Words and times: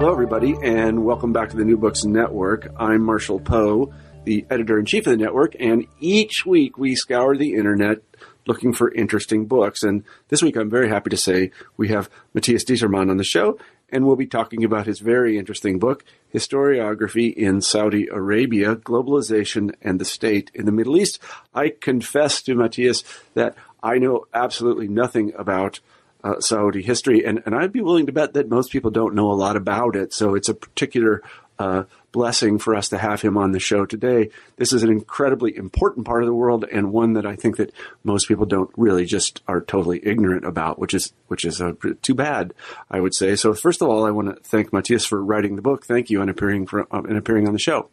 Hello, 0.00 0.12
everybody, 0.12 0.56
and 0.62 1.04
welcome 1.04 1.34
back 1.34 1.50
to 1.50 1.58
the 1.58 1.64
New 1.66 1.76
Books 1.76 2.04
Network. 2.04 2.72
I'm 2.78 3.02
Marshall 3.02 3.38
Poe, 3.38 3.92
the 4.24 4.46
editor 4.48 4.78
in 4.78 4.86
chief 4.86 5.06
of 5.06 5.10
the 5.10 5.22
network, 5.22 5.54
and 5.60 5.86
each 6.00 6.46
week 6.46 6.78
we 6.78 6.94
scour 6.94 7.36
the 7.36 7.52
internet 7.52 7.98
looking 8.46 8.72
for 8.72 8.90
interesting 8.90 9.44
books. 9.44 9.82
And 9.82 10.04
this 10.28 10.42
week 10.42 10.56
I'm 10.56 10.70
very 10.70 10.88
happy 10.88 11.10
to 11.10 11.18
say 11.18 11.50
we 11.76 11.88
have 11.88 12.08
Matthias 12.32 12.64
Determann 12.64 13.10
on 13.10 13.18
the 13.18 13.24
show, 13.24 13.58
and 13.90 14.06
we'll 14.06 14.16
be 14.16 14.26
talking 14.26 14.64
about 14.64 14.86
his 14.86 15.00
very 15.00 15.36
interesting 15.36 15.78
book, 15.78 16.02
Historiography 16.32 17.34
in 17.34 17.60
Saudi 17.60 18.06
Arabia 18.06 18.76
Globalization 18.76 19.74
and 19.82 20.00
the 20.00 20.06
State 20.06 20.50
in 20.54 20.64
the 20.64 20.72
Middle 20.72 20.96
East. 20.96 21.18
I 21.54 21.74
confess 21.78 22.40
to 22.44 22.54
Matthias 22.54 23.04
that 23.34 23.54
I 23.82 23.98
know 23.98 24.24
absolutely 24.32 24.88
nothing 24.88 25.34
about 25.36 25.80
uh, 26.22 26.40
Saudi 26.40 26.82
history, 26.82 27.24
and, 27.24 27.42
and 27.46 27.54
I'd 27.54 27.72
be 27.72 27.80
willing 27.80 28.06
to 28.06 28.12
bet 28.12 28.34
that 28.34 28.48
most 28.48 28.72
people 28.72 28.90
don't 28.90 29.14
know 29.14 29.30
a 29.30 29.34
lot 29.34 29.56
about 29.56 29.96
it. 29.96 30.12
So 30.12 30.34
it's 30.34 30.48
a 30.48 30.54
particular 30.54 31.22
uh, 31.58 31.84
blessing 32.12 32.58
for 32.58 32.74
us 32.74 32.88
to 32.88 32.98
have 32.98 33.20
him 33.20 33.36
on 33.36 33.52
the 33.52 33.60
show 33.60 33.84
today. 33.84 34.30
This 34.56 34.72
is 34.72 34.82
an 34.82 34.90
incredibly 34.90 35.56
important 35.56 36.06
part 36.06 36.22
of 36.22 36.26
the 36.26 36.34
world, 36.34 36.64
and 36.70 36.92
one 36.92 37.12
that 37.14 37.26
I 37.26 37.36
think 37.36 37.58
that 37.58 37.72
most 38.02 38.28
people 38.28 38.46
don't 38.46 38.70
really 38.76 39.04
just 39.04 39.42
are 39.46 39.60
totally 39.60 40.00
ignorant 40.02 40.44
about, 40.44 40.78
which 40.78 40.94
is 40.94 41.12
which 41.28 41.44
is 41.44 41.60
uh, 41.60 41.72
too 42.02 42.14
bad, 42.14 42.54
I 42.90 43.00
would 43.00 43.14
say. 43.14 43.36
So 43.36 43.52
first 43.52 43.82
of 43.82 43.88
all, 43.88 44.06
I 44.06 44.10
want 44.10 44.34
to 44.34 44.42
thank 44.42 44.72
Matthias 44.72 45.04
for 45.04 45.22
writing 45.22 45.56
the 45.56 45.62
book. 45.62 45.84
Thank 45.84 46.10
you 46.10 46.20
and 46.22 46.30
appearing 46.30 46.66
for, 46.66 46.80
uh, 46.92 47.02
and 47.02 47.16
appearing 47.16 47.46
on 47.46 47.52
the 47.52 47.58
show. 47.58 47.90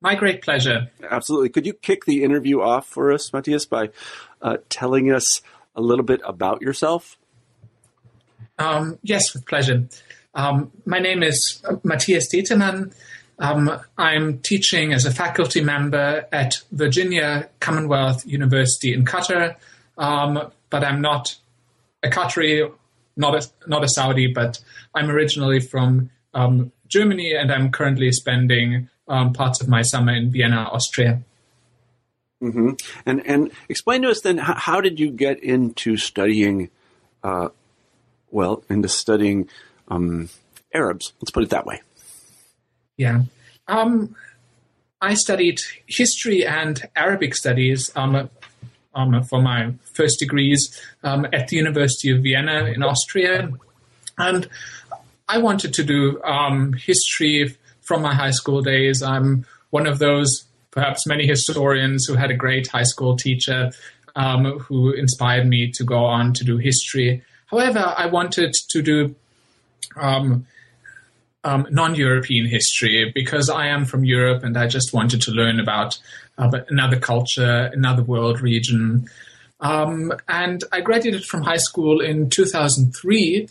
My 0.00 0.14
great 0.14 0.42
pleasure. 0.42 0.90
Absolutely. 1.02 1.48
Could 1.48 1.66
you 1.66 1.72
kick 1.72 2.04
the 2.04 2.22
interview 2.22 2.60
off 2.60 2.86
for 2.86 3.12
us, 3.12 3.32
Matthias, 3.32 3.66
by 3.66 3.90
uh, 4.42 4.58
telling 4.68 5.10
us 5.10 5.42
a 5.76 5.80
little 5.80 6.04
bit 6.04 6.20
about 6.24 6.62
yourself? 6.62 7.18
Um, 8.58 8.98
yes, 9.02 9.34
with 9.34 9.46
pleasure. 9.46 9.86
Um, 10.34 10.72
my 10.84 10.98
name 10.98 11.22
is 11.22 11.62
Matthias 11.84 12.28
Determann. 12.32 12.92
Um, 13.38 13.78
I'm 13.98 14.38
teaching 14.38 14.92
as 14.92 15.04
a 15.04 15.10
faculty 15.10 15.62
member 15.62 16.26
at 16.32 16.62
Virginia 16.72 17.48
Commonwealth 17.60 18.26
University 18.26 18.94
in 18.94 19.04
Qatar, 19.04 19.56
um, 19.98 20.50
but 20.70 20.82
I'm 20.82 21.02
not 21.02 21.36
a 22.02 22.08
Qatari, 22.08 22.72
not 23.16 23.34
a, 23.34 23.46
not 23.66 23.84
a 23.84 23.88
Saudi, 23.88 24.26
but 24.26 24.60
I'm 24.94 25.10
originally 25.10 25.60
from 25.60 26.10
um, 26.32 26.72
Germany 26.88 27.34
and 27.34 27.52
I'm 27.52 27.70
currently 27.70 28.10
spending 28.12 28.88
um, 29.08 29.32
parts 29.32 29.60
of 29.60 29.68
my 29.68 29.82
summer 29.82 30.14
in 30.14 30.30
Vienna, 30.30 30.68
Austria. 30.72 31.22
Mm-hmm. 32.42 32.72
And 33.06 33.26
and 33.26 33.50
explain 33.68 34.02
to 34.02 34.10
us 34.10 34.20
then 34.20 34.38
how, 34.38 34.54
how 34.54 34.80
did 34.80 35.00
you 35.00 35.10
get 35.10 35.42
into 35.42 35.96
studying, 35.96 36.70
uh, 37.22 37.48
well, 38.30 38.62
into 38.68 38.88
studying 38.88 39.48
um, 39.88 40.28
Arabs? 40.74 41.14
Let's 41.20 41.30
put 41.30 41.44
it 41.44 41.50
that 41.50 41.64
way. 41.64 41.80
Yeah, 42.98 43.22
um, 43.68 44.14
I 45.00 45.14
studied 45.14 45.60
history 45.86 46.46
and 46.46 46.82
Arabic 46.94 47.34
studies 47.34 47.90
um, 47.96 48.28
um, 48.94 49.22
for 49.24 49.40
my 49.40 49.72
first 49.92 50.18
degrees 50.18 50.78
um, 51.02 51.26
at 51.32 51.48
the 51.48 51.56
University 51.56 52.10
of 52.10 52.22
Vienna 52.22 52.66
in 52.66 52.82
Austria, 52.82 53.50
and 54.18 54.48
I 55.26 55.38
wanted 55.38 55.72
to 55.74 55.84
do 55.84 56.22
um, 56.22 56.74
history 56.74 57.56
from 57.80 58.02
my 58.02 58.14
high 58.14 58.30
school 58.32 58.60
days. 58.60 59.02
I'm 59.02 59.46
one 59.70 59.86
of 59.86 59.98
those 59.98 60.45
perhaps 60.76 61.06
many 61.06 61.26
historians 61.26 62.04
who 62.04 62.14
had 62.14 62.30
a 62.30 62.36
great 62.36 62.68
high 62.68 62.82
school 62.82 63.16
teacher 63.16 63.70
um, 64.14 64.58
who 64.58 64.92
inspired 64.92 65.46
me 65.46 65.70
to 65.72 65.82
go 65.82 66.04
on 66.04 66.34
to 66.34 66.44
do 66.44 66.58
history. 66.58 67.22
However, 67.46 67.94
I 67.96 68.06
wanted 68.06 68.52
to 68.68 68.82
do 68.82 69.14
um, 69.96 70.46
um, 71.44 71.66
non-European 71.70 72.46
history 72.46 73.10
because 73.14 73.48
I 73.48 73.68
am 73.68 73.86
from 73.86 74.04
Europe 74.04 74.44
and 74.44 74.58
I 74.58 74.66
just 74.66 74.92
wanted 74.92 75.22
to 75.22 75.30
learn 75.30 75.60
about 75.60 75.98
uh, 76.36 76.50
another 76.68 76.98
culture, 76.98 77.70
another 77.72 78.02
world 78.02 78.42
region. 78.42 79.08
Um, 79.60 80.12
and 80.28 80.62
I 80.72 80.82
graduated 80.82 81.24
from 81.24 81.42
high 81.42 81.56
school 81.56 82.02
in 82.02 82.28
2003, 82.28 83.48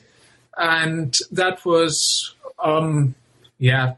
and 0.57 1.15
that 1.31 1.65
was, 1.65 2.35
um, 2.63 3.15
yeah, 3.57 3.95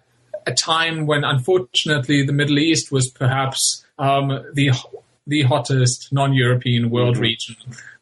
a 0.47 0.53
time 0.53 1.05
when, 1.05 1.23
unfortunately, 1.23 2.25
the 2.25 2.33
Middle 2.33 2.57
East 2.57 2.91
was 2.91 3.09
perhaps 3.09 3.85
um, 3.99 4.29
the 4.53 4.71
the 5.27 5.41
hottest 5.41 6.07
non-European 6.13 6.89
world 6.89 7.15
mm-hmm. 7.15 7.23
region, 7.23 7.55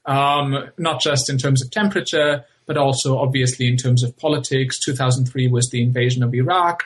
um, 0.06 0.69
not 0.78 1.01
just 1.01 1.28
in 1.28 1.39
terms 1.39 1.63
of 1.63 1.72
temperature, 1.72 2.45
but 2.67 2.78
also 2.78 3.17
obviously 3.17 3.67
in 3.67 3.78
terms 3.78 4.03
of 4.03 4.16
politics. 4.17 4.79
2003 4.79 5.47
was 5.47 5.69
the 5.72 5.81
invasion 5.81 6.22
of 6.22 6.35
Iraq. 6.35 6.84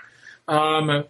Um, 0.47 1.03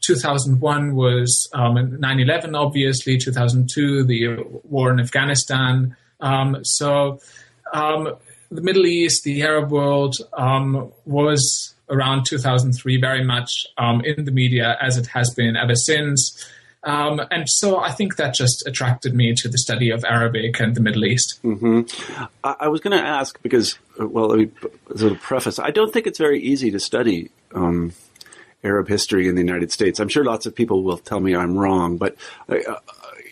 2001 0.00 0.96
was 0.96 1.48
um, 1.54 1.76
9/11, 1.76 2.58
obviously. 2.58 3.18
2002, 3.18 4.02
the 4.04 4.36
war 4.64 4.90
in 4.90 4.98
Afghanistan. 4.98 5.96
Um, 6.20 6.64
so 6.64 7.20
um, 7.72 8.16
the 8.50 8.62
Middle 8.62 8.86
East, 8.86 9.22
the 9.22 9.42
Arab 9.42 9.70
world, 9.70 10.16
um, 10.32 10.92
was 11.04 11.71
around 11.88 12.24
2003 12.26 13.00
very 13.00 13.24
much 13.24 13.66
um, 13.78 14.02
in 14.04 14.24
the 14.24 14.30
media 14.30 14.76
as 14.80 14.96
it 14.96 15.06
has 15.08 15.32
been 15.34 15.56
ever 15.56 15.74
since. 15.74 16.48
Um, 16.84 17.20
and 17.30 17.48
so 17.48 17.78
I 17.78 17.92
think 17.92 18.16
that 18.16 18.34
just 18.34 18.66
attracted 18.66 19.14
me 19.14 19.34
to 19.36 19.48
the 19.48 19.58
study 19.58 19.90
of 19.90 20.04
Arabic 20.04 20.58
and 20.58 20.74
the 20.74 20.80
Middle 20.80 21.04
East. 21.04 21.40
Mm-hmm. 21.44 22.22
I, 22.42 22.56
I, 22.60 22.68
was 22.68 22.80
going 22.80 22.98
to 22.98 23.04
ask 23.04 23.40
because, 23.40 23.78
uh, 24.00 24.08
well, 24.08 24.26
let 24.26 24.38
me 24.38 24.50
sort 24.96 25.12
of 25.12 25.20
preface. 25.20 25.60
I 25.60 25.70
don't 25.70 25.92
think 25.92 26.08
it's 26.08 26.18
very 26.18 26.42
easy 26.42 26.72
to 26.72 26.80
study 26.80 27.30
um, 27.54 27.92
Arab 28.64 28.88
history 28.88 29.28
in 29.28 29.36
the 29.36 29.42
United 29.42 29.70
States. 29.70 30.00
I'm 30.00 30.08
sure 30.08 30.24
lots 30.24 30.44
of 30.44 30.56
people 30.56 30.82
will 30.82 30.98
tell 30.98 31.20
me 31.20 31.36
I'm 31.36 31.56
wrong, 31.56 31.98
but 31.98 32.16
uh, 32.48 32.56
uh 32.66 32.78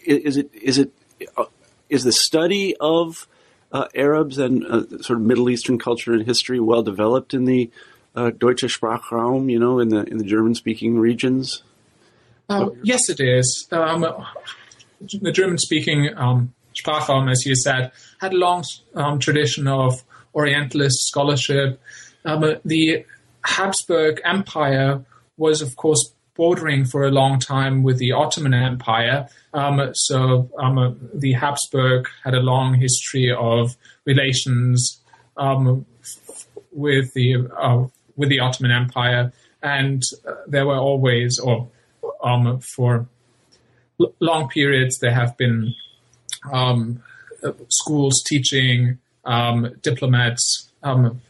is 0.05 0.37
it 0.37 0.55
is 0.55 0.79
it 0.79 0.93
uh, 1.37 1.45
is 1.89 2.05
the 2.05 2.13
study 2.13 2.77
of 2.81 3.27
uh, 3.73 3.87
Arabs 3.95 4.39
and 4.39 4.65
uh, 4.65 5.03
sort 5.03 5.19
of 5.19 5.21
Middle 5.21 5.51
Eastern 5.51 5.79
culture 5.79 6.13
and 6.13 6.25
history 6.25 6.61
well 6.61 6.83
developed 6.83 7.35
in 7.35 7.45
the 7.45 7.71
uh, 8.15 8.31
Deutsche 8.31 8.63
Sprachraum, 8.63 9.51
you 9.51 9.59
know, 9.59 9.79
in 9.79 9.89
the 9.89 10.05
in 10.05 10.19
the 10.19 10.25
German 10.25 10.55
speaking 10.55 10.99
regions? 10.99 11.63
Uh, 12.49 12.71
yes, 12.83 13.09
it 13.09 13.21
is. 13.21 13.69
Um, 13.71 14.07
the 15.23 15.33
German 15.33 15.59
speaking 15.59 16.11
um, 16.17 16.53
Sprachraum, 16.75 17.31
as 17.31 17.47
you 17.47 17.55
said, 17.55 17.93
had 18.21 18.33
a 18.33 18.37
long 18.37 18.65
um, 18.95 19.19
tradition 19.19 19.69
of 19.69 20.05
Orientalist 20.35 21.07
scholarship. 21.07 21.81
Um, 22.25 22.57
the 22.65 23.05
Habsburg 23.45 24.21
Empire 24.25 25.05
was, 25.37 25.63
of 25.63 25.77
course, 25.77 26.13
bordering 26.37 26.85
for 26.85 27.05
a 27.05 27.11
long 27.11 27.39
time 27.39 27.83
with 27.83 27.99
the 27.99 28.13
Ottoman 28.13 28.55
Empire. 28.55 29.29
Um, 29.53 29.91
so 29.95 30.51
um, 30.59 31.11
the 31.15 31.33
Habsburg 31.33 32.09
had 32.25 32.35
a 32.35 32.41
long 32.41 32.75
history 32.75 33.31
of 33.31 33.77
relations 34.05 35.01
um, 35.37 35.87
with 36.73 37.13
the 37.15 37.49
uh, 37.59 37.87
with 38.21 38.29
the 38.29 38.39
Ottoman 38.39 38.71
Empire, 38.71 39.33
and 39.63 40.03
uh, 40.27 40.35
there 40.47 40.67
were 40.67 40.77
always, 40.77 41.39
or 41.39 41.69
um, 42.23 42.61
for 42.61 43.09
l- 43.99 44.15
long 44.21 44.49
periods, 44.49 44.99
there 44.99 45.13
have 45.13 45.37
been 45.37 45.75
um, 46.53 47.03
schools 47.69 48.23
teaching 48.23 48.99
um, 49.25 49.75
diplomats 49.83 50.71
um, 50.83 51.21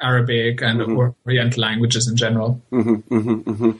Arabic 0.00 0.62
and 0.62 0.80
mm-hmm. 0.80 1.12
Oriental 1.26 1.62
languages 1.62 2.08
in 2.08 2.16
general. 2.16 2.60
Mm-hmm, 2.70 3.14
mm-hmm, 3.14 3.50
mm-hmm, 3.50 3.70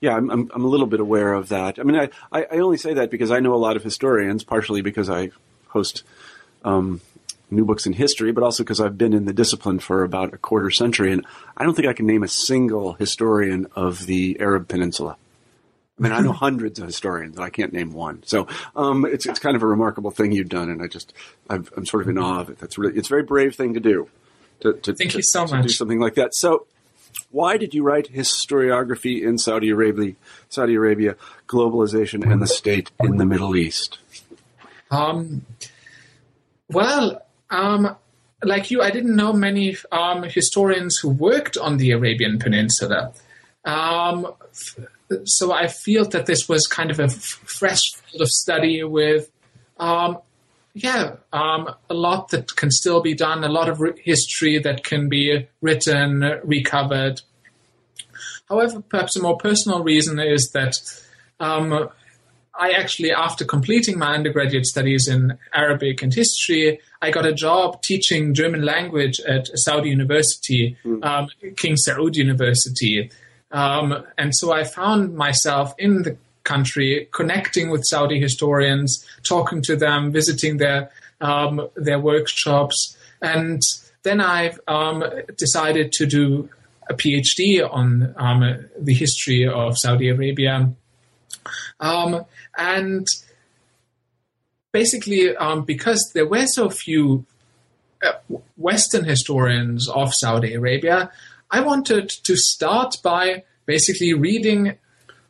yeah, 0.00 0.16
I'm, 0.16 0.30
I'm, 0.30 0.50
I'm, 0.54 0.64
a 0.64 0.68
little 0.68 0.86
bit 0.86 1.00
aware 1.00 1.34
of 1.34 1.48
that. 1.50 1.78
I 1.78 1.82
mean, 1.82 1.96
I, 1.96 2.08
I, 2.32 2.58
only 2.58 2.76
say 2.76 2.94
that 2.94 3.10
because 3.10 3.30
I 3.30 3.38
know 3.38 3.54
a 3.54 3.56
lot 3.56 3.76
of 3.76 3.84
historians, 3.84 4.42
partially 4.42 4.82
because 4.82 5.08
I 5.08 5.30
host 5.68 6.02
um, 6.64 7.00
new 7.50 7.64
books 7.64 7.86
in 7.86 7.92
history, 7.92 8.32
but 8.32 8.42
also 8.42 8.62
because 8.62 8.80
I've 8.80 8.98
been 8.98 9.12
in 9.12 9.24
the 9.24 9.32
discipline 9.32 9.78
for 9.78 10.02
about 10.02 10.34
a 10.34 10.38
quarter 10.38 10.70
century, 10.70 11.12
and 11.12 11.24
I 11.56 11.64
don't 11.64 11.74
think 11.74 11.88
I 11.88 11.92
can 11.92 12.06
name 12.06 12.22
a 12.22 12.28
single 12.28 12.94
historian 12.94 13.66
of 13.76 14.06
the 14.06 14.38
Arab 14.40 14.68
Peninsula. 14.68 15.16
I 15.98 16.02
mean, 16.02 16.12
I 16.12 16.20
know 16.20 16.32
hundreds 16.46 16.78
of 16.78 16.86
historians, 16.86 17.36
and 17.36 17.44
I 17.44 17.50
can't 17.50 17.72
name 17.72 17.92
one. 17.92 18.22
So 18.24 18.48
um, 18.74 19.04
it's 19.04 19.26
it's 19.26 19.38
kind 19.38 19.56
of 19.56 19.62
a 19.62 19.66
remarkable 19.66 20.10
thing 20.10 20.32
you've 20.32 20.48
done, 20.48 20.70
and 20.70 20.82
I 20.82 20.86
just 20.88 21.12
i 21.48 21.54
am 21.54 21.86
sort 21.86 22.02
of 22.02 22.08
in 22.08 22.18
awe 22.18 22.40
of 22.40 22.50
it. 22.50 22.58
That's 22.58 22.78
really 22.78 22.96
it's 22.98 23.08
a 23.08 23.10
very 23.10 23.22
brave 23.22 23.54
thing 23.54 23.74
to 23.74 23.80
do. 23.80 24.08
To, 24.60 24.72
to 24.72 24.94
Thank 24.94 25.12
to, 25.12 25.18
you 25.18 25.22
so 25.22 25.46
much. 25.46 25.62
do 25.66 25.68
something 25.68 26.00
like 26.00 26.14
that. 26.14 26.34
So 26.34 26.66
Why 27.30 27.58
did 27.58 27.74
you 27.74 27.82
write 27.82 28.12
historiography 28.12 29.22
in 29.22 29.36
Saudi 29.38 29.68
Arabia, 29.68 30.14
Saudi 30.48 30.74
Arabia, 30.74 31.16
globalization 31.46 32.30
and 32.30 32.40
the 32.40 32.46
state 32.46 32.90
in 33.00 33.18
the 33.18 33.26
Middle 33.26 33.54
East? 33.54 33.98
Um, 34.90 35.44
well, 36.70 37.25
um, 37.50 37.96
like 38.42 38.70
you, 38.70 38.82
I 38.82 38.90
didn't 38.90 39.16
know 39.16 39.32
many 39.32 39.76
um, 39.90 40.22
historians 40.22 40.98
who 41.00 41.10
worked 41.10 41.56
on 41.56 41.78
the 41.78 41.92
Arabian 41.92 42.38
Peninsula. 42.38 43.12
Um, 43.64 44.32
so 45.24 45.52
I 45.52 45.68
feel 45.68 46.04
that 46.10 46.26
this 46.26 46.48
was 46.48 46.66
kind 46.66 46.90
of 46.90 47.00
a 47.00 47.04
f- 47.04 47.12
fresh 47.12 47.80
field 47.94 48.22
of 48.22 48.28
study 48.28 48.82
with, 48.84 49.30
um, 49.78 50.18
yeah, 50.74 51.16
um, 51.32 51.74
a 51.88 51.94
lot 51.94 52.28
that 52.30 52.54
can 52.56 52.70
still 52.70 53.00
be 53.00 53.14
done, 53.14 53.44
a 53.44 53.48
lot 53.48 53.68
of 53.68 53.80
re- 53.80 54.00
history 54.02 54.58
that 54.58 54.84
can 54.84 55.08
be 55.08 55.48
written, 55.60 56.20
recovered. 56.44 57.22
However, 58.48 58.82
perhaps 58.82 59.16
a 59.16 59.22
more 59.22 59.38
personal 59.38 59.82
reason 59.82 60.20
is 60.20 60.50
that 60.52 60.76
um, 61.40 61.88
I 62.58 62.70
actually, 62.72 63.12
after 63.12 63.44
completing 63.44 63.98
my 63.98 64.14
undergraduate 64.14 64.66
studies 64.66 65.08
in 65.08 65.38
Arabic 65.52 66.02
and 66.02 66.12
history, 66.12 66.80
I 67.02 67.10
got 67.10 67.26
a 67.26 67.32
job 67.32 67.82
teaching 67.82 68.34
German 68.34 68.64
language 68.64 69.20
at 69.20 69.48
Saudi 69.54 69.90
University, 69.90 70.76
mm. 70.84 71.04
um, 71.04 71.28
King 71.56 71.76
Saud 71.76 72.16
University. 72.16 73.10
Um, 73.52 74.04
and 74.16 74.34
so 74.34 74.52
I 74.52 74.64
found 74.64 75.14
myself 75.14 75.74
in 75.78 76.02
the 76.02 76.16
country 76.44 77.08
connecting 77.12 77.70
with 77.70 77.84
Saudi 77.84 78.18
historians, 78.20 79.04
talking 79.22 79.60
to 79.62 79.76
them, 79.76 80.12
visiting 80.12 80.56
their 80.56 80.90
um, 81.20 81.68
their 81.76 81.98
workshops, 81.98 82.96
and 83.22 83.60
then 84.02 84.20
I 84.20 84.54
um, 84.68 85.02
decided 85.36 85.92
to 85.92 86.06
do 86.06 86.48
a 86.88 86.94
PhD 86.94 87.68
on 87.68 88.14
um, 88.16 88.66
the 88.78 88.94
history 88.94 89.48
of 89.48 89.76
Saudi 89.76 90.08
Arabia. 90.08 90.70
Um, 91.80 92.24
and 92.56 93.06
basically, 94.72 95.36
um, 95.36 95.64
because 95.64 96.10
there 96.14 96.26
were 96.26 96.46
so 96.46 96.70
few 96.70 97.24
uh, 98.02 98.12
Western 98.56 99.04
historians 99.04 99.88
of 99.88 100.14
Saudi 100.14 100.54
Arabia, 100.54 101.10
I 101.50 101.60
wanted 101.60 102.08
to 102.08 102.36
start 102.36 102.96
by 103.02 103.44
basically 103.66 104.12
reading 104.14 104.76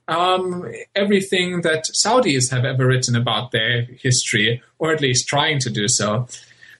um, 0.08 0.70
everything 0.94 1.62
that 1.62 1.84
Saudis 2.04 2.50
have 2.50 2.64
ever 2.64 2.86
written 2.86 3.16
about 3.16 3.50
their 3.50 3.82
history, 3.82 4.62
or 4.78 4.92
at 4.92 5.00
least 5.00 5.26
trying 5.26 5.58
to 5.60 5.70
do 5.70 5.88
so. 5.88 6.28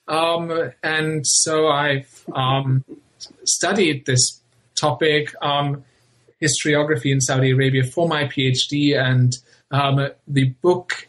Um, 0.08 0.72
and 0.82 1.26
so 1.26 1.66
I 1.66 2.06
um, 2.32 2.84
studied 3.44 4.06
this 4.06 4.40
topic, 4.76 5.34
um, 5.42 5.84
historiography 6.42 7.12
in 7.12 7.20
Saudi 7.20 7.50
Arabia, 7.50 7.84
for 7.84 8.08
my 8.08 8.24
PhD, 8.24 8.98
and 8.98 9.32
um, 9.70 10.08
the 10.26 10.50
book 10.62 11.08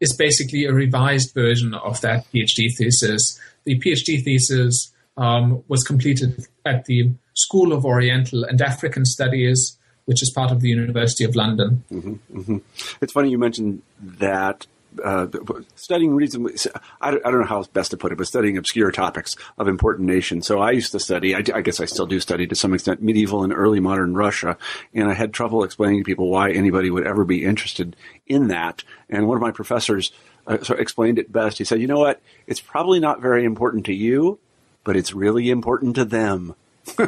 is 0.00 0.14
basically 0.16 0.64
a 0.64 0.72
revised 0.72 1.32
version 1.34 1.74
of 1.74 2.00
that 2.00 2.26
PhD 2.32 2.68
thesis. 2.76 3.40
The 3.64 3.78
PhD 3.78 4.22
thesis 4.22 4.92
um, 5.16 5.64
was 5.68 5.82
completed 5.82 6.46
at 6.64 6.84
the 6.84 7.12
School 7.34 7.72
of 7.72 7.84
Oriental 7.84 8.44
and 8.44 8.60
African 8.60 9.04
Studies, 9.04 9.78
which 10.04 10.22
is 10.22 10.30
part 10.30 10.50
of 10.50 10.60
the 10.60 10.68
University 10.68 11.24
of 11.24 11.34
London. 11.34 11.84
Mm-hmm, 11.90 12.38
mm-hmm. 12.38 12.58
It's 13.00 13.12
funny 13.12 13.30
you 13.30 13.38
mentioned 13.38 13.82
that 14.00 14.66
uh, 15.02 15.26
studying 15.74 16.14
reasonably, 16.14 16.54
I 17.00 17.10
don't, 17.10 17.26
I 17.26 17.30
don't, 17.30 17.40
know 17.40 17.46
how 17.46 17.62
best 17.72 17.90
to 17.92 17.96
put 17.96 18.12
it, 18.12 18.18
but 18.18 18.26
studying 18.26 18.56
obscure 18.56 18.90
topics 18.90 19.36
of 19.58 19.68
important 19.68 20.08
nations. 20.08 20.46
So 20.46 20.60
I 20.60 20.72
used 20.72 20.92
to 20.92 21.00
study, 21.00 21.34
I, 21.34 21.38
I, 21.38 21.60
guess 21.62 21.80
I 21.80 21.86
still 21.86 22.06
do 22.06 22.20
study 22.20 22.46
to 22.46 22.54
some 22.54 22.74
extent, 22.74 23.02
medieval 23.02 23.42
and 23.44 23.52
early 23.52 23.80
modern 23.80 24.14
Russia. 24.14 24.56
And 24.92 25.10
I 25.10 25.14
had 25.14 25.32
trouble 25.32 25.64
explaining 25.64 26.00
to 26.00 26.04
people 26.04 26.30
why 26.30 26.52
anybody 26.52 26.90
would 26.90 27.06
ever 27.06 27.24
be 27.24 27.44
interested 27.44 27.96
in 28.26 28.48
that. 28.48 28.84
And 29.08 29.26
one 29.26 29.36
of 29.36 29.42
my 29.42 29.50
professors 29.50 30.12
uh, 30.46 30.58
explained 30.78 31.18
it 31.18 31.32
best. 31.32 31.58
He 31.58 31.64
said, 31.64 31.80
you 31.80 31.86
know 31.86 31.98
what? 31.98 32.20
It's 32.46 32.60
probably 32.60 33.00
not 33.00 33.20
very 33.20 33.44
important 33.44 33.86
to 33.86 33.94
you, 33.94 34.38
but 34.84 34.96
it's 34.96 35.14
really 35.14 35.50
important 35.50 35.96
to 35.96 36.04
them. 36.04 36.54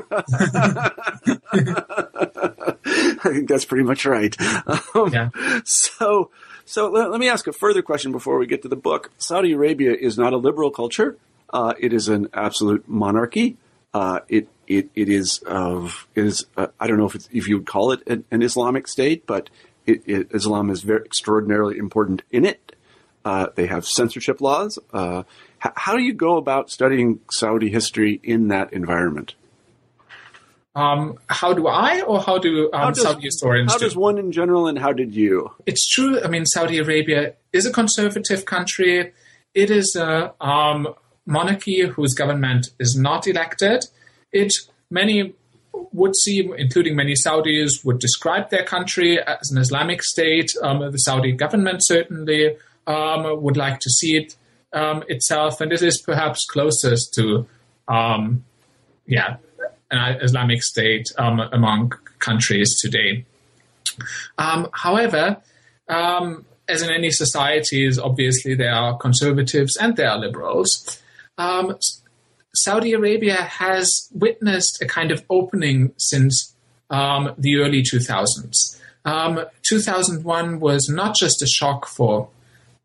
I 3.27 3.31
think 3.33 3.49
that's 3.49 3.65
pretty 3.67 3.85
much 3.85 4.07
right. 4.07 4.35
Um, 4.95 5.13
yeah. 5.13 5.29
So, 5.65 6.31
so 6.67 6.91
let, 6.91 7.11
let, 7.11 7.21
me 7.21 7.29
ask 7.29 7.47
a 7.47 7.53
further 7.53 7.81
question 7.81 8.13
before 8.13 8.39
we 8.39 8.47
get 8.47 8.63
to 8.63 8.69
the 8.69 8.77
book. 8.77 9.11
Saudi 9.19 9.53
Arabia 9.53 9.95
is 9.95 10.19
not 10.19 10.33
a 10.33 10.37
liberal 10.37 10.71
culture. 10.71 11.17
Uh, 11.49 11.75
it 11.79 11.93
is 11.93 12.09
an 12.09 12.29
absolute 12.35 12.89
monarchy. 12.89 13.57
Uh, 13.95 14.21
it 14.29 14.49
it 14.67 14.91
it 14.95 15.09
is 15.09 15.39
of 15.47 16.07
it 16.15 16.25
is 16.25 16.45
uh, 16.57 16.67
I 16.79 16.87
don't 16.87 16.99
know 16.99 17.07
if 17.07 17.15
if 17.33 17.49
you 17.49 17.59
would 17.59 17.67
call 17.67 17.93
it 17.93 18.07
an, 18.07 18.25
an 18.31 18.43
Islamic 18.43 18.89
state, 18.89 19.27
but 19.27 19.49
it, 19.87 20.03
it, 20.07 20.29
Islam 20.35 20.71
is 20.71 20.83
very 20.83 21.05
extraordinarily 21.05 21.79
important 21.79 22.23
in 22.31 22.45
it. 22.45 22.75
Uh, 23.25 23.47
they 23.55 23.67
have 23.67 23.87
censorship 23.87 24.41
laws. 24.41 24.79
Uh, 24.93 25.23
h- 25.65 25.73
how 25.77 25.97
do 25.97 26.03
you 26.03 26.13
go 26.13 26.37
about 26.37 26.71
studying 26.71 27.21
Saudi 27.31 27.71
history 27.71 28.21
in 28.23 28.49
that 28.49 28.73
environment? 28.73 29.35
Um, 30.77 31.19
how 31.29 31.55
do 31.55 31.69
I 31.69 32.03
or 32.03 32.21
how 32.21 32.37
do 32.37 32.71
um, 32.75 32.81
how 32.81 32.91
does, 32.91 33.03
Saudi 33.03 33.25
historians 33.25 33.73
How 33.73 33.79
do? 33.79 33.87
does 33.87 33.97
one 33.97 34.19
in 34.19 34.31
general 34.31 34.67
and 34.67 34.79
how 34.79 34.93
did 34.93 35.15
you? 35.15 35.51
It's 35.65 35.89
true. 35.89 36.23
I 36.23 36.29
mean, 36.29 36.45
Saudi 36.45 36.77
Arabia 36.77 37.33
is 37.55 37.65
a 37.65 37.73
conservative 37.73 38.45
country. 38.45 39.13
It 39.55 39.71
is 39.71 39.97
a 39.97 40.35
um, 40.39 40.89
monarchy 41.25 41.81
whose 41.87 42.13
government 42.13 42.69
is 42.79 42.95
not 42.95 43.27
elected. 43.27 43.87
It 44.33 44.53
many 44.91 45.33
would 45.93 46.15
see, 46.15 46.47
including 46.59 46.95
many 46.95 47.15
Saudis, 47.15 47.83
would 47.83 47.99
describe 47.99 48.51
their 48.51 48.65
country 48.65 49.19
as 49.19 49.51
an 49.51 49.57
Islamic 49.57 50.03
state. 50.03 50.51
Um, 50.63 50.81
the 50.93 50.99
Saudi 50.99 51.33
government 51.33 51.79
certainly 51.81 52.57
um, 52.87 53.43
would 53.43 53.57
like 53.57 53.81
to 53.81 53.89
see 53.89 54.19
it 54.19 54.37
um, 54.75 55.05
itself, 55.09 55.63
and 55.63 55.73
it 55.73 55.81
is 55.81 56.03
perhaps 56.03 56.45
closest 56.45 57.15
to, 57.15 57.47
um, 57.89 58.45
yeah, 59.07 59.37
Islamic 59.91 60.63
State 60.63 61.13
um, 61.19 61.41
among 61.41 61.93
countries 62.19 62.79
today. 62.81 63.25
Um, 64.39 64.69
however, 64.73 65.39
um, 65.89 66.45
as 66.69 66.83
in 66.83 66.91
any 66.91 67.11
societies, 67.11 67.99
obviously 67.99 68.55
there 68.55 68.73
are 68.73 68.97
conservatives 68.99 69.77
and 69.77 69.97
there 69.97 70.11
are 70.11 70.19
liberals. 70.19 71.01
Um, 71.39 71.77
Saudi 72.55 72.93
Arabia 72.93 73.37
has 73.37 74.09
witnessed 74.13 74.83
a 74.83 74.87
kind 74.87 75.13
of 75.13 75.23
opening 75.31 75.93
since 75.99 76.55
um, 76.91 77.35
the 77.39 77.57
early 77.57 77.83
2000s. 77.83 78.81
2001 79.63 80.61
was 80.61 80.89
not 80.89 81.15
just 81.15 81.43
a 81.43 81.47
shock 81.47 81.87
for 81.87 82.29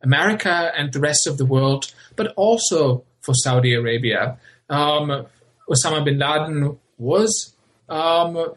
America 0.03 0.71
and 0.77 0.93
the 0.93 0.99
rest 0.99 1.27
of 1.27 1.37
the 1.37 1.45
world, 1.45 1.91
but 2.15 2.33
also 2.35 3.03
for 3.21 3.33
Saudi 3.33 3.73
Arabia. 3.73 4.37
Um, 4.69 5.25
Osama 5.69 6.03
bin 6.03 6.19
Laden 6.19 6.77
was 7.01 7.55
um, 7.89 8.53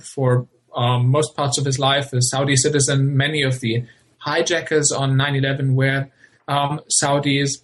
for 0.00 0.46
um, 0.76 1.08
most 1.08 1.34
parts 1.34 1.58
of 1.58 1.64
his 1.64 1.78
life 1.78 2.12
a 2.12 2.20
Saudi 2.20 2.54
citizen. 2.54 3.16
Many 3.16 3.42
of 3.42 3.60
the 3.60 3.84
hijackers 4.18 4.92
on 4.92 5.16
9 5.16 5.34
11 5.34 5.74
were 5.74 6.08
um, 6.46 6.80
Saudis. 7.02 7.62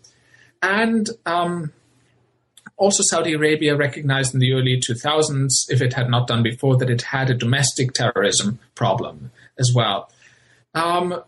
And 0.62 1.08
um, 1.26 1.73
also, 2.76 3.02
Saudi 3.06 3.35
Arabia 3.35 3.76
recognized 3.76 4.35
in 4.35 4.40
the 4.40 4.52
early 4.54 4.80
2000s, 4.80 5.50
if 5.68 5.80
it 5.80 5.92
had 5.92 6.11
not 6.11 6.26
done 6.26 6.42
before, 6.42 6.76
that 6.78 6.90
it 6.90 7.02
had 7.02 7.30
a 7.30 7.35
domestic 7.35 7.92
terrorism 7.92 8.58
problem 8.75 9.30
as 9.58 9.73
well. 9.75 10.11
Um, 10.75 11.23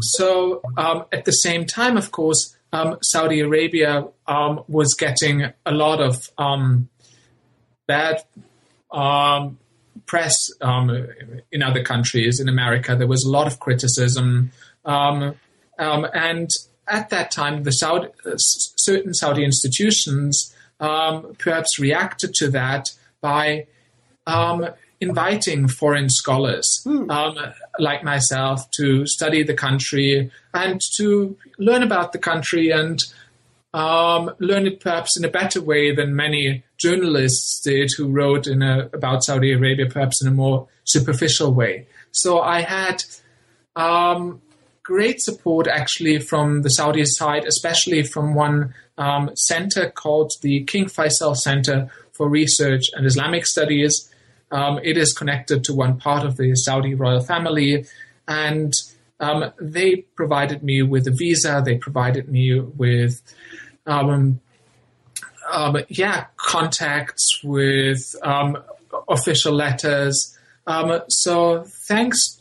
so, 0.00 0.60
um, 0.76 1.04
at 1.12 1.24
the 1.24 1.32
same 1.32 1.64
time, 1.64 1.96
of 1.96 2.10
course, 2.10 2.56
Saudi 3.00 3.40
Arabia 3.40 4.06
was 4.26 4.94
getting 4.94 5.52
a 5.64 5.72
lot 5.72 6.00
of 6.00 6.30
bad 7.88 8.22
um, 8.92 9.58
press 10.06 10.36
um, 10.60 11.08
in 11.50 11.62
other 11.62 11.82
countries. 11.82 12.38
In 12.38 12.48
America, 12.48 12.94
there 12.94 13.08
was 13.08 13.24
a 13.24 13.30
lot 13.30 13.48
of 13.48 13.58
criticism, 13.58 14.52
um, 14.84 15.34
um 15.78 16.06
and 16.14 16.48
at 16.86 17.10
that 17.10 17.30
time, 17.30 17.64
the 17.64 17.72
Saudi, 17.72 18.08
uh, 18.24 18.36
certain 18.36 19.12
Saudi 19.12 19.44
institutions 19.44 20.54
um, 20.80 21.34
perhaps 21.38 21.78
reacted 21.78 22.34
to 22.34 22.48
that 22.50 22.90
by 23.20 23.66
um, 24.26 24.66
inviting 25.00 25.68
foreign 25.68 26.08
scholars 26.08 26.80
hmm. 26.84 27.10
like 27.78 28.02
myself 28.02 28.70
to 28.72 29.06
study 29.06 29.42
the 29.42 29.54
country 29.54 30.30
and 30.54 30.80
to 30.96 31.36
learn 31.58 31.82
about 31.82 32.12
the 32.12 32.18
country 32.18 32.70
and 32.70 33.04
um, 33.74 34.30
learn 34.38 34.66
it 34.66 34.80
perhaps 34.80 35.18
in 35.18 35.24
a 35.24 35.30
better 35.30 35.60
way 35.60 35.94
than 35.94 36.16
many 36.16 36.64
journalists 36.78 37.60
did 37.60 37.90
who 37.96 38.08
wrote 38.08 38.46
in 38.46 38.62
a, 38.62 38.88
about 38.92 39.24
Saudi 39.24 39.52
Arabia, 39.52 39.86
perhaps 39.86 40.22
in 40.22 40.28
a 40.28 40.34
more 40.34 40.68
superficial 40.84 41.52
way. 41.52 41.86
So 42.10 42.40
I 42.40 42.62
had 42.62 43.04
um, 43.76 44.40
great 44.82 45.20
support 45.20 45.66
actually 45.66 46.18
from 46.18 46.62
the 46.62 46.70
Saudi 46.70 47.04
side, 47.04 47.44
especially 47.44 48.02
from 48.02 48.34
one 48.34 48.74
um, 48.96 49.30
center 49.34 49.90
called 49.90 50.32
the 50.42 50.64
King 50.64 50.86
Faisal 50.86 51.36
Center 51.36 51.90
for 52.12 52.28
Research 52.28 52.86
and 52.94 53.06
Islamic 53.06 53.46
Studies. 53.46 54.10
Um, 54.50 54.80
it 54.82 54.96
is 54.96 55.12
connected 55.12 55.62
to 55.64 55.74
one 55.74 55.98
part 55.98 56.24
of 56.24 56.38
the 56.38 56.54
Saudi 56.56 56.94
royal 56.94 57.20
family, 57.20 57.84
and 58.26 58.72
um, 59.20 59.52
they 59.60 59.96
provided 60.16 60.62
me 60.62 60.82
with 60.82 61.06
a 61.06 61.10
visa. 61.10 61.62
They 61.64 61.76
provided 61.76 62.28
me 62.28 62.60
with, 62.60 63.20
um, 63.86 64.40
um 65.50 65.76
yeah, 65.88 66.26
contacts 66.36 67.40
with 67.42 68.14
um, 68.22 68.58
official 69.08 69.54
letters. 69.54 70.36
Um, 70.66 71.00
so 71.08 71.64
thanks 71.64 72.40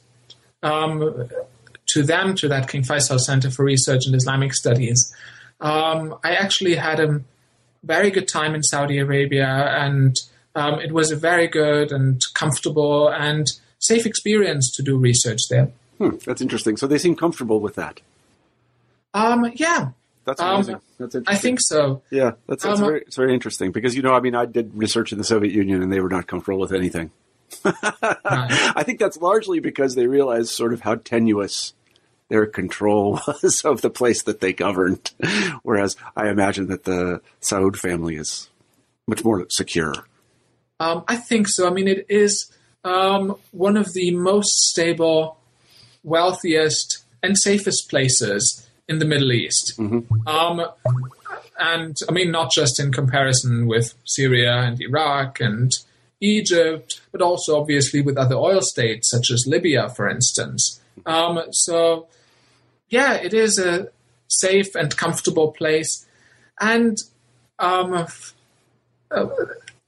to 0.61 2.03
them, 2.03 2.35
to 2.35 2.47
that 2.49 2.67
King 2.67 2.83
Faisal 2.83 3.19
Center 3.19 3.49
for 3.49 3.63
Research 3.63 4.05
and 4.05 4.15
Islamic 4.15 4.53
Studies, 4.53 5.13
I 5.61 6.35
actually 6.39 6.75
had 6.75 6.99
a 6.99 7.21
very 7.83 8.11
good 8.11 8.27
time 8.27 8.53
in 8.53 8.63
Saudi 8.63 8.99
Arabia 8.99 9.47
and 9.47 10.17
um, 10.55 10.79
it 10.79 10.91
was 10.91 11.11
a 11.11 11.15
very 11.15 11.47
good 11.47 11.91
and 11.91 12.21
comfortable 12.33 13.07
and 13.07 13.47
safe 13.79 14.05
experience 14.05 14.71
to 14.75 14.83
do 14.83 14.97
research 14.97 15.41
there. 15.49 15.71
Hmm, 15.97 16.17
that's 16.25 16.41
interesting. 16.41 16.77
So 16.77 16.87
they 16.87 16.97
seem 16.97 17.15
comfortable 17.15 17.59
with 17.59 17.75
that. 17.75 18.01
Um, 19.13 19.51
yeah. 19.55 19.89
That's 20.25 20.41
amazing. 20.41 20.75
Um, 20.75 20.81
that's 20.99 21.15
interesting. 21.15 21.35
I 21.35 21.39
think 21.39 21.59
so. 21.61 22.01
Yeah, 22.09 22.31
that's, 22.47 22.63
that's 22.63 22.81
um, 22.81 22.85
very, 22.85 23.01
it's 23.01 23.15
very 23.15 23.33
interesting 23.33 23.71
because 23.71 23.95
you 23.95 24.01
know, 24.01 24.13
I 24.13 24.19
mean, 24.19 24.35
I 24.35 24.45
did 24.45 24.75
research 24.75 25.13
in 25.13 25.17
the 25.17 25.23
Soviet 25.23 25.53
Union 25.53 25.81
and 25.81 25.91
they 25.91 26.01
were 26.01 26.09
not 26.09 26.27
comfortable 26.27 26.59
with 26.59 26.73
anything. 26.73 27.11
I 27.63 28.83
think 28.83 28.99
that's 28.99 29.17
largely 29.17 29.61
because 29.61 29.95
they 29.95 30.05
realized 30.05 30.49
sort 30.49 30.73
of 30.73 30.81
how 30.81 30.95
tenuous 30.95 31.73
their 32.29 32.45
control 32.45 33.21
was 33.27 33.61
of 33.63 33.81
the 33.81 33.89
place 33.89 34.23
that 34.23 34.41
they 34.41 34.51
governed. 34.51 35.11
Whereas 35.63 35.95
I 36.15 36.27
imagine 36.27 36.67
that 36.67 36.83
the 36.83 37.21
Saud 37.41 37.77
family 37.77 38.17
is 38.17 38.49
much 39.07 39.23
more 39.23 39.45
secure. 39.49 39.93
Um, 40.79 41.05
I 41.07 41.15
think 41.15 41.47
so. 41.47 41.67
I 41.67 41.71
mean, 41.71 41.87
it 41.87 42.05
is 42.09 42.51
um, 42.83 43.37
one 43.51 43.77
of 43.77 43.93
the 43.93 44.11
most 44.11 44.67
stable, 44.67 45.37
wealthiest, 46.07 47.03
and 47.21 47.37
safest 47.37 47.89
places 47.89 48.67
in 48.87 48.99
the 48.99 49.05
Middle 49.05 49.31
East. 49.31 49.77
Mm-hmm. 49.77 50.27
Um, 50.27 50.65
and 51.59 51.97
I 52.07 52.11
mean, 52.11 52.31
not 52.31 52.51
just 52.51 52.79
in 52.79 52.91
comparison 52.91 53.67
with 53.67 53.93
Syria 54.05 54.53
and 54.53 54.79
Iraq 54.79 55.39
and 55.39 55.71
Egypt, 56.21 57.01
but 57.11 57.21
also 57.21 57.59
obviously 57.59 58.01
with 58.01 58.17
other 58.17 58.35
oil 58.35 58.61
states 58.61 59.09
such 59.09 59.29
as 59.31 59.45
Libya, 59.47 59.89
for 59.89 60.09
instance. 60.09 60.79
Um, 61.05 61.41
so, 61.51 62.07
yeah, 62.89 63.13
it 63.15 63.33
is 63.33 63.59
a 63.59 63.89
safe 64.27 64.75
and 64.75 64.95
comfortable 64.95 65.51
place. 65.51 66.05
And 66.59 66.97
um, 67.59 68.07
uh, 69.11 69.27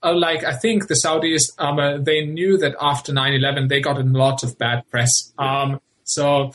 uh, 0.02 0.14
like 0.14 0.44
I 0.44 0.54
think 0.54 0.88
the 0.88 0.94
Saudis, 0.94 1.42
um, 1.58 1.78
uh, 1.78 1.98
they 1.98 2.24
knew 2.24 2.56
that 2.58 2.74
after 2.80 3.12
9/11 3.12 3.68
they 3.68 3.80
got 3.80 3.98
a 3.98 4.04
lot 4.04 4.42
of 4.42 4.58
bad 4.58 4.88
press. 4.90 5.32
Um, 5.38 5.80
so 6.12 6.52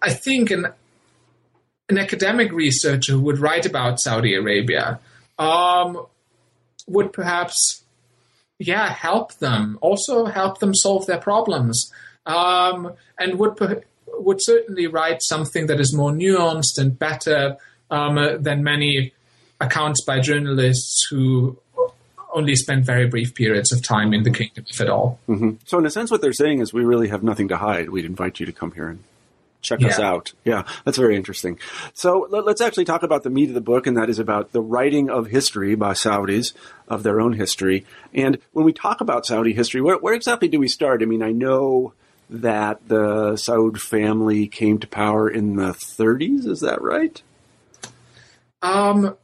I 0.00 0.12
think 0.12 0.50
an 0.50 0.68
an 1.88 1.98
academic 1.98 2.50
researcher 2.52 3.12
who 3.12 3.20
would 3.20 3.38
write 3.38 3.66
about 3.66 4.00
Saudi 4.00 4.34
Arabia 4.34 5.00
um, 5.38 6.06
would 6.86 7.12
perhaps, 7.12 7.84
yeah, 8.58 8.88
help 8.88 9.34
them. 9.34 9.78
Also 9.82 10.24
help 10.26 10.60
them 10.60 10.74
solve 10.74 11.06
their 11.06 11.18
problems, 11.18 11.92
um, 12.26 12.92
and 13.18 13.38
would 13.38 13.84
would 14.06 14.38
certainly 14.40 14.86
write 14.86 15.22
something 15.22 15.66
that 15.66 15.80
is 15.80 15.94
more 15.94 16.12
nuanced 16.12 16.78
and 16.78 16.98
better 16.98 17.56
um, 17.90 18.42
than 18.42 18.62
many 18.62 19.12
accounts 19.60 20.04
by 20.04 20.20
journalists 20.20 21.06
who 21.10 21.58
only 22.34 22.56
spent 22.56 22.84
very 22.84 23.06
brief 23.06 23.34
periods 23.34 23.72
of 23.72 23.82
time 23.82 24.12
in 24.12 24.24
the 24.24 24.30
kingdom, 24.30 24.64
if 24.68 24.80
at 24.80 24.90
all. 24.90 25.18
Mm-hmm. 25.28 25.52
So, 25.64 25.78
in 25.78 25.86
a 25.86 25.90
sense, 25.90 26.10
what 26.10 26.20
they're 26.20 26.32
saying 26.32 26.60
is 26.60 26.72
we 26.72 26.84
really 26.84 27.08
have 27.08 27.22
nothing 27.22 27.48
to 27.48 27.56
hide. 27.56 27.88
We'd 27.88 28.04
invite 28.04 28.40
you 28.40 28.46
to 28.46 28.52
come 28.52 28.72
here 28.72 28.88
and 28.88 29.02
check 29.62 29.80
yeah. 29.80 29.88
us 29.88 29.98
out. 29.98 30.32
Yeah, 30.44 30.64
that's 30.84 30.98
very 30.98 31.16
interesting. 31.16 31.58
So, 31.94 32.26
let, 32.28 32.46
us 32.46 32.60
actually 32.60 32.84
talk 32.84 33.02
about 33.02 33.22
the 33.22 33.30
meat 33.30 33.48
of 33.48 33.54
the 33.54 33.60
book, 33.60 33.86
and 33.86 33.96
that 33.96 34.10
is 34.10 34.18
about 34.18 34.52
the 34.52 34.60
writing 34.60 35.08
of 35.08 35.28
history 35.28 35.74
by 35.76 35.92
Saudis, 35.92 36.52
of 36.88 37.04
their 37.04 37.20
own 37.20 37.32
history. 37.32 37.86
And 38.12 38.38
when 38.52 38.66
we 38.66 38.72
talk 38.72 39.00
about 39.00 39.24
Saudi 39.24 39.54
history, 39.54 39.80
where, 39.80 39.96
where 39.96 40.14
exactly 40.14 40.48
do 40.48 40.58
we 40.58 40.68
start? 40.68 41.02
I 41.02 41.06
mean, 41.06 41.22
I 41.22 41.32
know 41.32 41.94
that 42.28 42.88
the 42.88 43.34
Saud 43.34 43.78
family 43.78 44.48
came 44.48 44.78
to 44.78 44.86
power 44.86 45.28
in 45.28 45.56
the 45.56 45.72
30s. 45.72 46.46
Is 46.46 46.60
that 46.60 46.82
right? 46.82 47.22
Um, 48.62 49.16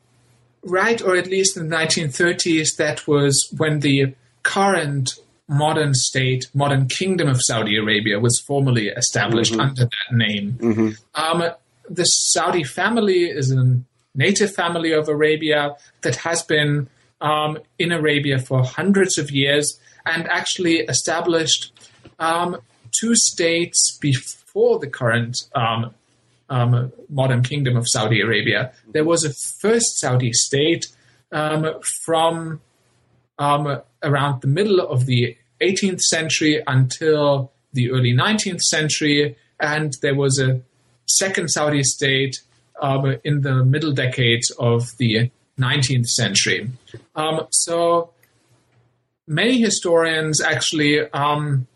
right, 0.62 1.00
or 1.02 1.16
at 1.16 1.26
least 1.26 1.56
in 1.56 1.68
the 1.68 1.76
1930s, 1.76 2.76
that 2.76 3.06
was 3.06 3.52
when 3.56 3.80
the 3.80 4.14
current 4.42 5.14
modern 5.48 5.94
state, 5.94 6.46
modern 6.54 6.86
kingdom 6.86 7.28
of 7.28 7.42
Saudi 7.42 7.76
Arabia 7.76 8.20
was 8.20 8.38
formally 8.38 8.88
established 8.88 9.52
mm-hmm. 9.52 9.60
under 9.60 9.84
that 9.84 10.16
name. 10.16 10.52
Mm-hmm. 10.52 10.90
Um, 11.14 11.50
the 11.88 12.04
Saudi 12.04 12.62
family 12.62 13.24
is 13.24 13.50
a 13.50 13.80
native 14.14 14.54
family 14.54 14.92
of 14.92 15.08
Arabia 15.08 15.76
that 16.02 16.16
has 16.16 16.42
been 16.42 16.88
um, 17.20 17.58
in 17.78 17.90
Arabia 17.90 18.38
for 18.38 18.64
hundreds 18.64 19.18
of 19.18 19.30
years 19.30 19.78
and 20.06 20.28
actually 20.28 20.78
established 20.78 21.72
um, 22.18 22.56
two 22.92 23.14
states 23.14 23.98
before 24.00 24.78
the 24.78 24.86
current 24.86 25.36
um, 25.54 25.94
um, 26.50 26.92
modern 27.08 27.42
kingdom 27.42 27.76
of 27.76 27.88
Saudi 27.88 28.20
Arabia. 28.20 28.72
There 28.92 29.04
was 29.04 29.24
a 29.24 29.32
first 29.32 29.98
Saudi 29.98 30.32
state 30.32 30.88
um, 31.32 31.80
from 32.04 32.60
um, 33.38 33.80
around 34.02 34.42
the 34.42 34.48
middle 34.48 34.80
of 34.80 35.06
the 35.06 35.36
18th 35.62 36.00
century 36.00 36.62
until 36.66 37.52
the 37.72 37.90
early 37.90 38.12
19th 38.12 38.60
century, 38.62 39.36
and 39.60 39.94
there 40.02 40.14
was 40.14 40.38
a 40.38 40.60
second 41.06 41.48
Saudi 41.48 41.82
state 41.82 42.40
um, 42.82 43.16
in 43.24 43.42
the 43.42 43.64
middle 43.64 43.92
decades 43.92 44.50
of 44.58 44.96
the 44.98 45.30
19th 45.58 46.06
century. 46.06 46.70
Um, 47.14 47.46
so 47.50 48.10
many 49.26 49.58
historians 49.58 50.40
actually 50.40 51.08
um, 51.12 51.66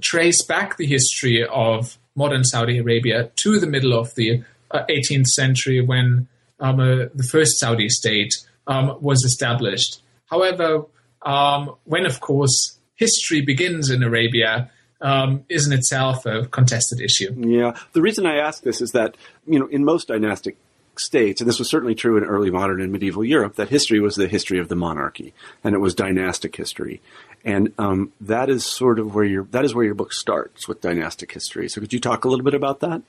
trace 0.00 0.44
back 0.44 0.76
the 0.76 0.86
history 0.86 1.44
of 1.44 1.98
modern 2.16 2.42
Saudi 2.44 2.78
Arabia 2.78 3.30
to 3.36 3.60
the 3.60 3.66
middle 3.66 3.92
of 3.92 4.14
the 4.14 4.42
uh, 4.70 4.84
18th 4.90 5.26
century 5.26 5.80
when 5.80 6.26
um, 6.58 6.80
uh, 6.80 7.06
the 7.14 7.28
first 7.30 7.58
Saudi 7.58 7.88
state 7.88 8.34
um, 8.66 8.96
was 9.00 9.22
established. 9.24 10.02
However, 10.26 10.86
um, 11.22 11.76
when, 11.84 12.06
of 12.06 12.20
course, 12.20 12.78
history 12.96 13.42
begins 13.42 13.90
in 13.90 14.02
Arabia, 14.02 14.70
um, 15.00 15.44
is 15.48 15.66
in 15.66 15.72
itself 15.72 16.24
a 16.26 16.46
contested 16.46 17.00
issue. 17.00 17.34
Yeah. 17.36 17.78
The 17.92 18.00
reason 18.00 18.26
I 18.26 18.36
ask 18.38 18.62
this 18.62 18.80
is 18.80 18.92
that, 18.92 19.16
you 19.46 19.58
know, 19.58 19.66
in 19.66 19.84
most 19.84 20.08
dynastic 20.08 20.56
states, 21.00 21.40
and 21.40 21.48
this 21.48 21.58
was 21.58 21.68
certainly 21.68 21.94
true 21.94 22.16
in 22.16 22.24
early 22.24 22.50
modern 22.50 22.80
and 22.80 22.92
medieval 22.92 23.24
Europe, 23.24 23.56
that 23.56 23.68
history 23.68 24.00
was 24.00 24.16
the 24.16 24.28
history 24.28 24.58
of 24.58 24.68
the 24.68 24.76
monarchy, 24.76 25.34
and 25.62 25.74
it 25.74 25.78
was 25.78 25.94
dynastic 25.94 26.56
history, 26.56 27.00
and 27.44 27.72
um, 27.78 28.12
that 28.20 28.48
is 28.48 28.64
sort 28.64 28.98
of 28.98 29.14
where 29.14 29.24
your 29.24 29.44
that 29.44 29.64
is 29.64 29.74
where 29.74 29.84
your 29.84 29.94
book 29.94 30.12
starts 30.12 30.66
with 30.68 30.80
dynastic 30.80 31.32
history. 31.32 31.68
So, 31.68 31.80
could 31.80 31.92
you 31.92 32.00
talk 32.00 32.24
a 32.24 32.28
little 32.28 32.44
bit 32.44 32.54
about 32.54 32.80
that? 32.80 33.02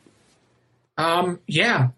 Um, 0.98 1.39
yeah. 1.48 1.89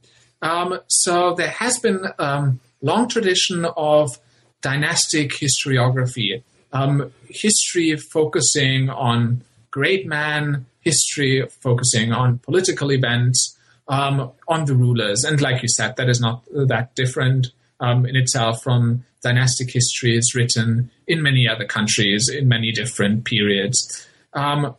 Um, 0.41 0.79
so 0.87 1.33
there 1.33 1.49
has 1.49 1.79
been 1.79 2.05
um, 2.17 2.59
long 2.81 3.07
tradition 3.07 3.65
of 3.65 4.19
dynastic 4.61 5.31
historiography, 5.31 6.43
um, 6.71 7.11
history 7.29 7.95
focusing 7.95 8.89
on 8.89 9.41
great 9.71 10.05
man, 10.05 10.65
history 10.81 11.45
focusing 11.61 12.11
on 12.11 12.39
political 12.39 12.91
events, 12.91 13.57
um, 13.89 14.31
on 14.47 14.65
the 14.65 14.75
rulers. 14.75 15.23
And 15.23 15.41
like 15.41 15.61
you 15.61 15.67
said, 15.67 15.95
that 15.97 16.07
is 16.07 16.21
not 16.21 16.43
that 16.53 16.95
different 16.95 17.47
um, 17.79 18.05
in 18.05 18.15
itself 18.15 18.63
from 18.63 19.03
dynastic 19.21 19.71
histories 19.71 20.33
written 20.35 20.89
in 21.07 21.21
many 21.21 21.47
other 21.47 21.65
countries 21.65 22.29
in 22.29 22.47
many 22.47 22.71
different 22.71 23.25
periods 23.25 24.07
um, 24.33 24.75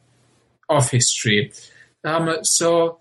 of 0.69 0.89
history. 0.91 1.53
Um, 2.05 2.39
so 2.43 2.99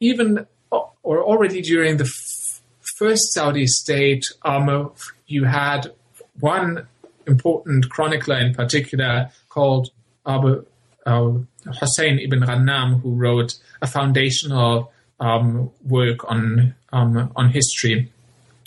even 0.00 0.46
or 0.70 1.22
already 1.22 1.60
during 1.60 1.98
the 1.98 2.04
f- 2.04 2.60
first 2.80 3.32
Saudi 3.32 3.66
state, 3.66 4.24
um, 4.42 4.92
you 5.26 5.44
had 5.44 5.92
one 6.40 6.88
important 7.26 7.90
chronicler 7.90 8.38
in 8.38 8.54
particular 8.54 9.30
called 9.48 9.90
Abu 10.26 10.64
uh, 11.06 11.32
Hussein 11.80 12.18
ibn 12.18 12.40
Ghannam, 12.40 13.00
who 13.02 13.14
wrote 13.14 13.58
a 13.82 13.86
foundational 13.86 14.90
um, 15.20 15.70
work 15.84 16.30
on 16.30 16.74
um, 16.92 17.32
on 17.36 17.50
history, 17.50 18.12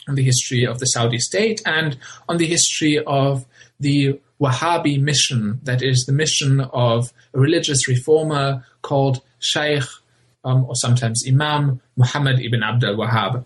on 0.07 0.15
the 0.15 0.23
history 0.23 0.65
of 0.65 0.79
the 0.79 0.85
Saudi 0.85 1.19
state, 1.19 1.61
and 1.65 1.97
on 2.27 2.37
the 2.37 2.47
history 2.47 2.99
of 3.05 3.45
the 3.79 4.19
Wahhabi 4.39 5.01
mission, 5.01 5.59
that 5.63 5.81
is 5.81 6.05
the 6.05 6.13
mission 6.13 6.61
of 6.61 7.11
a 7.33 7.39
religious 7.39 7.87
reformer 7.87 8.63
called 8.81 9.21
Sheikh, 9.39 9.83
um, 10.43 10.65
or 10.65 10.75
sometimes 10.75 11.23
Imam 11.27 11.81
Muhammad 11.95 12.39
ibn 12.39 12.63
Abdul 12.63 12.95
Wahhab. 12.95 13.45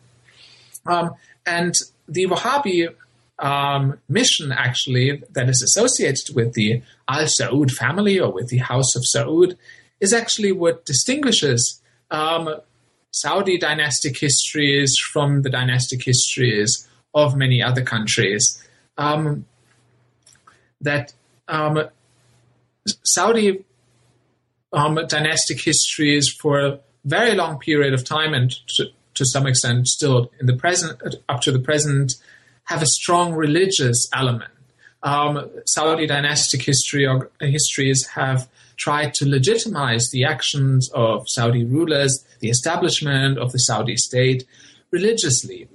Um, 0.85 1.11
and 1.45 1.73
the 2.07 2.27
Wahhabi 2.27 2.93
um, 3.39 3.97
mission, 4.09 4.51
actually, 4.51 5.23
that 5.31 5.49
is 5.49 5.61
associated 5.61 6.35
with 6.35 6.53
the 6.53 6.81
Al 7.07 7.23
Saud 7.23 7.71
family 7.71 8.19
or 8.19 8.31
with 8.31 8.49
the 8.49 8.57
House 8.57 8.95
of 8.95 9.03
Saud, 9.03 9.57
is 9.99 10.13
actually 10.13 10.51
what 10.51 10.85
distinguishes 10.85 11.81
um, 12.09 12.55
Saudi 13.11 13.57
dynastic 13.57 14.17
histories 14.17 14.95
from 15.11 15.41
the 15.41 15.49
dynastic 15.49 16.03
histories 16.03 16.87
of 17.13 17.35
many 17.35 17.61
other 17.61 17.83
countries. 17.83 18.63
Um, 18.97 19.45
that 20.79 21.13
um, 21.47 21.89
Saudi 23.03 23.63
um, 24.73 24.99
dynastic 25.07 25.61
histories 25.61 26.29
for 26.29 26.59
a 26.59 26.79
very 27.05 27.35
long 27.35 27.59
period 27.59 27.93
of 27.93 28.03
time 28.03 28.33
and 28.33 28.51
to, 28.75 28.85
to 29.15 29.25
some 29.25 29.45
extent 29.47 29.87
still 29.87 30.31
in 30.39 30.45
the 30.45 30.55
present 30.55 31.01
up 31.27 31.41
to 31.41 31.51
the 31.51 31.59
present 31.59 32.13
have 32.65 32.81
a 32.81 32.85
strong 32.85 33.33
religious 33.33 34.07
element. 34.13 34.51
Um, 35.03 35.49
Saudi 35.65 36.05
dynastic 36.05 36.61
history 36.61 37.05
or 37.05 37.29
histories 37.39 38.07
have 38.13 38.47
tried 38.81 39.13
to 39.13 39.29
legitimize 39.29 40.09
the 40.11 40.23
actions 40.25 40.89
of 40.95 41.29
Saudi 41.29 41.63
rulers, 41.63 42.25
the 42.39 42.49
establishment 42.49 43.37
of 43.37 43.51
the 43.51 43.59
Saudi 43.59 43.95
state 43.95 44.43
religiously, 44.89 45.69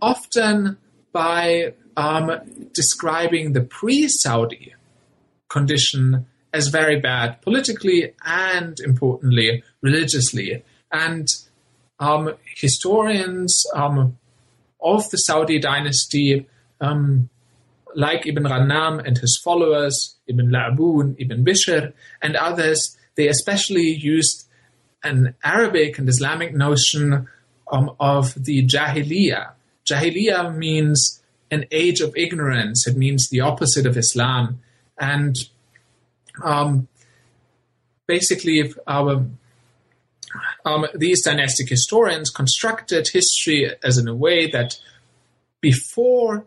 often 0.00 0.78
by 1.12 1.74
um, 1.96 2.30
describing 2.72 3.54
the 3.54 3.60
pre-Saudi 3.60 4.72
condition 5.48 6.26
as 6.52 6.68
very 6.68 7.00
bad 7.00 7.42
politically 7.42 8.14
and 8.24 8.78
importantly 8.80 9.64
religiously. 9.82 10.62
And 10.92 11.26
um, 11.98 12.34
historians 12.54 13.64
um, 13.74 14.16
of 14.80 15.10
the 15.10 15.18
Saudi 15.18 15.58
dynasty, 15.58 16.46
um, 16.80 17.30
like 17.96 18.26
Ibn 18.26 18.44
Ghanam 18.44 19.02
and 19.04 19.16
his 19.18 19.40
followers, 19.42 20.16
Ibn 20.28 20.48
La'bun, 20.48 21.16
Ibn 21.18 21.44
Bishr, 21.44 21.92
and 22.20 22.36
others, 22.36 22.96
they 23.16 23.26
especially 23.26 23.88
used 23.88 24.46
an 25.02 25.34
Arabic 25.42 25.98
and 25.98 26.08
Islamic 26.08 26.54
notion 26.54 27.26
um, 27.72 27.90
of 27.98 28.34
the 28.34 28.66
Jahiliyyah. 28.66 29.52
Jahiliyyah 29.90 30.54
means 30.54 31.22
an 31.50 31.64
age 31.70 32.00
of 32.00 32.14
ignorance. 32.16 32.86
It 32.86 32.96
means 32.96 33.28
the 33.30 33.40
opposite 33.40 33.86
of 33.86 33.96
Islam. 33.96 34.60
And 35.00 35.34
um, 36.44 36.88
basically, 38.06 38.74
our 38.86 39.24
um, 40.66 40.86
these 40.94 41.22
dynastic 41.22 41.68
historians 41.68 42.28
constructed 42.28 43.08
history 43.08 43.70
as 43.82 43.96
in 43.96 44.06
a 44.06 44.14
way 44.14 44.50
that 44.50 44.78
before 45.62 46.44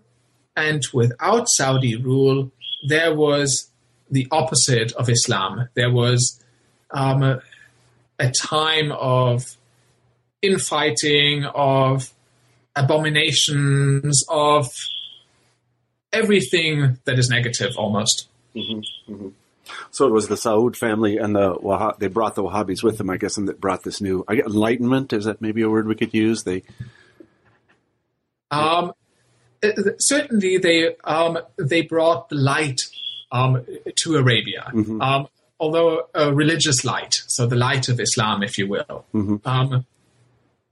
and 0.59 0.83
without 0.93 1.47
Saudi 1.47 1.95
rule, 1.95 2.51
there 2.87 3.15
was 3.15 3.69
the 4.11 4.27
opposite 4.31 4.91
of 4.93 5.09
Islam. 5.09 5.69
There 5.75 5.91
was 5.91 6.43
um, 6.91 7.23
a, 7.23 7.41
a 8.19 8.31
time 8.31 8.91
of 8.91 9.55
infighting, 10.41 11.45
of 11.45 12.11
abominations, 12.75 14.25
of 14.29 14.67
everything 16.11 16.97
that 17.05 17.19
is 17.19 17.29
negative 17.29 17.73
almost. 17.77 18.27
Mm-hmm, 18.55 19.13
mm-hmm. 19.13 19.29
So 19.91 20.07
it 20.07 20.11
was 20.11 20.27
the 20.27 20.35
Saud 20.35 20.75
family 20.75 21.17
and 21.17 21.35
the 21.35 21.53
Wahhab, 21.55 21.99
they 21.99 22.07
brought 22.07 22.35
the 22.35 22.43
Wahhabis 22.43 22.83
with 22.83 22.97
them, 22.97 23.09
I 23.09 23.17
guess, 23.17 23.37
and 23.37 23.47
that 23.47 23.61
brought 23.61 23.83
this 23.83 24.01
new 24.01 24.25
I 24.27 24.33
enlightenment. 24.33 25.13
Is 25.13 25.25
that 25.25 25.41
maybe 25.41 25.61
a 25.61 25.69
word 25.69 25.87
we 25.87 25.95
could 25.95 26.13
use? 26.13 26.43
They. 26.43 26.63
Um, 28.49 28.93
certainly, 29.99 30.57
they 30.57 30.95
um, 31.03 31.39
they 31.57 31.81
brought 31.81 32.29
the 32.29 32.35
light 32.35 32.81
um, 33.31 33.65
to 33.97 34.15
Arabia, 34.15 34.71
mm-hmm. 34.73 35.01
um, 35.01 35.27
although 35.59 36.07
a 36.13 36.33
religious 36.33 36.83
light, 36.83 37.21
so 37.27 37.45
the 37.45 37.55
light 37.55 37.89
of 37.89 37.99
Islam, 37.99 38.43
if 38.43 38.57
you 38.57 38.67
will. 38.67 39.05
Mm-hmm. 39.13 39.35
Um, 39.45 39.85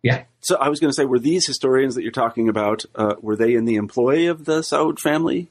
yeah. 0.03 0.23
So 0.41 0.55
I 0.55 0.69
was 0.69 0.79
going 0.79 0.89
to 0.89 0.95
say, 0.95 1.05
were 1.05 1.19
these 1.19 1.45
historians 1.45 1.95
that 1.95 2.03
you're 2.03 2.11
talking 2.11 2.47
about, 2.47 2.85
uh, 2.95 3.15
were 3.21 3.35
they 3.35 3.53
in 3.53 3.65
the 3.65 3.75
employ 3.75 4.29
of 4.29 4.45
the 4.45 4.61
Saud 4.61 4.99
family? 4.99 5.49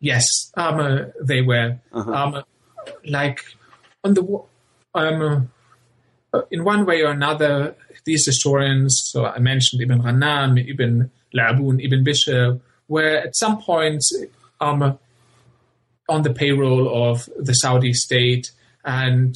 Yes, 0.00 0.52
um, 0.56 0.78
uh, 0.78 0.98
they 1.22 1.40
were. 1.40 1.78
Uh-huh. 1.92 2.12
Um, 2.12 2.44
like 3.06 3.40
on 4.04 4.14
the 4.14 4.42
um, 4.94 5.50
uh, 6.32 6.42
in 6.50 6.64
one 6.64 6.84
way 6.84 7.02
or 7.02 7.10
another, 7.10 7.76
these 8.04 8.26
historians. 8.26 9.00
So 9.04 9.24
I 9.24 9.38
mentioned 9.38 9.82
Ibn 9.82 10.02
Ghanam, 10.02 10.70
Ibn 10.70 11.10
La'bun, 11.36 11.84
Ibn 11.84 12.04
Bishr, 12.04 12.60
were 12.88 13.16
at 13.16 13.36
some 13.36 13.60
point 13.60 14.02
um, 14.60 14.98
on 16.08 16.22
the 16.22 16.32
payroll 16.32 17.10
of 17.10 17.28
the 17.38 17.52
Saudi 17.52 17.92
state 17.92 18.50
and 18.84 19.34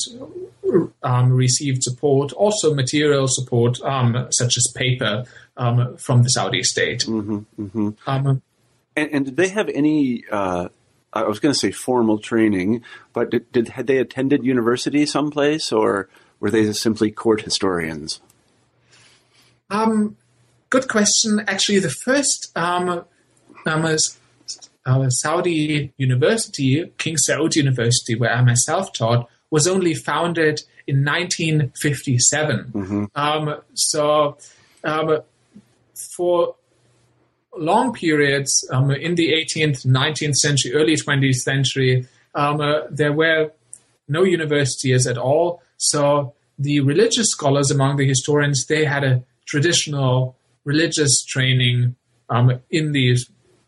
um, 1.03 1.33
received 1.33 1.83
support, 1.83 2.33
also 2.33 2.75
material 2.75 3.27
support, 3.29 3.81
um, 3.83 4.29
such 4.31 4.57
as 4.57 4.73
paper, 4.77 5.25
um, 5.57 5.97
from 5.97 6.23
the 6.23 6.29
Saudi 6.29 6.63
state. 6.63 7.01
Mm-hmm, 7.01 7.63
mm-hmm. 7.63 7.89
Um, 8.07 8.43
and, 8.97 9.11
and, 9.13 9.25
did 9.25 9.37
they 9.37 9.49
have 9.49 9.69
any 9.69 10.25
uh, 10.31 10.69
I 11.13 11.25
was 11.25 11.41
going 11.41 11.53
to 11.53 11.59
say 11.59 11.73
formal 11.73 12.19
training, 12.19 12.85
but 13.13 13.31
did, 13.31 13.51
did, 13.53 13.69
had 13.71 13.87
they 13.87 13.99
attended 13.99 14.45
university 14.45 15.05
someplace, 15.07 15.73
or 15.73 16.09
were 16.39 16.51
they 16.51 16.73
simply 16.73 17.11
court 17.11 17.43
historians? 17.43 18.21
Um, 19.71 20.17
good 20.71 20.89
question. 20.89 21.41
Actually, 21.47 21.81
the 21.81 21.91
first 21.91 22.57
um, 22.57 23.05
um, 23.67 23.97
uh, 24.87 25.11
Saudi 25.11 25.93
university, 25.99 26.91
King 26.97 27.17
Saud 27.17 27.55
University, 27.57 28.15
where 28.15 28.33
I 28.33 28.43
myself 28.43 28.93
taught, 28.93 29.29
was 29.51 29.67
only 29.67 29.95
founded 29.95 30.63
in 30.87 31.05
1957. 31.05 32.73
Mm-hmm. 32.73 33.05
Um, 33.15 33.61
so, 33.75 34.39
um, 34.85 35.19
for 36.17 36.55
long 37.57 37.93
periods 37.93 38.67
um, 38.73 38.91
in 38.91 39.17
the 39.17 39.33
18th, 39.33 39.85
19th 39.85 40.37
century, 40.37 40.73
early 40.73 40.97
20th 40.97 41.35
century, 41.35 42.07
um, 42.35 42.61
uh, 42.61 42.83
there 42.91 43.13
were 43.13 43.51
no 44.09 44.23
universities 44.23 45.07
at 45.07 45.19
all. 45.19 45.63
So 45.79 46.35
the 46.59 46.81
religious 46.81 47.29
scholars 47.31 47.71
among 47.71 47.97
the 47.97 48.07
historians, 48.07 48.67
they 48.67 48.85
had 48.85 49.05
a 49.05 49.23
traditional 49.47 50.37
religious 50.65 51.25
training 51.25 51.97
um, 52.29 52.61
in 52.71 52.93
the 52.93 53.17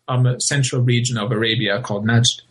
um, 0.07 0.39
central 0.39 0.81
region 0.81 1.17
of 1.17 1.31
Arabia 1.31 1.81
called 1.81 2.05
Najd. 2.05 2.41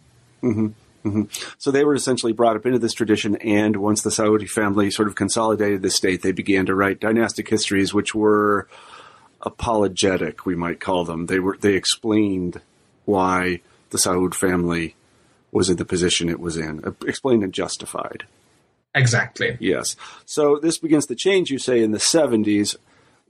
Mm-hmm. 0.43 0.67
Mm-hmm. 1.05 1.23
So 1.59 1.71
they 1.71 1.85
were 1.85 1.95
essentially 1.95 2.33
brought 2.33 2.57
up 2.57 2.65
into 2.65 2.79
this 2.79 2.95
tradition, 2.95 3.37
and 3.37 3.77
once 3.77 4.03
the 4.03 4.11
Saudi 4.11 4.47
family 4.47 4.91
sort 4.91 5.09
of 5.09 5.17
consolidated 5.17 5.83
the 5.83 5.91
state, 5.91 6.23
they 6.23 6.33
began 6.33 6.67
to 6.67 6.75
write 6.75 7.01
dynastic 7.01 7.49
histories, 7.49 7.93
which 7.93 8.15
were 8.15 8.69
apologetic, 9.41 10.47
we 10.47 10.55
might 10.55 10.81
call 10.81 11.05
them. 11.05 11.27
They 11.27 11.41
were 11.41 11.57
they 11.61 11.75
explained 11.75 12.61
why 13.05 13.61
the 13.91 13.99
Saud 13.99 14.35
family 14.35 14.95
was 15.51 15.69
in 15.69 15.77
the 15.77 15.85
position 15.85 16.29
it 16.29 16.41
was 16.41 16.57
in, 16.57 16.85
uh, 16.85 16.93
explained 17.07 17.43
and 17.43 17.53
justified. 17.53 18.25
Exactly. 18.95 19.57
Yes. 19.59 19.97
So 20.25 20.59
this 20.63 20.79
begins 20.79 21.07
to 21.07 21.17
change. 21.17 21.51
You 21.51 21.59
say 21.59 21.83
in 21.83 21.91
the 21.91 22.01
seventies 22.01 22.77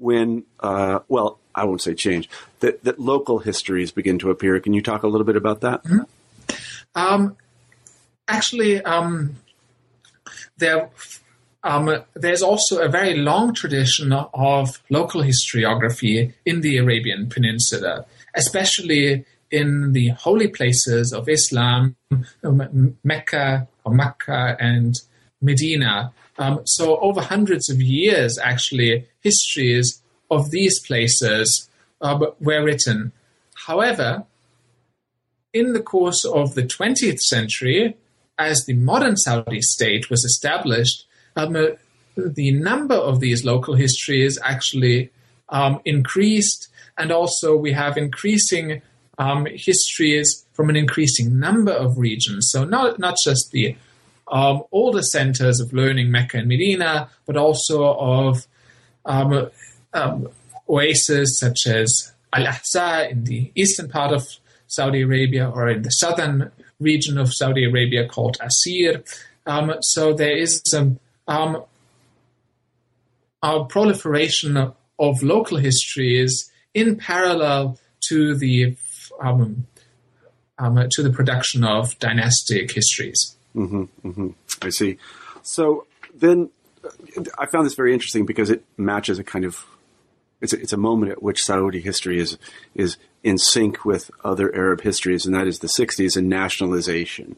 when, 0.03 0.45
uh, 0.61 1.01
well, 1.09 1.39
I 1.55 1.65
won't 1.65 1.83
say 1.83 1.95
change 1.95 2.29
that 2.61 2.83
that 2.85 2.99
local 2.99 3.39
histories 3.39 3.93
begin 3.93 4.19
to 4.21 4.31
appear. 4.31 4.59
Can 4.61 4.73
you 4.73 4.83
talk 4.83 5.03
a 5.03 5.09
little 5.09 5.27
bit 5.27 5.37
about 5.37 5.61
that? 5.61 5.83
Mm-hmm. 5.85 6.01
Um, 6.95 7.37
actually, 8.29 8.83
um, 8.83 9.37
there 10.59 10.91
um, 11.65 12.05
there's 12.15 12.43
also 12.43 12.81
a 12.81 12.89
very 12.89 13.15
long 13.15 13.55
tradition 13.55 14.13
of 14.13 14.83
local 14.91 15.23
historiography 15.23 16.33
in 16.45 16.61
the 16.61 16.79
Arabian 16.79 17.29
Peninsula, 17.29 18.05
especially 18.35 19.25
in 19.51 19.93
the 19.93 20.09
holy 20.09 20.49
places 20.49 21.13
of 21.13 21.29
Islam, 21.29 21.95
um, 22.43 22.97
Mecca 23.05 23.69
or 23.85 23.95
Mecca 23.95 24.57
and 24.59 24.95
Medina. 25.41 26.13
Um, 26.39 26.61
so 26.65 26.99
over 26.99 27.21
hundreds 27.21 27.69
of 27.69 27.81
years, 27.81 28.39
actually, 28.39 29.07
histories 29.21 30.03
of 30.31 30.51
these 30.51 30.81
places 30.81 31.69
uh, 32.01 32.19
were 32.41 32.65
written. 32.65 33.13
However, 33.67 34.25
in 35.53 35.73
the 35.73 35.83
course 35.83 36.25
of 36.25 36.55
the 36.55 36.63
20th 36.63 37.21
century, 37.21 37.97
as 38.39 38.65
the 38.65 38.75
modern 38.75 39.17
Saudi 39.17 39.61
state 39.61 40.11
was 40.11 40.25
established, 40.25 41.05
um, 41.37 41.55
uh, 41.55 41.67
the 42.17 42.53
number 42.53 42.95
of 42.95 43.21
these 43.21 43.45
local 43.45 43.75
histories 43.75 44.39
actually 44.43 45.11
um, 45.49 45.81
increased, 45.85 46.69
and 46.99 47.13
also 47.13 47.57
we 47.57 47.73
have 47.73 47.97
increasing 47.97 48.83
um, 49.19 49.47
histories 49.47 50.45
from 50.53 50.71
an 50.71 50.77
increasing 50.77 51.39
number 51.39 51.73
of 51.73 51.99
regions. 51.99 52.49
So 52.51 52.65
not 52.65 52.99
not 52.99 53.17
just 53.23 53.51
the 53.53 53.77
um, 54.29 54.63
older 54.73 55.03
centers 55.03 55.61
of 55.61 55.73
learning, 55.73 56.11
Mecca 56.11 56.39
and 56.39 56.49
Medina, 56.49 57.09
but 57.27 57.37
also 57.37 57.95
of 57.95 58.47
um, 59.05 59.51
um, 59.93 60.29
oases 60.69 61.39
such 61.39 61.67
as 61.67 62.13
Al 62.33 62.47
Ahsa 62.47 63.09
in 63.11 63.25
the 63.25 63.53
eastern 63.55 63.89
part 63.89 64.13
of 64.13 64.27
Saudi 64.67 65.03
Arabia 65.03 65.51
or 65.51 65.69
in 65.69 65.83
the 65.83 65.91
southern 65.91 66.51
region 66.81 67.19
of 67.19 67.33
Saudi 67.33 67.65
Arabia 67.65 68.09
called 68.09 68.39
Asir. 68.41 69.05
Um, 69.47 69.75
so 69.81 70.15
there 70.15 70.37
is 70.37 70.63
um, 70.75 70.99
um, 71.29 71.63
a 73.43 73.65
proliferation 73.65 74.57
of 74.57 75.23
local 75.23 75.59
histories 75.59 76.51
in 76.75 76.97
parallel 76.97 77.79
to 78.09 78.35
the 78.37 78.77
um, 79.21 79.67
um, 80.59 80.89
to 80.91 81.03
the 81.03 81.11
production 81.11 81.65
of 81.65 81.99
dynastic 81.99 82.73
histories. 82.73 83.37
Mm-hmm, 83.57 84.09
mm-hmm. 84.09 84.29
I 84.63 84.71
see. 84.71 84.99
So 85.43 85.87
then, 86.15 86.51
I 87.39 87.47
found 87.47 87.67
this 87.67 87.75
very 87.75 87.93
interesting 87.93 88.27
because 88.27 88.51
it 88.51 88.65
matches 88.77 89.19
a 89.19 89.25
kind 89.25 89.45
of 89.45 89.65
it's 90.41 90.53
a, 90.53 90.61
it's 90.61 90.73
a 90.73 90.77
moment 90.77 91.13
at 91.13 91.23
which 91.23 91.45
Saudi 91.45 91.81
history 91.81 92.19
is 92.19 92.39
is 92.75 92.97
in 93.23 93.39
sync 93.39 93.85
with 93.85 94.11
other 94.25 94.55
Arab 94.55 94.81
histories, 94.83 95.25
and 95.25 95.35
that 95.35 95.47
is 95.47 95.61
the 95.61 95.69
'60s 95.69 96.17
and 96.17 96.29
nationalization. 96.29 97.37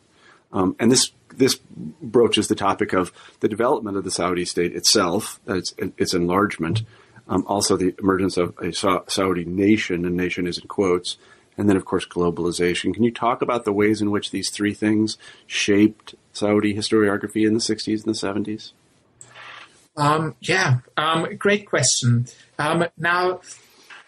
Um, 0.52 0.76
and 0.78 0.90
this 0.90 1.12
this 1.36 1.58
broaches 2.00 2.48
the 2.48 2.54
topic 2.54 2.92
of 2.92 3.12
the 3.40 3.48
development 3.48 3.96
of 3.96 4.04
the 4.04 4.10
Saudi 4.10 4.44
state 4.44 4.74
itself, 4.74 5.40
its, 5.46 5.74
its 5.98 6.14
enlargement, 6.14 6.82
um, 7.28 7.44
also 7.46 7.76
the 7.76 7.94
emergence 7.98 8.36
of 8.36 8.56
a 8.58 8.72
Saudi 8.72 9.44
nation, 9.44 10.04
and 10.04 10.16
nation 10.16 10.46
is 10.46 10.58
in 10.58 10.68
quotes, 10.68 11.16
and 11.56 11.68
then 11.68 11.76
of 11.76 11.84
course 11.84 12.06
globalization. 12.06 12.94
Can 12.94 13.04
you 13.04 13.12
talk 13.12 13.42
about 13.42 13.64
the 13.64 13.72
ways 13.72 14.00
in 14.00 14.10
which 14.10 14.30
these 14.30 14.50
three 14.50 14.74
things 14.74 15.16
shaped 15.46 16.14
Saudi 16.32 16.74
historiography 16.74 17.46
in 17.46 17.54
the 17.54 17.60
60s 17.60 18.04
and 18.04 18.14
the 18.14 18.50
70s? 18.50 18.72
Um, 19.96 20.34
yeah, 20.40 20.78
um, 20.96 21.36
great 21.36 21.66
question. 21.66 22.26
Um, 22.58 22.86
now, 22.96 23.40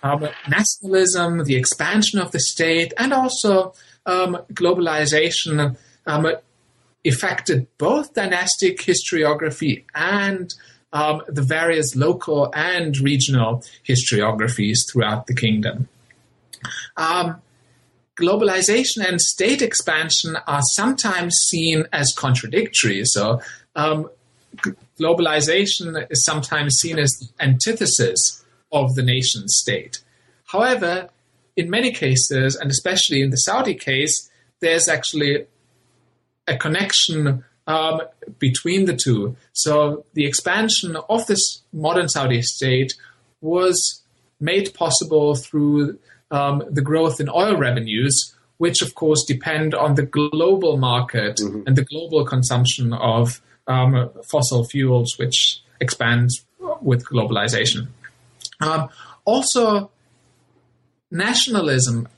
um, 0.03 0.29
nationalism, 0.49 1.45
the 1.45 1.57
expansion 1.57 2.19
of 2.19 2.33
the 2.33 2.41
state, 2.41 2.93
and 2.99 3.13
also 3.13 3.73
um, 4.05 4.39
globalization 4.53 5.77
um, 6.07 6.27
affected 7.05 7.67
both 7.79 8.15
dynastic 8.15 8.79
historiography 8.79 9.85
and 9.95 10.55
the 10.93 11.45
various 11.47 11.95
local 11.95 12.51
and 12.55 12.99
regional 12.99 13.63
historiographies 13.87 14.79
throughout 14.91 15.27
the 15.27 15.35
kingdom. 15.35 15.89
Um, 16.97 17.41
globalization 18.17 19.07
and 19.07 19.21
state 19.21 19.63
expansion 19.63 20.37
are 20.47 20.63
sometimes 20.63 21.35
seen 21.49 21.85
as 21.93 22.13
contradictory. 22.17 23.05
So, 23.05 23.41
um, 23.75 24.11
globalization 24.99 26.07
is 26.11 26.25
sometimes 26.25 26.77
seen 26.77 26.99
as 26.99 27.11
the 27.13 27.45
antithesis 27.45 28.45
of 28.73 28.95
the 28.95 29.03
nation 29.03 29.49
state. 29.49 30.03
However, 30.47 31.11
in 31.57 31.71
many 31.71 31.91
cases, 31.91 32.57
and 32.57 32.71
especially 32.71 33.23
in 33.23 33.31
the 33.31 33.37
Saudi 33.37 33.75
case, 33.75 34.31
there's 34.61 34.89
actually 34.89 35.47
a 36.47 36.57
connection 36.57 37.45
um, 37.67 38.01
between 38.39 38.85
the 38.85 38.97
two. 38.97 39.37
So 39.53 40.05
the 40.15 40.27
expansion 40.27 40.97
of 41.09 41.27
this 41.27 41.63
modern 41.73 42.09
Saudi 42.09 42.43
state 42.43 42.95
was 43.41 44.03
made 44.39 44.73
possible 44.75 45.35
through 45.35 45.99
um, 46.31 46.63
the 46.71 46.83
growth 46.83 47.21
in 47.21 47.29
oil 47.29 47.57
revenues, 47.57 48.35
which 48.59 48.83
of 48.83 48.95
course 48.95 49.25
depend 49.25 49.75
on 49.75 49.95
the 49.95 50.03
global 50.03 50.77
market 50.77 51.37
mm-hmm. 51.37 51.63
and 51.67 51.77
the 51.77 51.85
global 51.85 52.25
consumption 52.25 52.93
of 52.93 53.41
um, 53.67 54.11
fossil 54.25 54.65
fuels, 54.65 55.19
which 55.19 55.61
expands 55.81 56.45
with 56.81 57.05
globalization. 57.05 57.89
Um, 58.61 58.89
also, 59.25 59.91
nationalism 61.11 62.09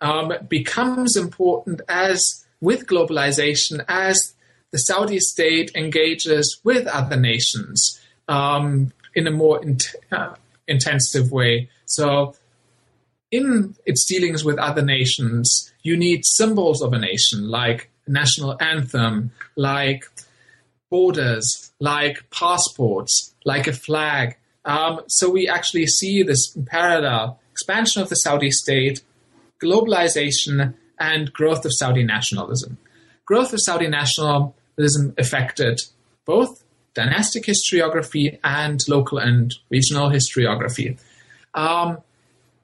um, 0.00 0.32
becomes 0.48 1.16
important 1.16 1.80
as 1.88 2.44
with 2.60 2.86
globalization 2.86 3.84
as 3.88 4.34
the 4.70 4.78
Saudi 4.78 5.18
state 5.18 5.70
engages 5.74 6.58
with 6.64 6.86
other 6.86 7.16
nations 7.16 8.00
um, 8.28 8.92
in 9.14 9.26
a 9.26 9.30
more 9.30 9.62
in- 9.62 9.78
uh, 10.10 10.34
intensive 10.66 11.30
way. 11.30 11.68
So, 11.84 12.34
in 13.32 13.74
its 13.86 14.04
dealings 14.04 14.44
with 14.44 14.58
other 14.58 14.82
nations, 14.82 15.72
you 15.82 15.96
need 15.96 16.24
symbols 16.24 16.82
of 16.82 16.92
a 16.92 16.98
nation 16.98 17.48
like 17.48 17.90
national 18.06 18.56
anthem, 18.62 19.32
like 19.56 20.04
borders, 20.90 21.72
like 21.80 22.24
passports, 22.30 23.34
like 23.44 23.66
a 23.66 23.72
flag. 23.72 24.36
Um, 24.66 25.00
so 25.08 25.30
we 25.30 25.48
actually 25.48 25.86
see 25.86 26.22
this 26.22 26.56
parallel 26.66 27.40
expansion 27.50 28.02
of 28.02 28.10
the 28.10 28.16
Saudi 28.16 28.50
state, 28.50 29.02
globalization, 29.60 30.74
and 31.00 31.32
growth 31.32 31.64
of 31.64 31.72
Saudi 31.74 32.04
nationalism. 32.04 32.76
Growth 33.24 33.52
of 33.54 33.60
Saudi 33.62 33.88
nationalism 33.88 35.14
affected 35.16 35.80
both 36.26 36.62
dynastic 36.94 37.44
historiography 37.44 38.38
and 38.44 38.80
local 38.86 39.18
and 39.18 39.54
regional 39.70 40.10
historiography. 40.10 41.00
Um, 41.54 41.98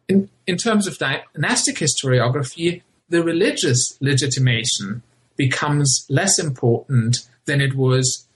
in, 0.08 0.28
in 0.46 0.56
terms 0.56 0.86
of 0.86 0.98
dynastic 0.98 1.76
historiography, 1.76 2.82
the 3.08 3.22
religious 3.22 3.96
legitimation 4.00 5.02
becomes 5.36 6.06
less 6.08 6.38
important 6.38 7.28
than 7.44 7.60
it 7.60 7.74
was 7.74 8.26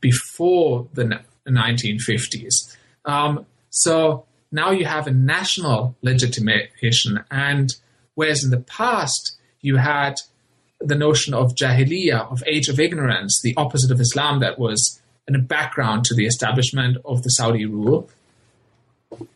before 0.00 0.86
the 0.94 1.20
1950s. 1.48 2.76
Um, 3.04 3.46
so 3.70 4.24
now 4.50 4.70
you 4.70 4.84
have 4.86 5.06
a 5.06 5.12
national 5.12 5.96
legitimation, 6.02 7.24
and 7.30 7.74
whereas 8.14 8.44
in 8.44 8.50
the 8.50 8.60
past 8.60 9.36
you 9.60 9.76
had 9.76 10.14
the 10.80 10.94
notion 10.94 11.34
of 11.34 11.54
jahiliyyah, 11.54 12.30
of 12.30 12.42
age 12.46 12.68
of 12.68 12.78
ignorance, 12.78 13.40
the 13.42 13.54
opposite 13.56 13.90
of 13.90 14.00
Islam 14.00 14.40
that 14.40 14.58
was 14.58 15.00
in 15.26 15.34
a 15.34 15.40
background 15.40 16.04
to 16.04 16.14
the 16.14 16.26
establishment 16.26 16.98
of 17.04 17.22
the 17.22 17.30
Saudi 17.30 17.66
rule. 17.66 18.08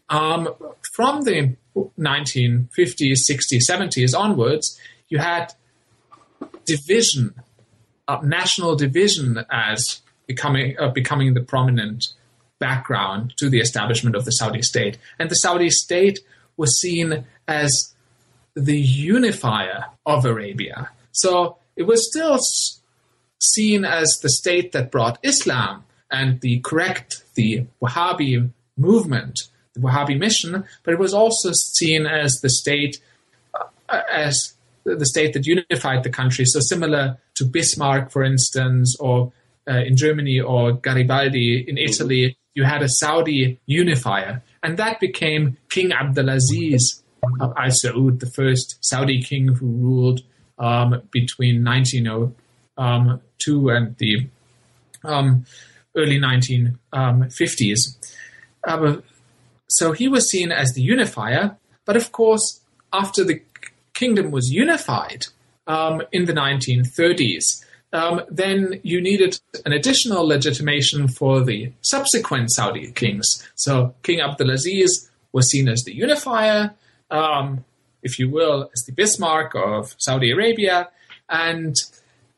Um, 0.08 0.54
from 0.94 1.24
the 1.24 1.56
1950s, 1.76 3.18
60s, 3.30 3.62
70s 3.68 4.18
onwards, 4.18 4.78
you 5.08 5.18
had 5.18 5.52
division, 6.64 7.34
uh, 8.08 8.20
national 8.22 8.76
division 8.76 9.44
as 9.50 10.00
becoming 10.26 10.76
uh, 10.78 10.88
becoming 10.90 11.34
the 11.34 11.40
prominent 11.40 12.08
background 12.58 13.34
to 13.38 13.48
the 13.48 13.60
establishment 13.60 14.14
of 14.14 14.24
the 14.24 14.30
Saudi 14.30 14.62
state. 14.62 14.98
And 15.18 15.30
the 15.30 15.34
Saudi 15.34 15.70
state 15.70 16.20
was 16.56 16.78
seen 16.78 17.24
as 17.48 17.94
the 18.54 18.78
unifier 18.78 19.86
of 20.06 20.24
Arabia. 20.24 20.90
So 21.12 21.56
it 21.76 21.84
was 21.84 22.08
still 22.08 22.38
seen 23.40 23.84
as 23.84 24.18
the 24.22 24.28
state 24.28 24.72
that 24.72 24.90
brought 24.90 25.18
Islam 25.22 25.84
and 26.10 26.40
the 26.40 26.60
correct, 26.60 27.24
the 27.34 27.66
Wahhabi 27.82 28.50
movement, 28.76 29.48
the 29.74 29.80
Wahhabi 29.80 30.18
mission, 30.18 30.64
but 30.82 30.94
it 30.94 30.98
was 30.98 31.14
also 31.14 31.50
seen 31.52 32.06
as 32.06 32.40
the 32.42 32.50
state, 32.50 33.00
uh, 33.54 34.00
as 34.10 34.54
the 34.84 35.06
state 35.06 35.32
that 35.34 35.46
unified 35.46 36.02
the 36.02 36.10
country. 36.10 36.44
So 36.44 36.58
similar 36.60 37.18
to 37.36 37.44
Bismarck, 37.44 38.10
for 38.10 38.24
instance, 38.24 38.96
or 38.98 39.32
uh, 39.68 39.78
in 39.78 39.96
Germany 39.96 40.40
or 40.40 40.72
Garibaldi 40.72 41.64
in 41.68 41.76
mm-hmm. 41.76 41.90
Italy, 41.90 42.36
you 42.54 42.64
had 42.64 42.82
a 42.82 42.88
Saudi 42.88 43.60
unifier, 43.66 44.42
and 44.62 44.78
that 44.78 45.00
became 45.00 45.56
King 45.70 45.90
Abdulaziz 45.90 47.02
of 47.40 47.52
Al 47.56 47.70
Saud, 47.70 48.20
the 48.20 48.30
first 48.34 48.76
Saudi 48.80 49.22
king 49.22 49.48
who 49.48 49.66
ruled 49.66 50.20
um, 50.58 51.02
between 51.10 51.64
1902 51.64 53.68
and 53.68 53.96
the 53.98 54.26
um, 55.04 55.44
early 55.96 56.18
1950s. 56.18 57.78
Um, 58.66 59.02
so 59.70 59.92
he 59.92 60.08
was 60.08 60.28
seen 60.28 60.50
as 60.50 60.72
the 60.72 60.82
unifier, 60.82 61.56
but 61.84 61.96
of 61.96 62.10
course, 62.12 62.60
after 62.92 63.22
the 63.24 63.40
kingdom 63.94 64.30
was 64.32 64.50
unified 64.50 65.26
um, 65.66 66.02
in 66.10 66.24
the 66.24 66.32
1930s, 66.32 67.64
um, 67.92 68.22
then 68.28 68.80
you 68.82 69.00
needed 69.00 69.40
an 69.64 69.72
additional 69.72 70.26
legitimation 70.26 71.08
for 71.08 71.40
the 71.44 71.72
subsequent 71.82 72.50
Saudi 72.52 72.90
kings. 72.92 73.48
So 73.54 73.94
King 74.02 74.18
Abdulaziz 74.18 75.08
was 75.32 75.48
seen 75.50 75.68
as 75.68 75.82
the 75.84 75.94
unifier, 75.94 76.74
um, 77.10 77.64
if 78.02 78.18
you 78.18 78.28
will, 78.28 78.70
as 78.74 78.82
the 78.82 78.92
Bismarck 78.92 79.54
of 79.54 79.94
Saudi 79.98 80.30
Arabia, 80.32 80.88
and 81.28 81.76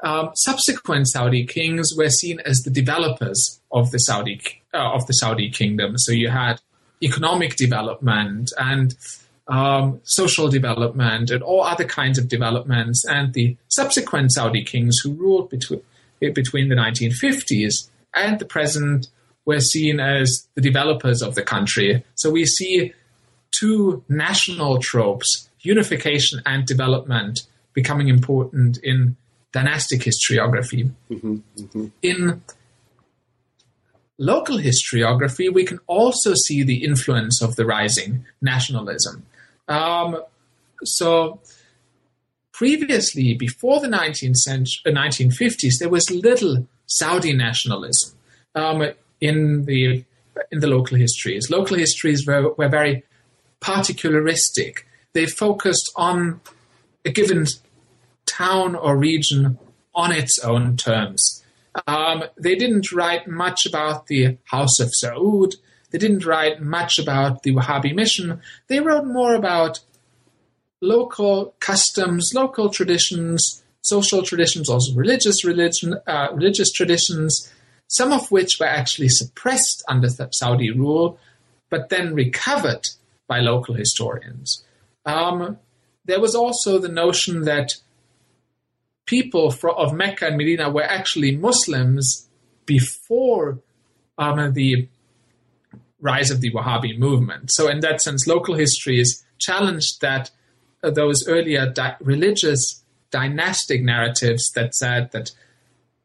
um, 0.02 0.30
subsequent 0.34 1.08
Saudi 1.08 1.46
kings 1.46 1.92
were 1.96 2.10
seen 2.10 2.40
as 2.40 2.58
the 2.58 2.70
developers 2.70 3.60
of 3.70 3.90
the 3.90 3.98
Saudi 3.98 4.40
uh, 4.74 4.92
of 4.92 5.06
the 5.06 5.14
Saudi 5.14 5.50
kingdom. 5.50 5.96
So 5.96 6.12
you 6.12 6.28
had 6.28 6.60
economic 7.02 7.56
development 7.56 8.52
and 8.58 8.94
um, 9.48 10.00
social 10.04 10.48
development 10.48 11.30
and 11.30 11.42
all 11.42 11.62
other 11.62 11.84
kinds 11.84 12.18
of 12.18 12.28
developments, 12.28 13.04
and 13.04 13.34
the 13.34 13.56
subsequent 13.68 14.32
Saudi 14.32 14.64
kings 14.64 14.98
who 15.02 15.12
ruled 15.14 15.50
between, 15.50 15.82
between 16.20 16.68
the 16.68 16.76
1950s 16.76 17.90
and 18.14 18.38
the 18.38 18.44
present 18.44 19.08
were 19.44 19.60
seen 19.60 19.98
as 19.98 20.46
the 20.54 20.60
developers 20.60 21.22
of 21.22 21.34
the 21.34 21.42
country. 21.42 22.04
So 22.14 22.30
we 22.30 22.46
see 22.46 22.92
two 23.50 24.04
national 24.08 24.78
tropes 24.78 25.48
unification 25.60 26.42
and 26.44 26.66
development 26.66 27.46
becoming 27.72 28.08
important 28.08 28.78
in 28.82 29.16
dynastic 29.52 30.00
historiography. 30.00 30.90
Mm-hmm, 31.10 31.36
mm-hmm. 31.56 31.86
In 32.02 32.42
local 34.22 34.58
historiography, 34.58 35.52
we 35.52 35.64
can 35.64 35.80
also 35.88 36.34
see 36.34 36.62
the 36.62 36.84
influence 36.84 37.42
of 37.42 37.56
the 37.56 37.66
rising 37.66 38.24
nationalism. 38.40 39.26
Um, 39.68 40.22
so, 40.84 41.40
previously, 42.52 43.34
before 43.34 43.80
the 43.80 43.88
19th 43.88 44.36
century, 44.36 44.92
uh, 44.92 44.96
1950s, 44.96 45.78
there 45.80 45.88
was 45.88 46.10
little 46.10 46.68
Saudi 46.86 47.32
nationalism 47.32 48.16
um, 48.54 48.92
in 49.20 49.64
the 49.64 50.04
in 50.50 50.60
the 50.60 50.66
local 50.66 50.96
histories. 50.96 51.50
Local 51.50 51.76
histories 51.76 52.26
were, 52.26 52.52
were 52.54 52.68
very 52.68 53.04
particularistic. 53.60 54.84
They 55.12 55.26
focused 55.26 55.92
on 55.94 56.40
a 57.04 57.10
given 57.10 57.46
town 58.24 58.74
or 58.74 58.96
region 58.96 59.58
on 59.94 60.12
its 60.12 60.38
own 60.38 60.76
terms. 60.76 61.41
Um, 61.86 62.24
they 62.36 62.54
didn't 62.54 62.92
write 62.92 63.26
much 63.26 63.66
about 63.66 64.06
the 64.06 64.38
House 64.44 64.78
of 64.78 64.92
Saud. 65.02 65.54
They 65.90 65.98
didn't 65.98 66.26
write 66.26 66.60
much 66.60 66.98
about 66.98 67.42
the 67.42 67.54
Wahhabi 67.54 67.94
mission. 67.94 68.40
They 68.68 68.80
wrote 68.80 69.06
more 69.06 69.34
about 69.34 69.80
local 70.80 71.54
customs, 71.60 72.32
local 72.34 72.68
traditions, 72.68 73.62
social 73.82 74.22
traditions, 74.22 74.68
also 74.68 74.94
religious 74.94 75.44
religion, 75.44 75.94
uh, 76.06 76.28
religious 76.32 76.72
traditions, 76.72 77.52
some 77.88 78.12
of 78.12 78.30
which 78.30 78.58
were 78.58 78.66
actually 78.66 79.08
suppressed 79.08 79.84
under 79.88 80.08
Saudi 80.32 80.70
rule, 80.70 81.18
but 81.70 81.88
then 81.88 82.14
recovered 82.14 82.86
by 83.26 83.40
local 83.40 83.74
historians. 83.74 84.64
Um, 85.04 85.58
there 86.04 86.20
was 86.20 86.34
also 86.34 86.78
the 86.78 86.88
notion 86.88 87.42
that 87.42 87.74
people 89.06 89.54
of 89.76 89.92
Mecca 89.92 90.26
and 90.26 90.36
Medina 90.36 90.70
were 90.70 90.82
actually 90.82 91.36
Muslims 91.36 92.28
before 92.66 93.60
um, 94.18 94.52
the 94.52 94.88
rise 96.00 96.30
of 96.30 96.40
the 96.40 96.52
Wahhabi 96.52 96.98
movement. 96.98 97.50
So, 97.52 97.68
in 97.68 97.80
that 97.80 98.00
sense, 98.00 98.26
local 98.26 98.54
histories 98.54 99.24
challenged 99.38 100.00
that 100.00 100.30
uh, 100.82 100.90
those 100.90 101.26
earlier 101.28 101.70
di- 101.70 101.96
religious 102.00 102.82
dynastic 103.10 103.82
narratives 103.82 104.50
that 104.54 104.74
said 104.74 105.12
that 105.12 105.32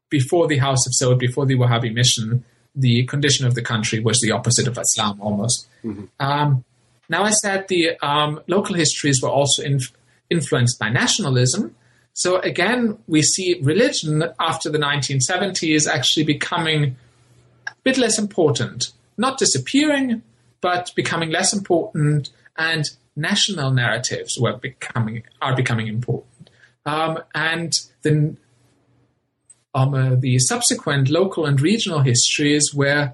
before 0.09 0.47
the 0.47 0.57
House 0.57 0.85
of 0.87 0.93
Saud, 0.93 1.19
before 1.19 1.45
the 1.45 1.55
Wahhabi 1.55 1.93
mission, 1.93 2.43
the 2.75 3.05
condition 3.05 3.45
of 3.45 3.55
the 3.55 3.61
country 3.61 3.99
was 3.99 4.19
the 4.21 4.31
opposite 4.31 4.67
of 4.67 4.77
Islam 4.77 5.19
almost. 5.19 5.67
Mm-hmm. 5.83 6.05
Um, 6.19 6.63
now, 7.09 7.23
I 7.23 7.31
said 7.31 7.67
the 7.67 7.97
um, 8.01 8.41
local 8.47 8.75
histories 8.75 9.21
were 9.21 9.29
also 9.29 9.63
inf- 9.63 9.91
influenced 10.29 10.77
by 10.79 10.89
nationalism. 10.89 11.75
So 12.17 12.39
again, 12.39 12.97
we 13.05 13.21
see 13.21 13.59
religion 13.61 14.23
after 14.39 14.71
the 14.71 14.79
1970s 14.79 15.87
actually 15.87 16.23
becoming 16.23 16.95
a 17.67 17.73
bit 17.83 17.99
less 17.99 18.17
important, 18.17 18.91
not 19.19 19.37
disappearing, 19.37 20.23
but 20.59 20.91
becoming 20.95 21.29
less 21.29 21.53
important, 21.53 22.31
and 22.57 22.85
national 23.15 23.69
narratives 23.69 24.35
were 24.39 24.57
becoming 24.57 25.21
are 25.43 25.55
becoming 25.55 25.85
important. 25.85 26.49
Um, 26.87 27.19
and 27.35 27.79
the 28.01 28.35
um, 29.75 29.93
uh, 29.93 30.15
the 30.15 30.39
subsequent 30.39 31.11
local 31.11 31.45
and 31.45 31.61
regional 31.61 31.99
histories 31.99 32.73
were 32.73 33.13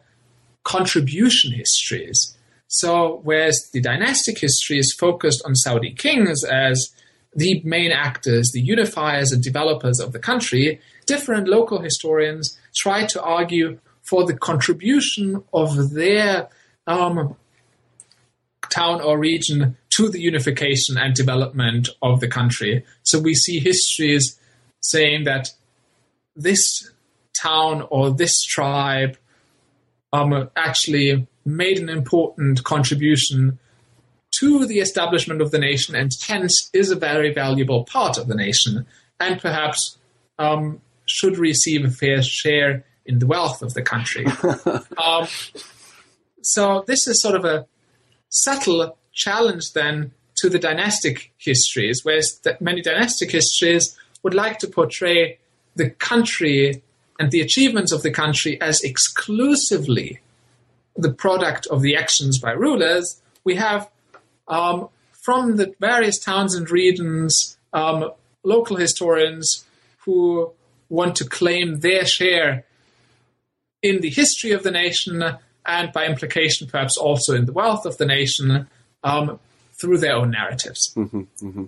contribution 0.64 1.52
histories. 1.52 2.38
So, 2.70 3.20
whereas 3.24 3.70
the 3.74 3.82
dynastic 3.82 4.40
history 4.40 4.80
is 4.80 4.94
focused 4.98 5.42
on 5.46 5.56
Saudi 5.56 5.92
kings 5.92 6.46
as 6.46 6.94
the 7.36 7.62
main 7.64 7.92
actors, 7.92 8.52
the 8.54 8.66
unifiers 8.66 9.32
and 9.32 9.42
developers 9.42 10.00
of 10.00 10.12
the 10.12 10.20
country, 10.20 10.80
different 11.06 11.48
local 11.48 11.82
historians 11.82 12.58
try 12.76 13.06
to 13.08 13.22
argue 13.22 13.80
for 14.02 14.26
the 14.26 14.36
contribution 14.36 15.44
of 15.54 15.92
their 15.92 16.50
um, 16.88 17.36
town 18.70 19.02
or 19.02 19.18
region 19.18 19.78
to 19.90 20.10
the 20.10 20.20
unification 20.20 20.98
and 20.98 21.14
development 21.14 21.90
of 22.02 22.20
the 22.20 22.28
country. 22.28 22.84
So 23.04 23.20
we 23.20 23.34
see 23.34 23.60
histories 23.60 24.40
saying 24.82 25.24
that 25.26 25.50
this 26.36 26.92
town 27.40 27.86
or 27.90 28.12
this 28.12 28.42
tribe 28.44 29.18
um, 30.12 30.50
actually 30.56 31.28
made 31.46 31.80
an 31.80 31.90
important 31.90 32.64
contribution 32.64 33.60
to 34.40 34.66
the 34.66 34.80
establishment 34.80 35.42
of 35.42 35.52
the 35.52 35.60
nation 35.60 35.96
and 35.96 36.12
hence 36.28 36.70
is 36.74 36.92
a 36.92 36.96
very 36.96 37.34
valuable 37.34 37.84
part 37.84 38.18
of 38.18 38.28
the 38.28 38.36
nation 38.36 38.86
and 39.20 39.40
perhaps 39.40 39.98
um, 40.40 40.82
should 41.06 41.38
receive 41.38 41.86
a 41.86 41.90
fair 41.90 42.22
share 42.22 42.84
in 43.06 43.20
the 43.20 43.28
wealth 43.28 43.62
of 43.62 43.74
the 43.74 43.82
country. 43.82 44.26
um, 44.98 45.28
so 46.42 46.84
this 46.88 47.08
is 47.08 47.22
sort 47.22 47.36
of 47.36 47.46
a 47.46 47.66
subtle 48.30 48.98
challenge 49.14 49.74
then 49.74 50.12
to 50.36 50.50
the 50.50 50.60
dynastic 50.60 51.32
histories, 51.38 52.02
whereas 52.04 52.40
many 52.60 52.82
dynastic 52.82 53.32
histories 53.32 53.98
would 54.24 54.34
like 54.34 54.58
to 54.60 54.68
portray 54.68 55.38
the 55.76 55.90
country 55.90 56.82
and 57.20 57.32
the 57.32 57.42
achievements 57.42 57.92
of 57.92 58.02
the 58.02 58.12
country 58.12 58.60
as 58.60 58.82
exclusively 58.82 60.20
the 60.96 61.14
product 61.14 61.68
of 61.68 61.82
the 61.82 61.96
actions 61.96 62.40
by 62.40 62.52
rulers. 62.52 63.22
We 63.44 63.56
have 63.56 63.90
um, 64.48 64.90
from 65.24 65.56
the 65.58 65.74
various 65.80 66.20
towns 66.20 66.56
and 66.56 66.70
regions, 66.70 67.58
um, 67.72 68.12
local 68.44 68.76
historians 68.76 69.66
who 70.00 70.52
want 70.90 71.16
to 71.16 71.26
claim 71.26 71.80
their 71.80 72.06
share 72.06 72.66
in 73.82 74.02
the 74.02 74.10
history 74.10 74.52
of 74.52 74.64
the 74.64 74.72
nation 74.72 75.24
and 75.66 75.92
by 75.94 76.06
implication 76.06 76.68
perhaps 76.68 76.98
also 76.98 77.34
in 77.34 77.46
the 77.46 77.54
wealth 77.54 77.86
of 77.86 77.98
the 77.98 78.06
nation 78.06 78.68
um, 79.04 79.40
through 79.80 79.98
their 79.98 80.16
own 80.16 80.32
narratives. 80.32 80.94
Mm-hmm, 80.96 81.22
mm-hmm. 81.42 81.66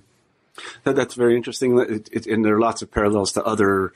That, 0.83 0.95
that's 0.95 1.15
very 1.15 1.35
interesting. 1.35 1.77
It, 1.79 2.09
it, 2.11 2.27
and 2.27 2.45
there 2.45 2.55
are 2.55 2.59
lots 2.59 2.81
of 2.81 2.91
parallels 2.91 3.33
to 3.33 3.43
other 3.43 3.93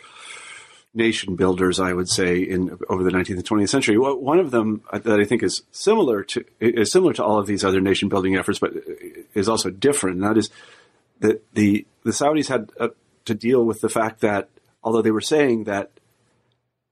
nation 0.94 1.36
builders, 1.36 1.80
I 1.80 1.94
would 1.94 2.10
say, 2.10 2.40
in 2.40 2.78
over 2.90 3.04
the 3.04 3.12
19th 3.12 3.30
and 3.30 3.46
20th 3.46 3.70
century. 3.70 3.98
One 3.98 4.40
of 4.40 4.52
them 4.52 4.82
that 4.92 5.20
I 5.20 5.26
think 5.26 5.44
is 5.44 5.64
similar 5.72 6.24
to 6.24 6.46
is 6.60 6.92
similar 6.92 7.14
to 7.14 7.24
all 7.24 7.40
of 7.40 7.48
these 7.48 7.64
other 7.64 7.82
nation 7.82 8.10
building 8.10 8.36
efforts, 8.36 8.60
but 8.60 8.74
is 9.34 9.50
also 9.50 9.70
different. 9.70 10.18
And 10.18 10.26
that 10.26 10.38
is 10.38 10.50
that 11.20 11.44
the 11.54 11.86
the 12.04 12.12
Saudis 12.12 12.48
had 12.48 12.72
uh, 12.80 12.90
to 13.26 13.36
deal 13.36 13.64
with 13.64 13.82
the 13.82 13.90
fact 13.90 14.22
that 14.22 14.50
although 14.84 15.02
they 15.02 15.12
were 15.12 15.22
saying 15.22 15.66
that 15.66 15.92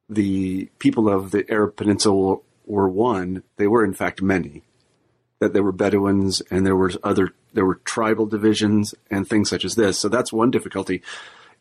the 0.10 0.70
people 0.80 1.10
of 1.10 1.32
the 1.32 1.50
Arab 1.50 1.76
Peninsula 1.76 2.38
were 2.66 2.90
one, 2.90 3.44
they 3.58 3.68
were 3.68 3.84
in 3.84 3.94
fact 3.94 4.22
many. 4.22 4.64
That 5.40 5.54
there 5.54 5.64
were 5.64 5.72
Bedouins 5.72 6.42
and 6.50 6.66
there 6.66 6.76
were 6.76 6.92
other 7.04 7.34
there 7.54 7.66
were 7.66 7.76
tribal 7.76 8.26
divisions 8.26 8.94
and 9.10 9.28
things 9.28 9.50
such 9.50 9.66
as 9.66 9.76
this. 9.76 9.98
So 9.98 10.10
that's 10.10 10.34
one 10.34 10.52
difficulty 10.52 11.02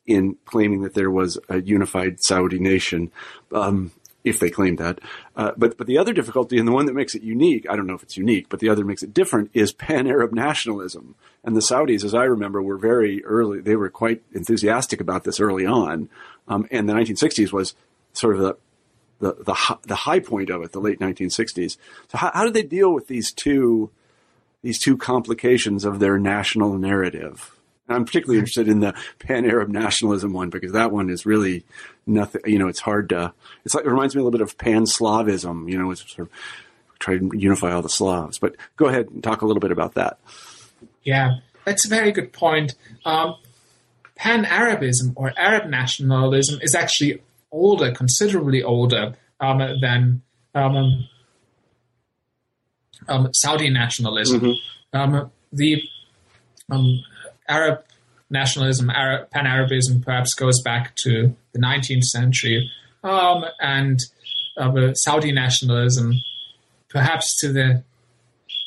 in 0.06 0.36
claiming 0.44 0.82
that 0.82 0.94
there 0.94 1.10
was 1.10 1.38
a 1.48 1.60
unified 1.60 2.22
Saudi 2.22 2.58
nation, 2.58 3.10
um, 3.52 3.92
if 4.24 4.38
they 4.40 4.50
claimed 4.50 4.78
that. 4.78 5.00
Uh, 5.36 5.52
but 5.56 5.76
but 5.76 5.86
the 5.86 5.98
other 5.98 6.12
difficulty, 6.12 6.58
and 6.58 6.66
the 6.66 6.72
one 6.72 6.86
that 6.86 6.94
makes 6.94 7.14
it 7.14 7.22
unique, 7.22 7.66
I 7.68 7.76
don't 7.76 7.86
know 7.86 7.94
if 7.94 8.02
it's 8.02 8.16
unique, 8.16 8.48
but 8.48 8.60
the 8.60 8.68
other 8.68 8.84
makes 8.84 9.02
it 9.02 9.14
different, 9.14 9.50
is 9.54 9.72
pan-Arab 9.72 10.32
nationalism. 10.32 11.14
And 11.44 11.54
the 11.54 11.60
Saudis, 11.60 12.04
as 12.04 12.14
I 12.14 12.24
remember, 12.24 12.60
were 12.60 12.78
very 12.78 13.24
early. 13.24 13.60
They 13.60 13.76
were 13.76 13.88
quite 13.88 14.22
enthusiastic 14.32 15.00
about 15.00 15.24
this 15.24 15.40
early 15.40 15.64
on, 15.64 16.08
um, 16.48 16.66
and 16.70 16.88
the 16.88 16.94
1960s 16.94 17.52
was 17.52 17.74
sort 18.12 18.34
of 18.34 18.40
the 18.40 18.56
the 19.18 19.44
the, 19.44 19.78
the 19.86 19.94
high 19.94 20.20
point 20.20 20.50
of 20.50 20.62
it, 20.62 20.72
the 20.72 20.80
late 20.80 21.00
1960s. 21.00 21.76
So 22.08 22.18
how, 22.18 22.30
how 22.34 22.44
did 22.44 22.54
they 22.54 22.62
deal 22.62 22.92
with 22.92 23.06
these 23.06 23.32
two 23.32 23.90
these 24.62 24.78
two 24.78 24.96
complications 24.96 25.84
of 25.84 26.00
their 26.00 26.18
national 26.18 26.76
narrative? 26.78 27.55
I'm 27.88 28.04
particularly 28.04 28.38
interested 28.38 28.68
in 28.68 28.80
the 28.80 28.94
pan 29.18 29.48
Arab 29.48 29.68
nationalism 29.68 30.32
one 30.32 30.50
because 30.50 30.72
that 30.72 30.90
one 30.90 31.08
is 31.10 31.24
really 31.24 31.64
nothing. 32.06 32.42
You 32.44 32.58
know, 32.58 32.68
it's 32.68 32.80
hard 32.80 33.10
to. 33.10 33.32
It's 33.64 33.74
like 33.74 33.84
it 33.84 33.90
reminds 33.90 34.14
me 34.14 34.20
a 34.20 34.24
little 34.24 34.36
bit 34.36 34.40
of 34.40 34.58
pan 34.58 34.84
Slavism. 34.84 35.70
You 35.70 35.78
know, 35.78 35.90
it's 35.90 36.00
sort 36.00 36.28
of 36.28 36.34
try 36.98 37.18
to 37.18 37.30
unify 37.34 37.72
all 37.72 37.82
the 37.82 37.88
Slavs. 37.88 38.38
But 38.38 38.56
go 38.76 38.86
ahead 38.86 39.08
and 39.10 39.22
talk 39.22 39.42
a 39.42 39.46
little 39.46 39.60
bit 39.60 39.72
about 39.72 39.94
that. 39.94 40.18
Yeah, 41.02 41.38
that's 41.64 41.84
a 41.86 41.88
very 41.88 42.12
good 42.12 42.32
point. 42.32 42.74
Um, 43.04 43.36
pan 44.16 44.44
Arabism 44.44 45.12
or 45.16 45.32
Arab 45.36 45.68
nationalism 45.68 46.58
is 46.62 46.74
actually 46.74 47.22
older, 47.52 47.92
considerably 47.92 48.62
older 48.62 49.14
um, 49.40 49.58
than 49.80 50.22
um, 50.54 51.06
um 53.08 53.28
Saudi 53.32 53.70
nationalism. 53.70 54.40
Mm-hmm. 54.40 54.96
Um, 54.98 55.30
the 55.52 55.82
um, 56.70 57.04
Arab 57.48 57.84
nationalism, 58.30 58.90
Arab, 58.90 59.30
Pan 59.30 59.46
Arabism, 59.46 60.02
perhaps 60.02 60.34
goes 60.34 60.60
back 60.62 60.94
to 60.96 61.34
the 61.52 61.58
19th 61.58 62.04
century, 62.04 62.70
um, 63.04 63.44
and 63.60 64.00
uh, 64.56 64.92
Saudi 64.94 65.32
nationalism, 65.32 66.14
perhaps 66.88 67.38
to 67.40 67.52
the 67.52 67.82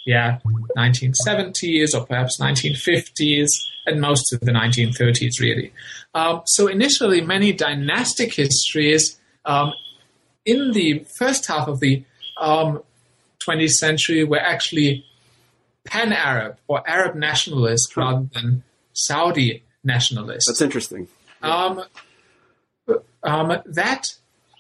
yeah, 0.06 0.40
1970s 0.78 1.94
or 1.94 2.06
perhaps 2.06 2.40
1950s 2.40 3.50
and 3.86 4.02
most 4.02 4.34
of 4.34 4.40
the 4.40 4.52
1930s, 4.52 5.40
really. 5.40 5.74
Um, 6.14 6.42
so 6.46 6.68
initially, 6.68 7.22
many 7.22 7.54
dynastic 7.54 8.34
histories 8.34 9.20
um, 9.46 9.74
in 10.46 10.72
the 10.72 11.06
first 11.18 11.46
half 11.48 11.68
of 11.68 11.80
the 11.80 12.04
um, 12.40 12.82
20th 13.46 13.74
century 13.74 14.24
were 14.24 14.40
actually 14.40 15.06
pan 15.86 16.14
Arab 16.14 16.58
or 16.68 16.88
Arab 16.90 17.16
nationalist 17.16 17.96
rather 17.96 18.28
than 18.34 18.64
Saudi 19.06 19.64
nationalists. 19.84 20.48
That's 20.48 20.62
interesting. 20.62 21.08
Um, 21.42 21.84
um, 23.24 23.62
that 23.66 24.16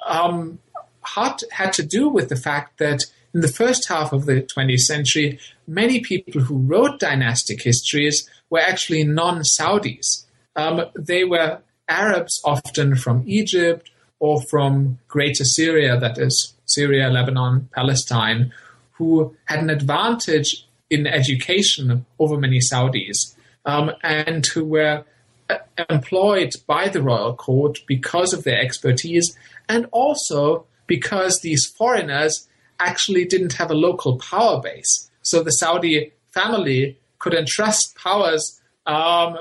um, 0.05 0.59
had, 1.01 1.41
had 1.51 1.73
to 1.73 1.83
do 1.83 2.09
with 2.09 2.29
the 2.29 2.35
fact 2.35 2.79
that 2.79 3.01
in 3.33 3.41
the 3.41 3.47
first 3.47 3.87
half 3.87 4.11
of 4.13 4.25
the 4.25 4.41
20th 4.41 4.79
century, 4.79 5.39
many 5.67 5.99
people 5.99 6.41
who 6.41 6.57
wrote 6.57 6.99
dynastic 6.99 7.61
histories 7.61 8.29
were 8.49 8.59
actually 8.59 9.03
non 9.03 9.41
Saudis. 9.41 10.25
Um, 10.55 10.85
they 10.95 11.23
were 11.23 11.59
Arabs, 11.87 12.41
often 12.43 12.95
from 12.95 13.23
Egypt 13.27 13.91
or 14.19 14.41
from 14.41 14.99
Greater 15.07 15.45
Syria, 15.45 15.99
that 15.99 16.17
is, 16.17 16.53
Syria, 16.65 17.09
Lebanon, 17.09 17.69
Palestine, 17.73 18.51
who 18.93 19.35
had 19.45 19.59
an 19.59 19.69
advantage 19.69 20.67
in 20.89 21.07
education 21.07 22.05
over 22.19 22.37
many 22.37 22.59
Saudis 22.59 23.35
um, 23.65 23.91
and 24.01 24.45
who 24.47 24.65
were 24.65 25.03
uh, 25.49 25.57
employed 25.89 26.53
by 26.67 26.89
the 26.89 27.01
royal 27.01 27.35
court 27.35 27.79
because 27.87 28.33
of 28.33 28.43
their 28.43 28.59
expertise 28.59 29.37
and 29.67 29.87
also 29.91 30.65
because 30.87 31.41
these 31.41 31.65
foreigners 31.65 32.47
actually 32.79 33.25
didn't 33.25 33.53
have 33.53 33.69
a 33.69 33.75
local 33.75 34.17
power 34.17 34.61
base. 34.61 35.09
So 35.21 35.43
the 35.43 35.51
Saudi 35.51 36.13
family 36.31 36.97
could 37.19 37.33
entrust 37.33 37.95
powers 37.95 38.59
um, 38.85 39.37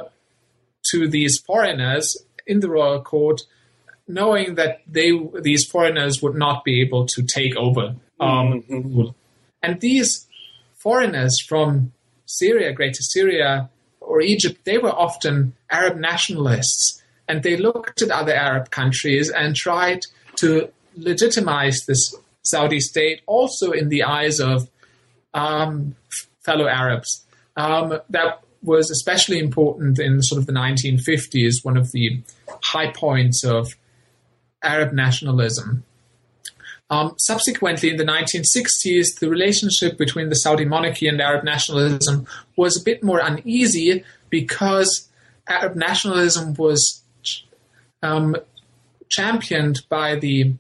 to 0.90 1.09
these 1.09 1.38
foreigners 1.38 2.16
in 2.46 2.61
the 2.61 2.68
royal 2.68 3.00
court, 3.00 3.42
knowing 4.07 4.57
that 4.57 4.83
they 4.87 5.12
these 5.40 5.64
foreigners 5.64 6.20
would 6.22 6.35
not 6.35 6.64
be 6.64 6.81
able 6.81 7.07
to 7.07 7.22
take 7.22 7.57
over 7.57 7.94
um, 8.20 8.62
mm-hmm. 8.62 9.02
And 9.62 9.81
these 9.81 10.26
foreigners 10.76 11.40
from 11.40 11.92
Syria, 12.26 12.72
Greater 12.72 13.02
Syria, 13.02 13.70
or 14.09 14.21
Egypt, 14.21 14.64
they 14.64 14.79
were 14.79 14.90
often 14.90 15.55
Arab 15.71 15.99
nationalists, 15.99 17.03
and 17.29 17.42
they 17.42 17.57
looked 17.57 18.01
at 18.03 18.11
other 18.11 18.35
Arab 18.35 18.71
countries 18.71 19.31
and 19.31 19.55
tried 19.55 20.01
to 20.37 20.71
legitimize 20.97 21.85
this 21.87 22.14
Saudi 22.42 22.81
state 22.81 23.21
also 23.27 23.71
in 23.71 23.90
the 23.90 24.03
eyes 24.03 24.40
of 24.40 24.68
um, 25.35 25.94
fellow 26.40 26.66
Arabs. 26.66 27.25
Um, 27.57 28.01
that 28.09 28.42
was 28.62 28.90
especially 28.90 29.38
important 29.38 29.99
in 29.99 30.23
sort 30.23 30.40
of 30.40 30.47
the 30.47 30.53
1950s, 30.53 31.62
one 31.62 31.77
of 31.77 31.92
the 31.92 32.23
high 32.62 32.90
points 32.90 33.44
of 33.44 33.75
Arab 34.62 34.92
nationalism. 34.92 35.85
Um, 36.90 37.14
subsequently, 37.18 37.90
in 37.90 37.96
the 37.96 38.05
1960s, 38.05 39.18
the 39.20 39.29
relationship 39.29 39.98
between 39.98 40.31
the 40.31 40.35
Saudi 40.35 40.64
monarchy 40.64 41.07
and 41.07 41.20
Arab 41.20 41.44
nationalism 41.44 42.27
was 42.57 42.81
a 42.81 42.85
bit 42.85 43.03
more 43.03 43.20
uneasy 43.20 44.05
because 44.31 45.09
Arab 45.46 45.77
nationalism 45.77 46.55
was 46.55 47.03
um, 48.03 48.37
championed 49.09 49.83
by 49.90 50.16
the 50.16 50.55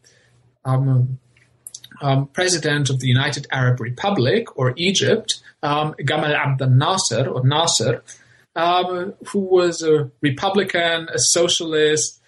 um, 0.64 1.18
um, 2.02 2.26
president 2.26 2.90
of 2.90 3.00
the 3.00 3.06
United 3.06 3.46
Arab 3.50 3.80
Republic 3.80 4.56
or 4.58 4.74
Egypt, 4.76 5.42
um, 5.62 5.94
Gamal 6.00 6.34
Abdel 6.34 6.70
Nasser 6.70 7.26
or 7.26 7.44
Nasser, 7.44 8.02
um, 8.54 9.14
who 9.28 9.40
was 9.40 9.82
a 9.82 10.10
Republican, 10.20 11.08
a 11.12 11.18
socialist, 11.18 12.20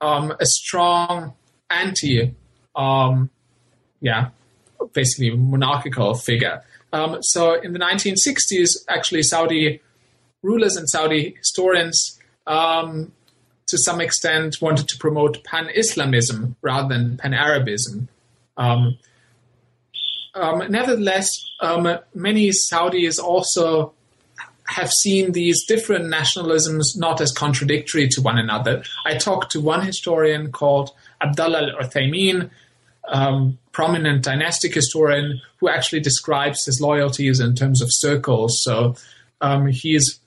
a 0.00 0.36
strong 0.42 1.34
anti, 1.70 2.34
um, 2.78 3.30
yeah, 4.00 4.28
basically 4.92 5.30
monarchical 5.30 6.14
figure. 6.14 6.62
Um, 6.92 7.18
so 7.20 7.60
in 7.60 7.74
the 7.74 7.78
1960s, 7.78 8.84
actually, 8.88 9.22
Saudi 9.22 9.82
rulers 10.42 10.76
and 10.76 10.88
Saudi 10.88 11.34
historians 11.36 12.18
to 13.68 13.76
some 13.76 14.00
extent 14.00 14.56
wanted 14.60 14.88
to 14.88 14.96
promote 14.98 15.44
pan 15.44 15.68
Islamism 15.74 16.56
rather 16.62 16.88
than 16.88 17.18
pan 17.18 17.34
Arabism. 17.34 18.08
Um, 18.56 18.98
um, 20.34 20.70
nevertheless, 20.70 21.30
um, 21.60 21.98
many 22.14 22.48
Saudis 22.48 23.18
also 23.18 23.92
have 24.68 24.90
seen 24.90 25.32
these 25.32 25.64
different 25.66 26.06
nationalisms 26.06 26.96
not 26.96 27.20
as 27.20 27.32
contradictory 27.32 28.08
to 28.08 28.20
one 28.20 28.38
another. 28.38 28.82
I 29.04 29.16
talked 29.16 29.52
to 29.52 29.60
one 29.60 29.84
historian 29.84 30.52
called 30.52 30.90
Abdullah 31.20 31.72
al 31.72 31.84
Uthaymin, 31.84 32.50
um, 33.08 33.58
prominent 33.72 34.24
dynastic 34.24 34.74
historian, 34.74 35.40
who 35.58 35.68
actually 35.68 36.00
describes 36.00 36.64
his 36.64 36.80
loyalties 36.80 37.40
in 37.40 37.54
terms 37.54 37.82
of 37.82 37.88
circles. 37.90 38.62
So 38.62 38.96
um, 39.40 39.66
he 39.66 39.94
is 39.94 40.18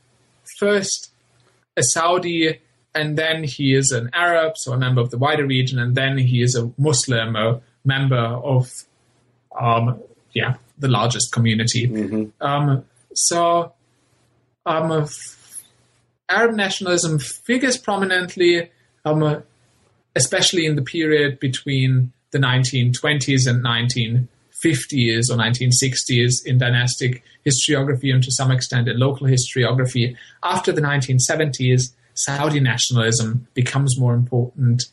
first 0.59 1.11
a 1.77 1.83
Saudi, 1.83 2.59
and 2.93 3.17
then 3.17 3.43
he 3.43 3.73
is 3.73 3.91
an 3.91 4.09
Arab, 4.13 4.53
so 4.57 4.73
a 4.73 4.77
member 4.77 5.01
of 5.01 5.09
the 5.11 5.17
wider 5.17 5.45
region, 5.45 5.79
and 5.79 5.95
then 5.95 6.17
he 6.17 6.41
is 6.41 6.55
a 6.55 6.71
Muslim, 6.77 7.35
a 7.35 7.61
member 7.85 8.17
of, 8.17 8.69
um, 9.59 10.01
yeah, 10.33 10.55
the 10.77 10.87
largest 10.87 11.31
community. 11.31 11.87
Mm-hmm. 11.87 12.43
Um, 12.45 12.85
so, 13.13 13.73
um, 14.65 15.07
Arab 16.27 16.55
nationalism 16.55 17.19
figures 17.19 17.77
prominently, 17.77 18.69
um, 19.05 19.43
especially 20.15 20.65
in 20.65 20.75
the 20.75 20.81
period 20.81 21.39
between 21.39 22.11
the 22.31 22.39
1920s 22.39 23.47
and 23.47 23.63
1950s 23.63 25.29
or 25.29 25.35
1960s 25.35 26.45
in 26.45 26.57
dynastic 26.57 27.23
historiography 27.45 28.13
and 28.13 28.23
to 28.23 28.31
some 28.31 28.51
extent 28.51 28.87
in 28.87 28.99
local 28.99 29.27
historiography. 29.27 30.15
After 30.43 30.71
the 30.71 30.81
1970s, 30.81 31.93
Saudi 32.13 32.59
nationalism 32.59 33.47
becomes 33.53 33.99
more 33.99 34.13
important 34.13 34.83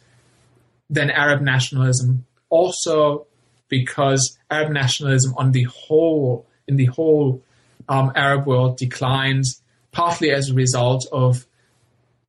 than 0.91 1.11
Arab 1.11 1.43
nationalism 1.43 2.25
also 2.49 3.27
because 3.69 4.39
Arab 4.51 4.73
nationalism 4.73 5.35
on 5.37 5.53
the 5.53 5.65
whole, 5.65 6.47
in 6.67 6.77
the 6.77 6.87
whole 6.87 7.43
um, 7.89 8.13
Arab 8.15 8.47
world, 8.47 8.77
declines 8.79 9.61
partly 9.93 10.31
as 10.31 10.49
a 10.49 10.55
result 10.55 11.07
of 11.13 11.47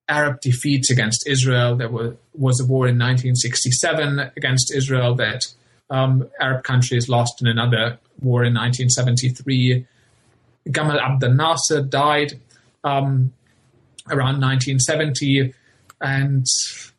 Arab 0.10 0.41
defeats 0.41 0.89
against 0.89 1.28
Israel. 1.28 1.76
There 1.76 1.89
were, 1.89 2.17
was 2.34 2.60
a 2.60 2.65
war 2.65 2.88
in 2.88 2.98
1967 2.98 4.32
against 4.36 4.74
Israel 4.74 5.15
that 5.15 5.45
um, 5.89 6.30
Arab 6.41 6.63
countries 6.63 7.08
lost 7.08 7.41
in 7.41 7.48
another 7.48 8.00
war 8.19 8.43
in 8.43 8.54
1973. 8.54 9.86
Gamal 10.67 11.00
Abdel 11.00 11.34
Nasser 11.34 11.82
died 11.82 12.34
um, 12.84 13.34
around 14.10 14.41
1970 14.41 15.54
and 16.02 16.45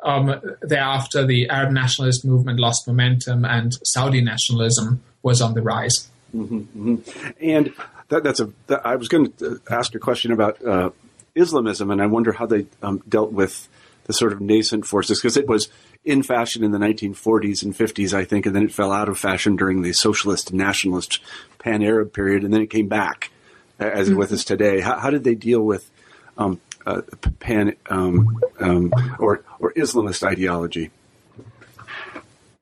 um, 0.03 0.41
thereafter 0.63 1.27
the 1.27 1.49
Arab 1.49 1.73
nationalist 1.73 2.25
movement 2.25 2.61
lost 2.61 2.87
momentum 2.87 3.45
and 3.45 3.79
Saudi 3.85 4.21
nationalism 4.21 5.03
was 5.23 5.41
on 5.41 5.55
the 5.55 5.63
rise. 5.63 6.09
Mm-hmm, 6.35 6.59
mm-hmm. 6.59 7.31
And 7.41 7.73
that, 8.09 8.23
that's 8.23 8.41
a. 8.41 8.51
That, 8.69 8.85
I 8.87 8.97
was 8.97 9.09
going 9.09 9.33
to 9.33 9.61
ask 9.71 9.95
a 9.95 9.99
question 9.99 10.33
about 10.33 10.65
uh, 10.65 10.91
Islamism, 11.41 11.91
and 11.91 12.01
I 12.03 12.07
wonder 12.07 12.33
how 12.33 12.47
they 12.47 12.67
um, 12.83 13.03
dealt 13.09 13.33
with 13.33 13.69
the 14.05 14.13
sort 14.13 14.33
of 14.33 14.41
nascent 14.41 14.87
forces 14.87 15.21
because 15.21 15.37
it 15.37 15.47
was 15.47 15.69
in 16.05 16.23
fashion 16.23 16.65
in 16.65 16.73
the 16.73 16.79
1940s 16.79 17.63
and 17.63 17.75
50s, 17.75 18.13
I 18.13 18.25
think, 18.25 18.47
and 18.47 18.55
then 18.55 18.65
it 18.65 18.73
fell 18.73 18.93
out 18.93 19.09
of 19.09 19.19
fashion 19.19 19.57
during 19.57 19.83
the 19.83 19.93
socialist 19.93 20.53
nationalist 20.53 21.21
pan 21.59 21.83
Arab 21.83 22.13
period, 22.13 22.43
and 22.43 22.53
then 22.53 22.63
it 22.63 22.71
came 22.71 22.89
back 22.89 23.31
as 23.79 24.09
mm-hmm. 24.09 24.19
with 24.19 24.33
us 24.33 24.45
today. 24.45 24.81
How, 24.81 24.99
how, 24.99 25.11
did 25.11 25.25
they 25.25 25.35
deal 25.35 25.61
with 25.61 25.91
um, 26.39 26.61
uh, 26.87 27.03
pan 27.39 27.77
um, 27.89 28.41
um, 28.59 28.93
or 29.19 29.45
or 29.59 29.73
Islamist 29.75 30.23
ideology? 30.27 30.91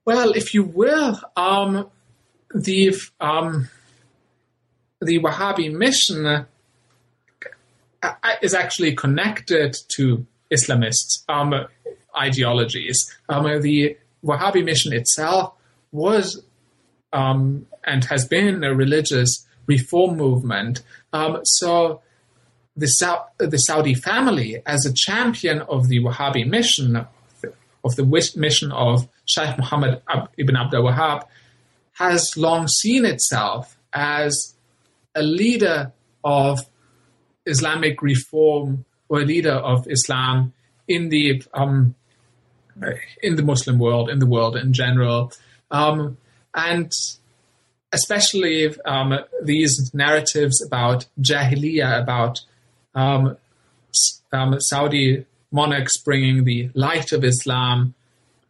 Well, 0.05 0.33
if 0.33 0.55
you 0.55 0.65
will, 0.65 1.21
um, 1.37 1.89
the 2.55 2.95
um, 3.21 3.69
the 5.01 5.19
Wahhabi 5.21 5.73
mission 5.73 6.27
uh, 6.27 6.45
is 8.43 8.55
actually 8.55 8.95
connected 8.95 9.77
to 9.89 10.27
Islamist 10.53 11.25
um, 11.29 11.55
ideologies. 12.17 13.15
Um, 13.29 13.61
the 13.61 13.97
Wahhabi 14.25 14.65
mission 14.65 14.93
itself 14.93 15.55
was 15.93 16.43
um, 17.13 17.67
and 17.85 18.05
has 18.05 18.27
been 18.27 18.63
a 18.65 18.75
religious 18.75 19.47
reform 19.67 20.17
movement. 20.17 20.83
Um, 21.13 21.41
so 21.45 22.03
the, 22.77 22.87
Sa- 22.87 23.25
the 23.39 23.57
Saudi 23.59 23.95
family 23.95 24.63
as 24.67 24.87
a 24.87 24.93
champion 24.93 25.61
of 25.63 25.89
the 25.89 26.01
Wahhabi 26.01 26.47
mission, 26.47 26.97
of 27.85 27.97
the 27.97 28.33
mission 28.37 28.73
of 28.73 29.09
Sheikh 29.25 29.59
Muhammad 29.59 30.03
ibn 30.37 30.57
Abdul 30.57 30.85
Wahhab, 30.85 31.27
has 31.95 32.37
long 32.37 32.69
seen 32.69 33.05
itself 33.05 33.77
as 33.93 34.55
a 35.15 35.23
leader 35.23 35.93
of 36.23 36.61
Islamic 37.49 38.03
reform 38.03 38.85
or 39.09 39.21
a 39.21 39.25
leader 39.25 39.53
of 39.53 39.87
Islam 39.89 40.53
in 40.87 41.09
the 41.09 41.43
um, 41.55 41.95
in 43.23 43.37
the 43.37 43.43
Muslim 43.43 43.79
world, 43.79 44.09
in 44.09 44.19
the 44.21 44.27
world 44.27 44.57
in 44.57 44.73
general, 44.73 45.33
um, 45.71 46.17
and 46.55 46.93
especially 47.93 48.75
um, 48.85 49.19
these 49.43 49.93
narratives 49.93 50.63
about 50.65 51.07
Jahiliyyah, 51.21 52.03
about 52.03 52.41
um, 52.95 53.37
um, 54.33 54.61
Saudi 54.61 55.25
monarchs 55.51 55.97
bringing 55.97 56.45
the 56.45 56.71
light 56.75 57.13
of 57.13 57.25
Islam 57.25 57.95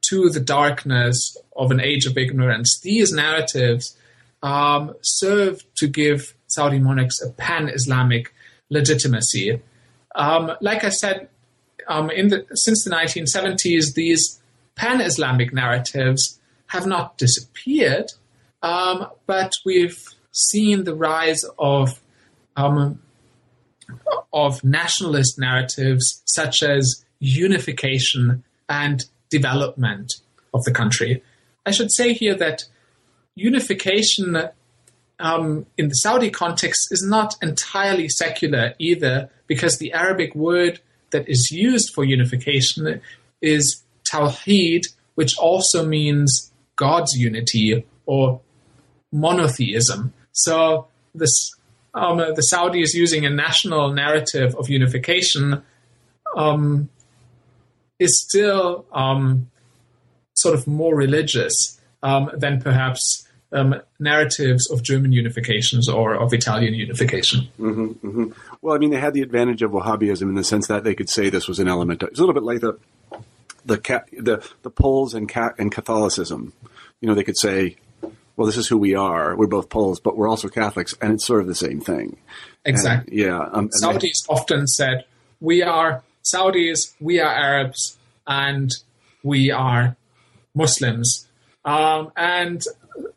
to 0.09 0.29
the 0.31 0.41
darkness 0.41 1.37
of 1.57 1.71
an 1.71 1.81
age 1.81 2.07
of 2.07 2.17
ignorance. 2.17 2.81
These 2.83 3.13
narratives 3.13 3.97
um, 4.43 4.95
serve 5.03 5.63
to 5.77 5.87
give 5.87 6.35
Saudi 6.47 6.79
monarchs 6.79 7.23
a 7.23 7.31
pan 7.31 7.69
Islamic 7.69 8.33
legitimacy. 8.71 9.61
Um, 10.15 10.53
like 10.61 10.85
I 10.85 10.89
said, 10.91 11.29
um, 11.87 12.09
the, 12.09 12.47
since 12.55 12.85
the 12.85 12.91
1970s, 12.91 13.95
these 13.95 14.41
pan 14.75 15.01
Islamic 15.01 15.53
narratives 15.53 16.39
have 16.69 16.87
not 16.87 17.17
disappeared, 17.17 18.13
um, 18.63 19.07
but 19.27 19.53
we've 19.65 20.03
seen 20.33 20.85
the 20.85 20.95
rise 20.95 21.45
of 21.59 22.01
um, 22.57 23.01
of 24.33 24.63
nationalist 24.63 25.39
narratives 25.39 26.23
such 26.27 26.63
as 26.63 27.05
unification 27.21 28.45
and 28.69 29.07
development 29.31 30.15
of 30.53 30.65
the 30.65 30.71
country. 30.71 31.23
I 31.65 31.71
should 31.71 31.93
say 31.93 32.13
here 32.13 32.35
that 32.35 32.65
unification 33.35 34.37
um, 35.19 35.67
in 35.77 35.89
the 35.89 35.95
Saudi 35.95 36.31
context 36.31 36.89
is 36.91 37.03
not 37.03 37.37
entirely 37.43 38.09
secular 38.09 38.75
either, 38.79 39.31
because 39.47 39.79
the 39.79 39.93
Arabic 39.93 40.35
word 40.35 40.81
that 41.11 41.29
is 41.29 41.51
used 41.51 41.93
for 41.95 42.05
unification 42.05 43.01
is 43.41 43.83
tawheed, 44.05 44.87
which 45.15 45.37
also 45.39 45.87
means 45.87 46.53
God's 46.77 47.15
unity 47.15 47.85
or 48.07 48.41
monotheism. 49.13 50.13
So 50.33 50.89
this 51.15 51.53
um, 51.95 52.19
the 52.19 52.43
Saudi 52.43 52.83
is 52.83 52.95
using 52.95 53.27
a 53.27 53.31
national 53.31 53.93
narrative 53.93 54.55
of 54.55 54.69
unification 54.69 55.63
um, 56.37 56.89
is 57.99 58.23
still 58.23 58.87
um, 58.93 59.51
sort 60.35 60.55
of 60.55 60.67
more 60.67 60.95
religious 60.95 61.81
um, 62.03 62.31
than 62.37 62.61
perhaps 62.61 63.27
um, 63.53 63.81
narratives 63.99 64.71
of 64.71 64.83
German 64.83 65.13
unifications 65.13 65.93
or 65.93 66.15
of 66.15 66.33
Italian 66.33 66.75
unification. 66.75 67.49
Mm-hmm, 67.59 68.07
mm-hmm. 68.07 68.33
Well, 68.61 68.75
I 68.75 68.79
mean, 68.79 68.91
they 68.91 69.01
had 69.01 69.15
the 69.15 69.23
advantage 69.23 69.63
of 69.63 69.71
Wahhabism 69.71 70.23
in 70.23 70.35
the 70.35 70.45
sense 70.45 70.67
that 70.67 70.85
they 70.85 70.95
could 70.95 71.09
say 71.09 71.31
this 71.31 71.49
was 71.49 71.59
an 71.59 71.69
element. 71.69 72.03
It's 72.03 72.19
a 72.19 72.23
little 72.23 72.35
bit 72.35 72.43
like 72.43 72.61
the 72.61 72.79
the 73.65 73.77
the 74.19 74.47
the 74.63 74.71
Poles 74.71 75.15
and 75.15 75.31
and 75.59 75.73
Catholicism. 75.73 76.53
You 77.01 77.09
know, 77.09 77.15
they 77.15 77.25
could 77.25 77.39
say, 77.39 77.77
"Well, 78.37 78.47
this 78.47 78.57
is 78.57 78.69
who 78.69 78.77
we 78.77 78.95
are. 78.95 79.37
We're 79.37 79.47
both 79.47 79.69
Poles, 79.69 80.01
but 80.01 80.17
we're 80.17 80.29
also 80.29 80.49
Catholics," 80.49 80.95
and 81.01 81.15
it's 81.15 81.25
sort 81.25 81.41
of 81.41 81.47
the 81.47 81.55
same 81.55 81.81
thing. 81.81 82.19
Exactly. 82.65 83.13
And, 83.13 83.21
yeah. 83.21 83.49
Um, 83.53 83.71
Saudis 83.83 84.01
they, 84.01 84.35
often 84.35 84.67
said, 84.67 85.05
"We 85.41 85.63
are 85.63 86.03
Saudis. 86.23 86.95
We 87.01 87.21
are 87.21 87.33
Arabs, 87.33 87.97
and 88.27 88.71
we 89.23 89.51
are 89.51 89.97
Muslims." 90.55 91.27
Um, 91.65 92.13
and 92.17 92.63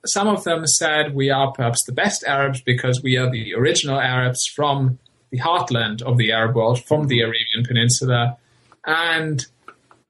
some 0.05 0.27
of 0.27 0.43
them 0.43 0.65
said 0.65 1.15
we 1.15 1.29
are 1.29 1.51
perhaps 1.51 1.83
the 1.85 1.91
best 1.91 2.23
Arabs 2.25 2.61
because 2.61 3.01
we 3.03 3.17
are 3.17 3.29
the 3.29 3.53
original 3.53 3.99
Arabs 3.99 4.45
from 4.45 4.99
the 5.29 5.39
heartland 5.39 6.01
of 6.01 6.17
the 6.17 6.31
Arab 6.31 6.55
world, 6.55 6.83
from 6.85 7.07
the 7.07 7.21
Arabian 7.21 7.63
Peninsula. 7.65 8.37
And 8.85 9.45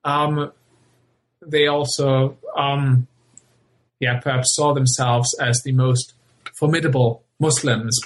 um, 0.03 0.51
they 1.45 1.67
also, 1.67 2.37
um, 2.55 3.07
yeah, 3.99 4.19
perhaps 4.19 4.55
saw 4.55 4.73
themselves 4.73 5.33
as 5.39 5.61
the 5.63 5.71
most 5.71 6.13
formidable 6.53 7.23
Muslims 7.39 7.99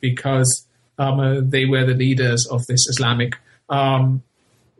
because 0.00 0.66
um, 0.98 1.20
uh, 1.20 1.40
they 1.42 1.64
were 1.64 1.84
the 1.84 1.94
leaders 1.94 2.46
of 2.50 2.66
this 2.66 2.86
Islamic 2.88 3.36
um, 3.68 4.22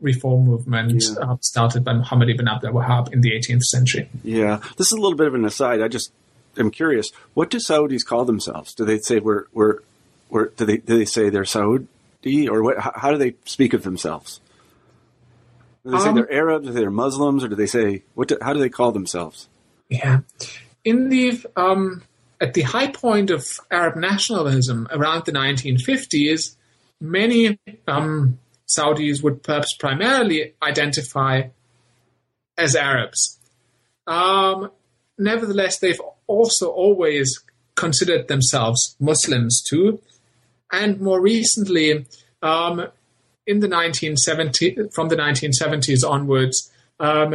reform 0.01 0.45
movement 0.45 1.01
yeah. 1.01 1.25
uh, 1.25 1.37
started 1.41 1.83
by 1.83 1.93
Muhammad 1.93 2.29
ibn 2.29 2.47
Abdul 2.47 2.73
Wahhab 2.73 3.11
in 3.13 3.21
the 3.21 3.31
18th 3.31 3.63
century. 3.63 4.09
Yeah, 4.23 4.61
this 4.77 4.87
is 4.87 4.93
a 4.93 5.01
little 5.01 5.17
bit 5.17 5.27
of 5.27 5.35
an 5.35 5.45
aside. 5.45 5.81
I 5.81 5.87
just 5.87 6.11
am 6.57 6.71
curious. 6.71 7.11
What 7.33 7.49
do 7.49 7.57
Saudis 7.57 8.05
call 8.05 8.25
themselves? 8.25 8.73
Do 8.73 8.85
they 8.85 8.99
say 8.99 9.19
we're 9.19 9.45
we're, 9.53 9.79
we're 10.29 10.49
do 10.49 10.65
they 10.65 10.77
do 10.77 10.97
they 10.97 11.05
say 11.05 11.29
they're 11.29 11.45
Saudi 11.45 11.87
or 12.47 12.63
what, 12.63 12.79
how 12.79 13.11
do 13.11 13.17
they 13.17 13.35
speak 13.45 13.73
of 13.73 13.83
themselves? 13.83 14.39
Do 15.85 15.91
they 15.91 15.99
say 15.99 16.09
um, 16.09 16.15
they're 16.15 16.31
Arabs? 16.31 16.67
Or 16.67 16.71
they're 16.71 16.91
Muslims? 16.91 17.43
Or 17.43 17.47
do 17.47 17.55
they 17.55 17.65
say 17.65 18.03
what? 18.15 18.29
Do, 18.29 18.37
how 18.41 18.53
do 18.53 18.59
they 18.59 18.69
call 18.69 18.91
themselves? 18.91 19.49
Yeah, 19.89 20.21
in 20.83 21.09
the 21.09 21.43
um, 21.55 22.03
at 22.39 22.53
the 22.53 22.61
high 22.61 22.87
point 22.87 23.29
of 23.29 23.59
Arab 23.71 23.95
nationalism 23.95 24.87
around 24.91 25.25
the 25.25 25.31
1950s, 25.31 26.55
many 26.99 27.59
um, 27.87 28.39
Saudis 28.67 29.23
would 29.23 29.43
perhaps 29.43 29.75
primarily 29.75 30.53
identify 30.61 31.43
as 32.57 32.75
Arabs. 32.75 33.39
Um, 34.07 34.71
nevertheless, 35.17 35.79
they've 35.79 36.01
also 36.27 36.69
always 36.69 37.43
considered 37.75 38.27
themselves 38.27 38.95
Muslims 38.99 39.61
too. 39.61 40.01
And 40.71 40.99
more 40.99 41.21
recently, 41.21 42.05
um, 42.41 42.87
in 43.45 43.59
the 43.59 43.67
1970 43.67 44.89
from 44.91 45.09
the 45.09 45.15
1970s 45.15 46.07
onwards, 46.07 46.71
um, 46.99 47.33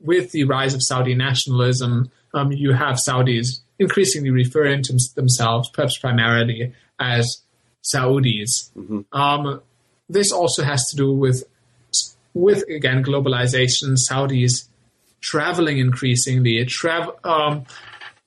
with 0.00 0.32
the 0.32 0.44
rise 0.44 0.74
of 0.74 0.82
Saudi 0.82 1.14
nationalism, 1.14 2.10
um, 2.34 2.52
you 2.52 2.72
have 2.72 2.96
Saudis 2.96 3.60
increasingly 3.78 4.30
referring 4.30 4.82
to 4.82 4.98
themselves, 5.14 5.70
perhaps 5.70 5.98
primarily, 5.98 6.74
as 6.98 7.42
Saudis. 7.82 8.70
Mm-hmm. 8.76 9.00
Um, 9.12 9.62
this 10.08 10.32
also 10.32 10.62
has 10.62 10.84
to 10.90 10.96
do 10.96 11.12
with, 11.12 11.44
with 12.34 12.62
again 12.68 13.02
globalization. 13.02 13.96
Saudis 14.10 14.68
traveling 15.20 15.78
increasingly, 15.78 16.64
travel, 16.66 17.16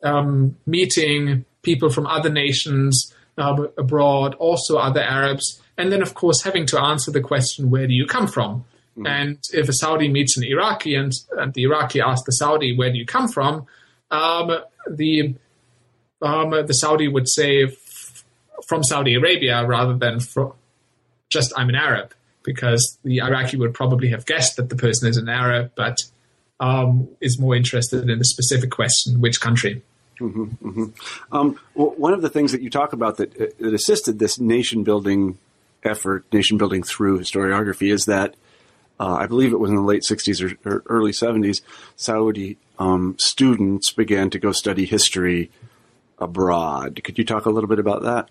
um, 0.04 0.56
meeting 0.66 1.46
people 1.62 1.90
from 1.90 2.08
other 2.08 2.30
nations 2.30 3.14
uh, 3.38 3.68
abroad, 3.78 4.36
also 4.36 4.78
other 4.78 5.02
Arabs, 5.02 5.62
and 5.78 5.92
then 5.92 6.02
of 6.02 6.14
course 6.14 6.44
having 6.44 6.66
to 6.68 6.80
answer 6.80 7.12
the 7.12 7.22
question, 7.22 7.70
where 7.70 7.88
do 7.88 7.94
you 7.94 8.06
come 8.06 8.28
from? 8.28 8.66
Mm. 8.98 9.08
And 9.08 9.38
if 9.54 9.70
a 9.70 9.74
Saudi 9.74 10.10
meets 10.10 10.38
an 10.38 10.44
Iraqi 10.44 10.96
and, 10.96 11.14
and, 11.38 11.54
the 11.54 11.64
Iraqi 11.64 12.02
asks 12.02 12.26
the 12.26 12.32
Saudi, 12.32 12.76
where 12.76 12.92
do 12.92 12.98
you 12.98 13.06
come 13.06 13.28
from? 13.28 13.66
Um, 14.12 14.60
the 14.90 15.36
um, 16.22 16.50
the 16.50 16.74
Saudi 16.74 17.08
would 17.08 17.30
say 17.30 17.64
f- 17.64 18.26
from 18.68 18.84
Saudi 18.84 19.16
Arabia 19.16 19.66
rather 19.66 19.96
than 19.96 20.20
from 20.20 20.54
just 21.30 21.54
I'm 21.56 21.70
an 21.70 21.76
Arab, 21.76 22.14
because 22.44 22.98
the 23.04 23.22
Iraqi 23.22 23.56
would 23.56 23.74
probably 23.74 24.10
have 24.10 24.26
guessed 24.26 24.58
that 24.58 24.70
the 24.70 24.76
person 24.76 25.08
is 25.08 25.16
an 25.16 25.30
Arab, 25.30 25.72
but 25.76 25.98
um, 26.60 27.08
is 27.22 27.40
more 27.40 27.56
interested 27.56 28.10
in 28.10 28.20
the 28.20 28.26
specific 28.26 28.72
question, 28.72 29.22
which 29.22 29.40
country. 29.40 29.82
Mm-hmm, 30.20 30.44
mm-hmm. 30.44 31.36
Um, 31.36 31.60
well, 31.74 31.94
one 31.98 32.14
of 32.14 32.22
the 32.22 32.30
things 32.30 32.52
that 32.52 32.62
you 32.62 32.70
talk 32.70 32.94
about 32.94 33.18
that, 33.18 33.40
uh, 33.40 33.46
that 33.60 33.74
assisted 33.74 34.20
this 34.20 34.40
nation 34.40 34.84
building 34.84 35.38
effort, 35.84 36.26
nation 36.34 36.58
building 36.58 36.84
through 36.84 37.20
historiography, 37.20 37.92
is 37.92 38.06
that 38.06 38.36
uh, 39.00 39.14
I 39.14 39.28
believe 39.28 39.54
it 39.54 39.60
was 39.60 39.70
in 39.70 39.78
the 39.78 39.82
late 39.82 40.02
60s 40.02 40.44
or, 40.44 40.70
or 40.70 40.84
early 40.88 41.12
70s, 41.12 41.62
Saudi 41.96 42.58
um, 42.80 43.16
students 43.18 43.92
began 43.92 44.30
to 44.32 44.40
go 44.40 44.52
study 44.52 44.86
history 44.86 45.50
abroad. 46.18 47.02
Could 47.04 47.18
you 47.18 47.26
talk 47.26 47.46
a 47.46 47.50
little 47.50 47.70
bit 47.70 47.80
about 47.80 48.02
that? 48.04 48.30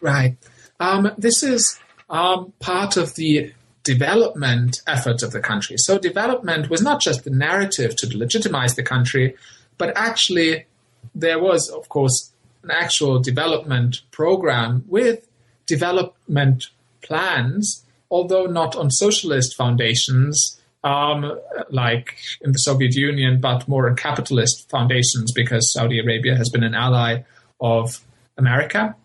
Right. 0.00 0.36
Um, 0.78 1.12
this 1.18 1.42
is 1.42 1.78
um, 2.08 2.52
part 2.60 2.96
of 2.96 3.14
the 3.14 3.52
development 3.82 4.82
efforts 4.86 5.22
of 5.22 5.32
the 5.32 5.40
country. 5.40 5.76
So, 5.78 5.98
development 5.98 6.70
was 6.70 6.82
not 6.82 7.00
just 7.00 7.24
the 7.24 7.30
narrative 7.30 7.96
to 7.96 8.16
legitimize 8.16 8.74
the 8.74 8.82
country, 8.82 9.36
but 9.78 9.96
actually, 9.96 10.66
there 11.14 11.38
was, 11.38 11.68
of 11.68 11.88
course, 11.88 12.32
an 12.62 12.70
actual 12.70 13.18
development 13.18 14.02
program 14.10 14.84
with 14.88 15.26
development 15.66 16.66
plans, 17.02 17.84
although 18.10 18.46
not 18.46 18.76
on 18.76 18.90
socialist 18.90 19.56
foundations 19.56 20.60
um, 20.82 21.38
like 21.70 22.16
in 22.40 22.52
the 22.52 22.58
Soviet 22.58 22.94
Union, 22.94 23.40
but 23.40 23.68
more 23.68 23.88
on 23.88 23.96
capitalist 23.96 24.68
foundations 24.70 25.32
because 25.32 25.72
Saudi 25.72 25.98
Arabia 25.98 26.36
has 26.36 26.48
been 26.48 26.62
an 26.62 26.74
ally 26.74 27.22
of 27.60 28.00
America. 28.38 28.96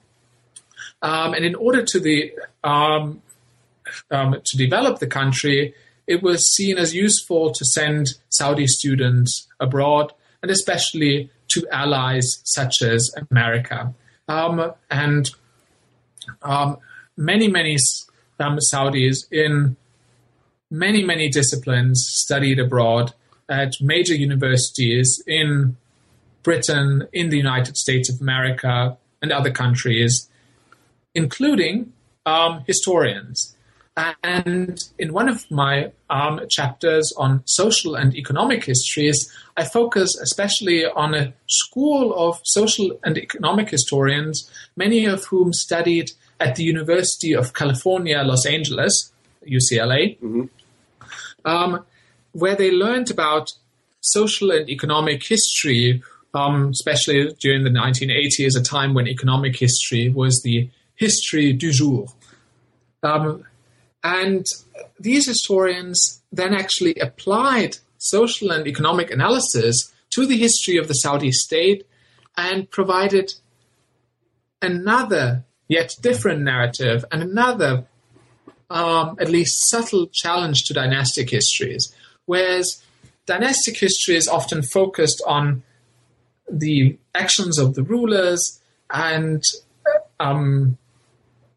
Um, 1.01 1.33
and 1.33 1.45
in 1.45 1.55
order 1.55 1.83
to 1.83 1.99
the 1.99 2.33
um, 2.63 3.21
um, 4.09 4.41
to 4.43 4.57
develop 4.57 4.99
the 4.99 5.07
country, 5.07 5.75
it 6.07 6.23
was 6.23 6.53
seen 6.55 6.77
as 6.77 6.95
useful 6.95 7.51
to 7.51 7.65
send 7.65 8.07
Saudi 8.29 8.67
students 8.67 9.47
abroad, 9.59 10.13
and 10.41 10.49
especially 10.49 11.29
to 11.55 11.67
allies 11.71 12.39
such 12.43 12.81
as 12.81 13.13
America. 13.29 13.93
Um, 14.27 14.73
and 14.89 15.29
um, 16.41 16.77
many, 17.17 17.47
many 17.47 17.77
um, 18.39 18.59
Saudis 18.71 19.31
in 19.31 19.75
many, 20.69 21.03
many 21.03 21.29
disciplines 21.29 22.05
studied 22.07 22.59
abroad 22.59 23.13
at 23.47 23.73
major 23.81 24.15
universities 24.15 25.23
in 25.27 25.77
Britain, 26.43 27.07
in 27.13 27.29
the 27.29 27.37
United 27.37 27.77
States 27.77 28.09
of 28.09 28.21
America, 28.21 28.97
and 29.21 29.31
other 29.31 29.51
countries, 29.51 30.29
including 31.13 31.93
um, 32.25 32.63
historians. 32.67 33.54
And 33.97 34.83
in 34.99 35.13
one 35.13 35.29
of 35.29 35.49
my 35.49 35.91
um, 36.09 36.41
chapters 36.49 37.13
on 37.17 37.43
social 37.45 37.95
and 37.95 38.13
economic 38.13 38.65
histories, 38.65 39.31
I 39.55 39.63
focus 39.63 40.17
especially 40.19 40.85
on 40.85 41.13
a 41.13 41.33
school 41.47 42.13
of 42.13 42.41
social 42.43 42.99
and 43.05 43.17
economic 43.17 43.69
historians, 43.69 44.49
many 44.75 45.05
of 45.05 45.23
whom 45.25 45.53
studied 45.53 46.11
at 46.41 46.55
the 46.55 46.63
University 46.63 47.33
of 47.33 47.53
California, 47.53 48.21
Los 48.21 48.45
Angeles, 48.45 49.13
UCLA, 49.47 50.19
mm-hmm. 50.19 50.45
um, 51.45 51.85
where 52.33 52.55
they 52.55 52.71
learned 52.71 53.09
about 53.09 53.53
social 54.01 54.51
and 54.51 54.69
economic 54.69 55.23
history, 55.23 56.03
um, 56.33 56.71
especially 56.71 57.33
during 57.39 57.63
the 57.63 57.69
1980s, 57.69 58.59
a 58.59 58.61
time 58.61 58.93
when 58.93 59.07
economic 59.07 59.55
history 59.55 60.09
was 60.09 60.41
the 60.43 60.69
history 60.95 61.53
du 61.53 61.71
jour. 61.71 62.07
Um, 63.01 63.45
and 64.05 64.45
these 64.99 65.25
historians 65.25 66.21
then 66.31 66.53
actually 66.53 66.93
applied 66.95 67.77
social 67.97 68.51
and 68.51 68.67
economic 68.67 69.09
analysis 69.09 69.91
to 70.11 70.27
the 70.27 70.37
history 70.37 70.77
of 70.77 70.87
the 70.87 70.93
Saudi 70.93 71.31
state 71.31 71.87
and 72.37 72.69
provided 72.69 73.33
another 74.61 75.43
yet 75.67 75.95
different 76.01 76.43
narrative 76.43 77.03
and 77.11 77.23
another 77.23 77.85
um, 78.69 79.17
at 79.19 79.29
least 79.29 79.69
subtle 79.71 80.05
challenge 80.13 80.65
to 80.65 80.73
dynastic 80.75 81.31
histories. 81.31 81.91
Whereas 82.25 82.83
dynastic 83.25 83.79
history 83.79 84.17
is 84.17 84.27
often 84.27 84.61
focused 84.61 85.23
on 85.25 85.63
the 86.47 86.95
actions 87.15 87.57
of 87.57 87.73
the 87.73 87.81
rulers 87.81 88.61
and 88.91 89.43
um, 90.19 90.77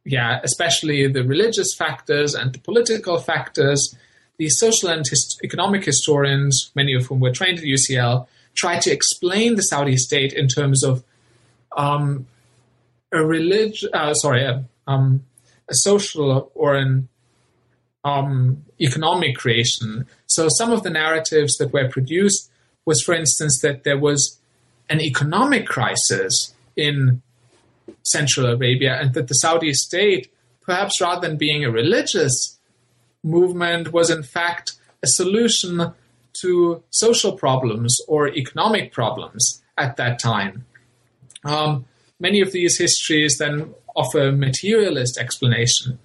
yeah, 0.08 0.40
especially 0.42 1.06
the 1.06 1.22
religious 1.22 1.74
factors 1.74 2.34
and 2.34 2.52
the 2.52 2.58
political 2.58 3.18
factors. 3.18 3.94
The 4.38 4.48
social 4.48 4.88
and 4.88 5.06
hist- 5.06 5.40
economic 5.44 5.84
historians, 5.84 6.70
many 6.74 6.94
of 6.94 7.06
whom 7.06 7.20
were 7.20 7.32
trained 7.32 7.58
at 7.58 7.64
UCL, 7.64 8.26
try 8.54 8.78
to 8.78 8.90
explain 8.90 9.56
the 9.56 9.62
Saudi 9.62 9.96
state 9.96 10.32
in 10.32 10.48
terms 10.48 10.82
of 10.82 11.04
um, 11.76 12.26
a 13.12 13.24
religion, 13.24 13.90
uh, 13.92 14.14
sorry, 14.14 14.44
a, 14.44 14.64
um, 14.86 15.24
a, 15.68 15.74
social 15.74 16.50
or 16.54 16.76
an 16.76 17.08
um, 18.04 18.64
economic 18.80 19.36
creation. 19.36 20.06
So 20.26 20.48
some 20.48 20.72
of 20.72 20.84
the 20.84 20.90
narratives 20.90 21.56
that 21.58 21.72
were 21.72 21.88
produced 21.88 22.50
was, 22.86 23.02
for 23.02 23.14
instance, 23.14 23.60
that 23.60 23.84
there 23.84 23.98
was 23.98 24.38
an 24.88 25.00
economic 25.00 25.66
crisis 25.66 26.54
in 26.76 27.20
Central 28.04 28.46
Arabia, 28.46 28.98
and 29.00 29.14
that 29.14 29.28
the 29.28 29.34
Saudi 29.34 29.72
state, 29.72 30.32
perhaps 30.60 31.00
rather 31.00 31.26
than 31.26 31.36
being 31.36 31.64
a 31.64 31.70
religious 31.70 32.58
movement, 33.22 33.92
was 33.92 34.10
in 34.10 34.22
fact 34.22 34.72
a 35.02 35.06
solution 35.06 35.92
to 36.40 36.82
social 36.90 37.32
problems 37.32 37.98
or 38.06 38.28
economic 38.28 38.92
problems 38.92 39.62
at 39.76 39.96
that 39.96 40.18
time. 40.18 40.64
Um, 41.44 41.86
many 42.20 42.40
of 42.40 42.52
these 42.52 42.78
histories 42.78 43.38
then 43.38 43.74
offer 43.94 44.28
a 44.28 44.32
materialist 44.32 45.18
explanation 45.18 45.98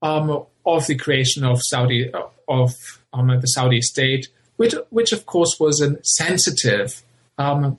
um, 0.00 0.44
of 0.64 0.86
the 0.86 0.96
creation 0.96 1.44
of 1.44 1.62
Saudi 1.62 2.10
of 2.48 3.00
um, 3.12 3.28
the 3.40 3.46
Saudi 3.46 3.80
state, 3.80 4.28
which, 4.56 4.74
which 4.90 5.12
of 5.12 5.26
course 5.26 5.58
was 5.58 5.80
a 5.80 5.96
sensitive 6.02 7.02
um, 7.38 7.78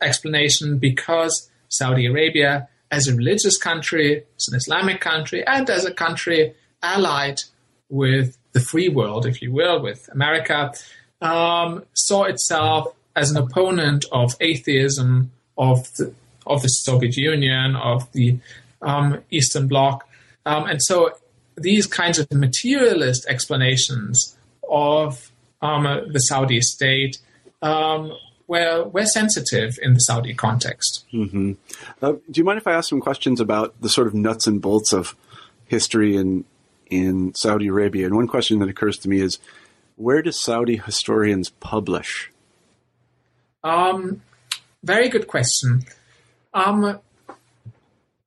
explanation 0.00 0.78
because 0.78 1.47
Saudi 1.68 2.06
Arabia, 2.06 2.68
as 2.90 3.06
a 3.06 3.14
religious 3.14 3.56
country, 3.56 4.24
as 4.36 4.48
an 4.48 4.56
Islamic 4.56 5.00
country, 5.00 5.46
and 5.46 5.68
as 5.68 5.84
a 5.84 5.92
country 5.92 6.54
allied 6.82 7.40
with 7.88 8.36
the 8.52 8.60
free 8.60 8.88
world, 8.88 9.26
if 9.26 9.42
you 9.42 9.52
will, 9.52 9.80
with 9.80 10.08
America, 10.12 10.72
um, 11.20 11.84
saw 11.94 12.24
itself 12.24 12.94
as 13.14 13.30
an 13.30 13.36
opponent 13.36 14.04
of 14.12 14.34
atheism, 14.40 15.30
of 15.56 15.92
the, 15.96 16.12
of 16.46 16.62
the 16.62 16.68
Soviet 16.68 17.16
Union, 17.16 17.76
of 17.76 18.10
the 18.12 18.38
um, 18.80 19.22
Eastern 19.30 19.66
Bloc. 19.66 20.08
Um, 20.46 20.66
and 20.66 20.82
so 20.82 21.10
these 21.56 21.86
kinds 21.86 22.18
of 22.18 22.30
materialist 22.32 23.26
explanations 23.26 24.36
of 24.68 25.30
um, 25.60 25.84
the 26.12 26.20
Saudi 26.20 26.60
state 26.60 27.18
um, 28.48 28.90
we're 28.92 29.06
sensitive 29.06 29.78
in 29.82 29.92
the 29.92 30.00
Saudi 30.00 30.34
context. 30.34 31.04
Mm-hmm. 31.12 31.52
Uh, 32.02 32.12
do 32.30 32.40
you 32.40 32.44
mind 32.44 32.58
if 32.58 32.66
I 32.66 32.72
ask 32.72 32.88
some 32.88 33.00
questions 33.00 33.40
about 33.40 33.80
the 33.80 33.90
sort 33.90 34.06
of 34.06 34.14
nuts 34.14 34.46
and 34.46 34.60
bolts 34.60 34.92
of 34.92 35.14
history 35.66 36.16
in 36.16 36.44
in 36.90 37.34
Saudi 37.34 37.68
Arabia? 37.68 38.06
And 38.06 38.16
one 38.16 38.26
question 38.26 38.58
that 38.60 38.68
occurs 38.68 38.98
to 38.98 39.08
me 39.08 39.20
is, 39.20 39.38
where 39.96 40.22
do 40.22 40.32
Saudi 40.32 40.76
historians 40.78 41.50
publish? 41.50 42.32
Um, 43.62 44.22
very 44.82 45.08
good 45.10 45.26
question. 45.26 45.84
Um, 46.54 47.00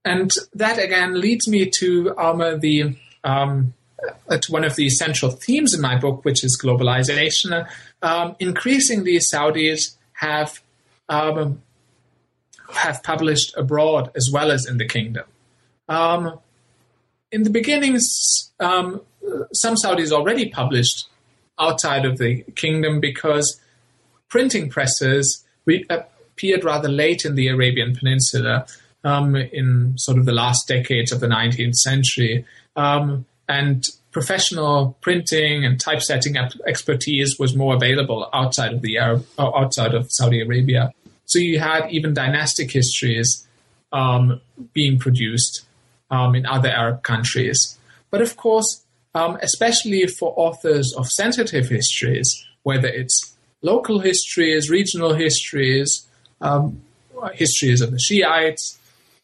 and 0.05 0.31
that 0.53 0.77
again 0.77 1.19
leads 1.19 1.47
me 1.47 1.69
to 1.79 2.15
um, 2.17 2.59
the 2.59 2.95
um, 3.23 3.73
to 4.29 4.51
one 4.51 4.63
of 4.63 4.75
the 4.75 4.89
central 4.89 5.31
themes 5.31 5.73
in 5.73 5.81
my 5.81 5.97
book, 5.97 6.25
which 6.25 6.43
is 6.43 6.59
globalization. 6.61 7.67
Um, 8.01 8.35
increasingly, 8.39 9.17
Saudis 9.17 9.95
have 10.21 10.61
um, 11.09 11.61
have 12.73 13.03
published 13.03 13.53
abroad 13.57 14.11
as 14.15 14.29
well 14.31 14.51
as 14.51 14.65
in 14.65 14.77
the 14.77 14.87
kingdom. 14.87 15.25
Um, 15.89 16.39
in 17.31 17.43
the 17.43 17.49
beginnings, 17.49 18.51
um, 18.59 19.01
some 19.53 19.75
Saudis 19.75 20.11
already 20.11 20.49
published 20.49 21.07
outside 21.59 22.05
of 22.05 22.17
the 22.17 22.43
kingdom 22.55 22.99
because 22.99 23.59
printing 24.29 24.69
presses 24.69 25.43
appeared 25.89 26.63
rather 26.63 26.87
late 26.87 27.25
in 27.25 27.35
the 27.35 27.47
Arabian 27.47 27.95
Peninsula, 27.95 28.65
um, 29.03 29.35
in 29.35 29.97
sort 29.97 30.17
of 30.17 30.25
the 30.25 30.31
last 30.31 30.67
decades 30.67 31.11
of 31.11 31.19
the 31.19 31.27
19th 31.27 31.75
century. 31.75 32.45
Um, 32.75 33.25
and 33.49 33.85
professional 34.11 34.97
printing 35.01 35.65
and 35.65 35.79
typesetting 35.79 36.35
expertise 36.67 37.37
was 37.39 37.55
more 37.55 37.75
available 37.75 38.29
outside 38.33 38.73
of 38.73 38.81
the 38.81 38.97
Arab, 38.97 39.25
uh, 39.37 39.51
outside 39.55 39.93
of 39.93 40.11
Saudi 40.11 40.41
Arabia. 40.41 40.91
So 41.25 41.39
you 41.39 41.59
had 41.59 41.89
even 41.91 42.13
dynastic 42.13 42.71
histories 42.71 43.47
um, 43.93 44.41
being 44.73 44.99
produced 44.99 45.65
um, 46.09 46.35
in 46.35 46.45
other 46.45 46.69
Arab 46.69 47.03
countries. 47.03 47.77
But 48.09 48.21
of 48.21 48.35
course, 48.35 48.83
um, 49.15 49.37
especially 49.41 50.07
for 50.07 50.33
authors 50.35 50.93
of 50.97 51.07
sensitive 51.07 51.69
histories, 51.69 52.45
whether 52.63 52.87
it's 52.87 53.33
local 53.61 53.99
histories, 53.99 54.69
regional 54.69 55.13
histories, 55.13 56.05
um, 56.41 56.81
histories 57.33 57.81
of 57.81 57.91
the 57.91 57.99
Shiites, 57.99 58.77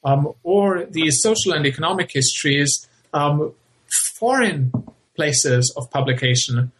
um, 0.04 0.34
or 0.44 0.86
these 0.86 1.22
social 1.22 1.54
and 1.54 1.66
economic 1.66 2.12
histories, 2.12 2.88
um, 3.14 3.54
foreign 3.90 4.72
places 5.16 5.74
of 5.76 5.90
publication 5.92 6.72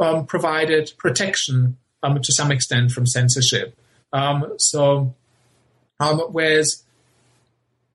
um, 0.00 0.26
provided 0.26 0.92
protection 0.98 1.76
um, 2.02 2.20
to 2.22 2.32
some 2.32 2.52
extent 2.52 2.90
from 2.90 3.06
censorship. 3.06 3.76
Um, 4.12 4.54
so, 4.58 5.14
um, 5.98 6.18
whereas 6.30 6.84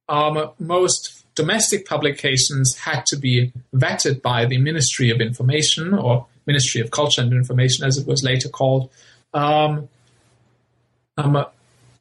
um, 0.09 0.51
most 0.59 1.26
domestic 1.36 1.88
publications 1.88 2.76
had 2.80 3.05
to 3.07 3.15
be 3.15 3.53
vetted 3.74 4.22
by 4.22 4.45
the 4.45 4.57
Ministry 4.57 5.09
of 5.09 5.22
Information 5.22 5.93
or 5.93 6.28
Ministry 6.45 6.82
of 6.82 6.91
Culture 6.91 7.22
and 7.22 7.32
Information, 7.34 7.86
as 7.86 7.97
it 7.97 8.07
was 8.07 8.24
later 8.24 8.49
called. 8.49 8.89
Um, 9.34 9.88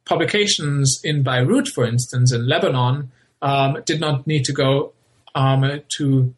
publications 0.05 0.99
in 1.03 1.23
Beirut, 1.23 1.67
for 1.67 1.85
instance, 1.85 2.33
in 2.33 2.47
Lebanon, 2.47 3.11
did 3.85 4.01
not 4.01 4.27
need 4.27 4.43
to 4.45 4.53
go 4.53 4.93
to 5.35 6.33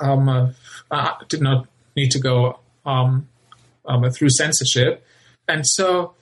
um, 0.00 0.54
uh, 0.90 1.12
did 1.28 1.40
not 1.40 1.66
need 1.96 2.10
to 2.12 2.18
go 2.18 2.60
um, 2.86 3.28
um, 3.84 4.10
through 4.10 4.30
censorship. 4.30 5.04
And 5.46 5.66
so, 5.66 6.14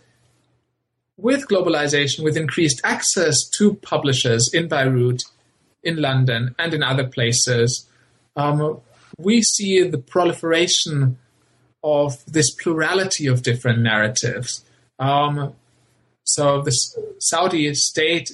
with 1.17 1.49
globalization, 1.49 2.23
with 2.23 2.37
increased 2.37 2.81
access 2.85 3.49
to 3.59 3.75
publishers 3.75 4.51
in 4.53 4.69
Beirut, 4.69 5.23
in 5.83 5.97
London, 5.97 6.55
and 6.59 6.75
in 6.75 6.83
other 6.83 7.07
places, 7.07 7.89
um, 8.37 8.81
we 9.19 9.43
see 9.43 9.83
the 9.83 9.99
proliferation 9.99 11.19
of 11.83 12.25
this 12.27 12.51
plurality 12.51 13.27
of 13.27 13.43
different 13.43 13.81
narratives. 13.81 14.65
Um, 14.99 15.55
so, 16.25 16.63
the 16.63 16.73
Saudi 17.19 17.73
state 17.75 18.33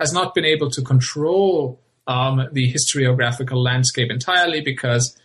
has 0.00 0.12
not 0.12 0.34
been 0.34 0.44
able 0.44 0.70
to 0.70 0.82
control 0.82 1.78
um, 2.06 2.48
the 2.52 2.72
historiographical 2.72 3.62
landscape 3.62 4.10
entirely 4.10 4.60
because 4.60 5.18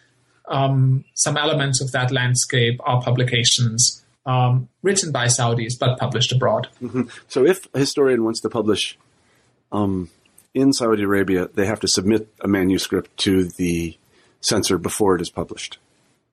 um, 0.48 1.06
some 1.14 1.38
elements 1.38 1.82
of 1.82 1.92
that 1.92 2.12
landscape 2.12 2.80
are 2.84 3.02
publications 3.02 4.04
um, 4.26 4.70
written 4.82 5.12
by 5.12 5.26
Saudis 5.26 5.74
but 5.80 5.98
published 6.00 6.32
abroad. 6.32 6.68
Mm-hmm. 6.82 7.04
So, 7.28 7.46
if 7.46 7.68
a 7.74 7.80
historian 7.80 8.24
wants 8.24 8.42
to 8.42 8.50
publish 8.50 8.98
um, 9.72 10.10
in 10.54 10.74
Saudi 10.74 11.04
Arabia, 11.04 11.50
they 11.54 11.66
have 11.66 11.80
to 11.82 11.88
submit 11.88 12.28
a 12.42 12.48
manuscript 12.48 13.16
to 13.18 13.46
the 13.46 13.98
censor 14.42 14.78
before 14.78 15.16
it 15.16 15.22
is 15.22 15.30
published. 15.30 15.78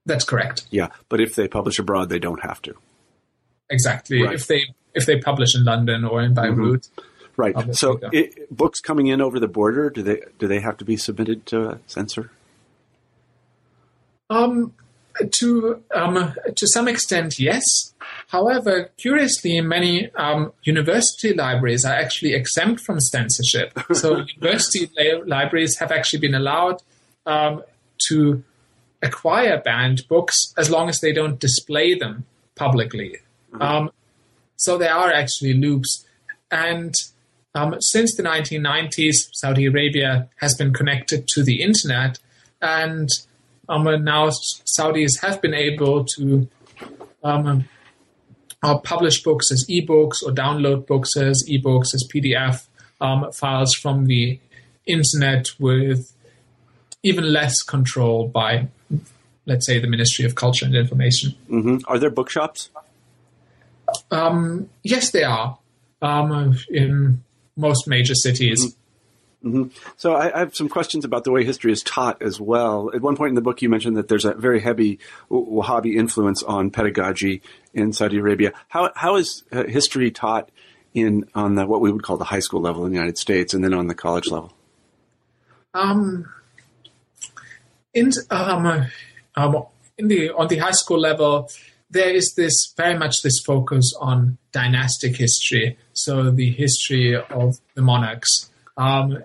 That's 0.05 0.25
correct. 0.25 0.67
Yeah, 0.71 0.89
but 1.09 1.21
if 1.21 1.35
they 1.35 1.49
publish 1.49 1.79
abroad, 1.79 2.09
they 2.09 2.19
don't 2.19 2.43
have 2.43 2.63
to. 2.63 2.75
Exactly. 3.69 4.23
Right. 4.23 4.35
If 4.35 4.47
they 4.47 4.63
if 4.95 5.07
they 5.07 5.19
publish 5.19 5.55
in 5.55 5.65
London 5.65 6.05
or 6.05 6.23
in 6.23 6.35
Beirut. 6.35 6.83
Mm-hmm. 6.83 7.03
Right. 7.37 7.75
So, 7.75 8.01
it, 8.13 8.55
books 8.55 8.81
coming 8.81 9.09
in 9.09 9.21
over 9.21 9.39
the 9.39 9.49
border 9.49 9.91
do 9.91 10.03
they 10.03 10.23
do 10.39 10.49
they 10.49 10.61
have 10.61 10.77
to 10.79 10.85
be 10.85 10.97
submitted 10.97 11.45
to 11.47 11.69
a 11.71 11.81
censor? 11.87 12.31
Um, 14.31 14.73
to 15.33 15.83
um, 15.95 16.35
to 16.55 16.67
some 16.67 16.89
extent, 16.89 17.39
yes. 17.39 17.95
However, 18.29 18.91
curiously, 18.97 19.61
many 19.61 20.11
um, 20.15 20.53
university 20.65 21.33
libraries 21.33 21.85
are 21.85 21.95
actually 21.95 22.35
exempt 22.35 22.81
from 22.81 23.01
censorship. 23.01 23.79
So, 23.95 24.25
university 24.37 24.91
li- 24.97 25.23
libraries 25.25 25.79
have 25.79 25.93
actually 25.93 26.21
been 26.21 26.35
allowed 26.35 26.83
um, 27.25 27.63
to 28.09 28.43
acquire 29.03 29.61
banned 29.61 30.07
books 30.09 30.53
as 30.57 30.71
long 30.71 30.89
as 30.89 31.01
they 31.01 31.13
don't 31.13 31.39
display 31.39 31.95
them 31.95 32.25
publicly. 32.55 33.19
Um, 33.61 33.91
so, 34.57 34.77
there 34.77 34.93
are 34.93 35.13
actually 35.13 35.55
loops, 35.55 36.05
and 36.51 36.95
um, 37.57 37.75
since 37.81 38.15
the 38.15 38.23
1990s, 38.23 39.31
Saudi 39.33 39.65
Arabia 39.65 40.29
has 40.37 40.55
been 40.55 40.75
connected 40.75 41.27
to 41.29 41.43
the 41.43 41.63
internet, 41.63 42.19
and 42.61 43.09
um, 43.67 43.85
now 44.05 44.29
Saudis 44.29 45.21
have 45.23 45.41
been 45.41 45.55
able 45.55 46.05
to 46.05 46.47
um, 47.25 47.67
uh, 48.63 48.79
publish 48.79 49.23
books 49.23 49.51
as 49.51 49.67
ebooks 49.71 50.23
or 50.23 50.33
download 50.33 50.87
books 50.87 51.17
as 51.17 51.43
ebooks 51.49 51.95
as 51.95 52.07
PDF 52.13 52.67
um, 53.01 53.33
files 53.33 53.75
from 53.75 54.07
the 54.07 54.39
internet 54.85 55.49
with 55.59 56.13
even 57.03 57.33
less 57.33 57.63
control 57.63 58.29
by, 58.29 58.69
let's 59.47 59.67
say, 59.67 59.79
the 59.79 59.89
Ministry 59.89 60.27
of 60.27 60.35
Culture 60.35 60.67
and 60.67 60.75
Information. 60.75 61.31
hmm 61.49 61.79
Are 61.89 61.99
there 61.99 62.11
bookshops? 62.11 62.69
Um, 64.11 64.69
yes, 64.83 65.11
they 65.11 65.25
are 65.25 65.59
um, 66.03 66.57
in 66.69 67.23
most 67.57 67.89
major 67.89 68.15
cities. 68.15 68.77
So 69.97 70.15
I, 70.15 70.35
I 70.35 70.39
have 70.41 70.57
some 70.57 70.69
questions 70.69 71.05
about 71.05 71.25
the 71.25 71.31
way 71.31 71.45
history 71.45 71.71
is 71.71 71.83
taught 71.83 72.21
as 72.23 72.41
well. 72.41 72.91
At 72.95 73.01
one 73.01 73.17
point 73.17 73.31
in 73.31 73.35
the 73.35 73.43
book, 73.43 73.63
you 73.63 73.69
mentioned 73.69 73.97
that 73.97 74.09
there's 74.09 74.25
a 74.25 74.35
very 74.35 74.61
heavy 74.61 74.99
Wahhabi 75.31 75.95
influence 75.95 76.43
on 76.43 76.71
pedagogy 76.71 77.43
in 77.73 77.93
Saudi 77.93 78.19
Arabia. 78.19 78.53
How 78.69 78.91
how 78.97 79.17
is 79.17 79.45
uh, 79.53 79.65
history 79.65 80.11
taught 80.11 80.51
in 80.95 81.29
on 81.35 81.55
the 81.55 81.67
what 81.67 81.81
we 81.81 81.93
would 81.93 82.03
call 82.03 82.17
the 82.17 82.25
high 82.25 82.41
school 82.41 82.61
level 82.61 82.85
in 82.87 82.93
the 82.93 82.97
United 82.97 83.19
States, 83.19 83.55
and 83.55 83.63
then 83.63 83.75
on 83.75 83.87
the 83.87 83.95
college 83.95 84.29
level? 84.29 84.53
Um, 85.75 86.29
in 87.95 88.11
um, 88.31 88.87
um, 89.37 89.67
in 89.99 90.09
the 90.09 90.31
on 90.31 90.49
the 90.49 90.57
high 90.57 90.73
school 90.73 90.99
level, 90.99 91.51
there 91.91 92.11
is 92.15 92.35
this 92.37 92.73
very 92.77 92.99
much 92.99 93.23
this 93.23 93.41
focus 93.45 93.95
on 94.01 94.39
dynastic 94.57 95.17
history. 95.17 95.77
So 95.93 96.31
the 96.31 96.51
history 96.51 97.15
of 97.15 97.49
the 97.75 97.83
monarchs, 97.83 98.51
um, 98.79 99.23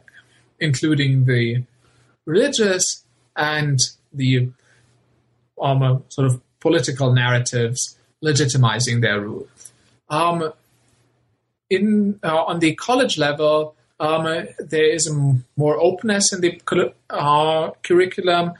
including 0.60 1.24
the 1.26 1.64
religious 2.26 3.06
and 3.38 3.80
the 4.12 4.50
um, 5.62 5.82
uh, 5.82 6.00
sort 6.10 6.28
of 6.28 6.42
political 6.60 7.14
narratives 7.14 7.98
legitimizing 8.22 9.02
their 9.02 9.22
rule. 9.22 9.48
Um, 10.10 10.52
in 11.70 12.20
uh, 12.24 12.44
on 12.52 12.60
the 12.60 12.76
college 12.76 13.18
level, 13.18 13.76
um, 14.02 14.24
there 14.74 14.90
is 14.98 15.10
more 15.56 15.80
openness 15.80 16.34
in 16.34 16.42
the 16.42 16.54
uh, 17.10 17.72
curriculum, 17.84 18.54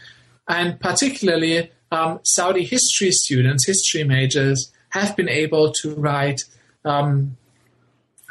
and 0.48 0.80
particularly 0.80 1.70
um, 1.92 2.20
Saudi 2.24 2.64
history 2.64 3.12
students, 3.12 3.66
history 3.66 4.06
majors, 4.06 4.72
have 4.92 5.16
been 5.18 5.30
able 5.30 5.72
to 5.82 5.96
write 5.96 6.42
um, 6.86 7.38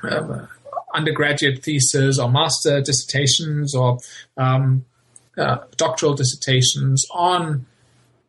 um, 0.03 0.48
undergraduate 0.94 1.62
theses 1.62 2.18
or 2.18 2.30
master 2.30 2.80
dissertations 2.80 3.74
or 3.74 3.98
um, 4.36 4.84
uh, 5.38 5.59
doctoral 5.76 6.14
dissertations 6.14 7.05
on 7.11 7.66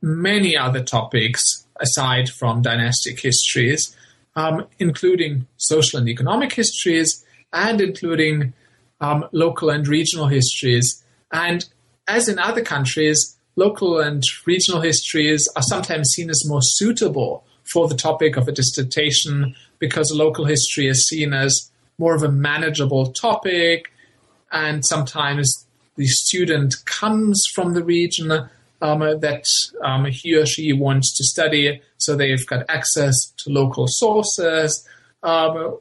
many 0.02 0.58
other 0.58 0.84
topics 0.84 1.66
aside 1.80 2.30
from 2.30 2.62
dynastic 2.62 3.20
histories, 3.20 3.96
um, 4.36 4.68
including 4.80 5.48
social 5.58 6.00
and 6.00 6.08
economic 6.08 6.54
histories, 6.54 7.26
and 7.54 7.82
including 7.82 8.54
um, 9.02 9.26
local 9.32 9.70
and 9.70 9.88
regional 9.88 10.28
histories. 10.28 11.04
And 11.32 11.66
as 12.08 12.28
in 12.30 12.40
other 12.40 12.62
countries, 12.62 13.38
local 13.56 14.00
and 14.00 14.24
regional 14.46 14.82
histories 14.82 15.50
are 15.56 15.64
sometimes 15.64 16.10
seen 16.10 16.30
as 16.30 16.48
more 16.48 16.62
suitable 16.62 17.44
for 17.64 17.88
the 17.88 17.96
topic 17.96 18.38
of 18.38 18.48
a 18.48 18.52
dissertation 18.52 19.56
because 19.82 20.14
local 20.16 20.46
history 20.46 20.88
is 20.88 21.08
seen 21.08 21.34
as 21.34 21.70
more 21.98 22.16
of 22.16 22.24
a 22.24 22.32
manageable 22.32 23.12
topic, 23.12 23.92
and 24.52 24.86
sometimes 24.86 25.66
the 25.98 26.08
student 26.08 26.74
comes 26.86 27.46
from 27.54 27.74
the 27.74 27.84
region 27.84 28.32
um, 28.82 29.00
that 29.00 29.44
um, 29.84 30.06
he 30.06 30.36
or 30.36 30.46
she 30.46 30.72
wants 30.72 31.18
to 31.18 31.24
study, 31.24 31.82
so 31.98 32.16
they've 32.16 32.48
got 32.48 32.66
access 32.70 33.32
to 33.38 33.50
local 33.50 33.88
sources, 33.88 34.88
um, 35.24 35.78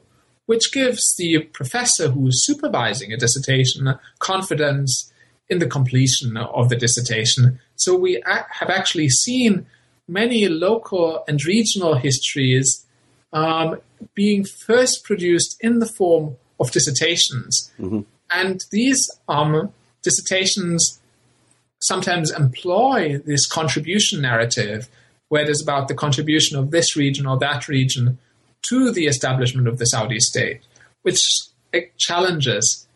which 0.47 0.73
gives 0.73 1.15
the 1.17 1.39
professor 1.53 2.09
who 2.09 2.27
is 2.27 2.45
supervising 2.45 3.13
a 3.13 3.17
dissertation 3.17 3.93
confidence 4.19 5.11
in 5.47 5.59
the 5.59 5.67
completion 5.67 6.37
of 6.37 6.69
the 6.69 6.75
dissertation. 6.75 7.59
So 7.75 7.95
we 7.95 8.21
have 8.25 8.69
actually 8.69 9.09
seen 9.09 9.65
many 10.07 10.47
local 10.47 11.23
and 11.27 11.43
regional 11.45 11.95
histories 11.95 12.85
um, 13.33 13.79
being 14.13 14.43
first 14.43 15.03
produced 15.03 15.57
in 15.61 15.79
the 15.79 15.85
form 15.85 16.35
of 16.59 16.71
dissertations. 16.71 17.71
And 18.31 18.63
these 18.71 19.09
um, 19.27 19.71
dissertations 20.03 20.99
sometimes 21.79 22.31
employ 22.31 23.17
this 23.25 23.47
contribution 23.47 24.21
narrative, 24.21 24.89
where 25.29 25.43
it 25.43 25.49
is 25.49 25.61
about 25.61 25.87
the 25.87 25.95
contribution 25.95 26.57
of 26.57 26.71
this 26.71 26.95
region 26.95 27.25
or 27.25 27.37
that 27.39 27.67
region 27.67 28.17
to 28.69 28.91
the 28.91 29.07
establishment 29.07 29.67
of 29.67 29.79
the 29.79 29.85
Saudi 29.85 30.19
state, 30.19 30.61
which 31.01 31.19
challenges 31.97 32.87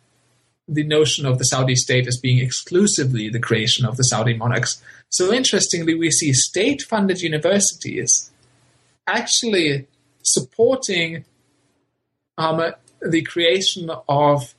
the 0.67 0.83
notion 0.83 1.25
of 1.25 1.37
the 1.37 1.45
Saudi 1.45 1.75
state 1.75 2.07
as 2.07 2.19
being 2.19 2.39
exclusively 2.39 3.29
the 3.29 3.39
creation 3.39 3.85
of 3.85 3.97
the 3.97 4.03
Saudi 4.03 4.35
monarchs. 4.35 4.81
So 5.09 5.33
interestingly, 5.33 5.95
we 5.95 6.11
see 6.11 6.33
state 6.33 6.81
funded 6.81 7.21
universities 7.21 8.31
actually 9.07 9.87
supporting 10.25 11.25
um, 12.37 12.61
the 13.01 13.21
creation 13.21 13.89
of 14.09 14.53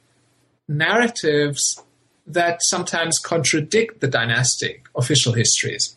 narratives 0.68 1.82
that 2.26 2.62
sometimes 2.62 3.18
contradict 3.18 4.00
the 4.00 4.08
dynastic 4.08 4.86
official 4.96 5.32
histories. 5.32 5.96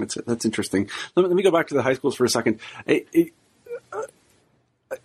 That's 0.00 0.14
that's 0.26 0.44
interesting. 0.44 0.88
Let 1.14 1.22
me, 1.22 1.28
let 1.28 1.36
me 1.36 1.42
go 1.42 1.50
back 1.50 1.68
to 1.68 1.74
the 1.74 1.82
high 1.82 1.94
schools 1.94 2.16
for 2.16 2.24
a 2.24 2.28
second. 2.28 2.60
I, 2.88 3.04
I, 3.14 3.30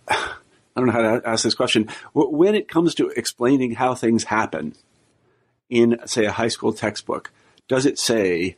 I 0.08 0.80
don't 0.80 0.86
know 0.86 0.92
how 0.92 1.18
to 1.18 1.28
ask 1.28 1.44
this 1.44 1.54
question. 1.54 1.88
When 2.12 2.54
it 2.54 2.68
comes 2.68 2.94
to 2.96 3.08
explaining 3.10 3.72
how 3.72 3.94
things 3.94 4.24
happen 4.24 4.74
in, 5.70 5.98
say, 6.06 6.24
a 6.24 6.32
high 6.32 6.48
school 6.48 6.72
textbook, 6.72 7.30
does 7.68 7.86
it 7.86 7.98
say, 7.98 8.56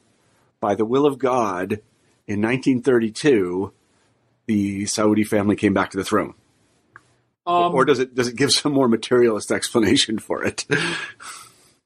by 0.60 0.74
the 0.74 0.84
will 0.84 1.06
of 1.06 1.18
God, 1.18 1.80
in 2.26 2.42
1932, 2.42 3.72
the 4.48 4.86
Saudi 4.86 5.22
family 5.22 5.54
came 5.54 5.74
back 5.74 5.90
to 5.90 5.96
the 5.96 6.04
throne? 6.04 6.34
Um, 7.46 7.74
or 7.74 7.84
does 7.84 7.98
it 7.98 8.14
does 8.14 8.28
it 8.28 8.36
give 8.36 8.52
some 8.52 8.72
more 8.72 8.88
materialist 8.88 9.52
explanation 9.52 10.18
for 10.18 10.44
it? 10.44 10.66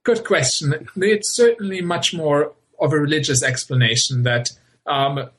Good 0.04 0.24
question. 0.24 0.88
It's 0.96 1.36
certainly 1.36 1.82
much 1.82 2.14
more 2.14 2.52
of 2.80 2.92
a 2.92 2.98
religious 2.98 3.42
explanation 3.44 4.24
that 4.24 4.48
um, 4.86 5.30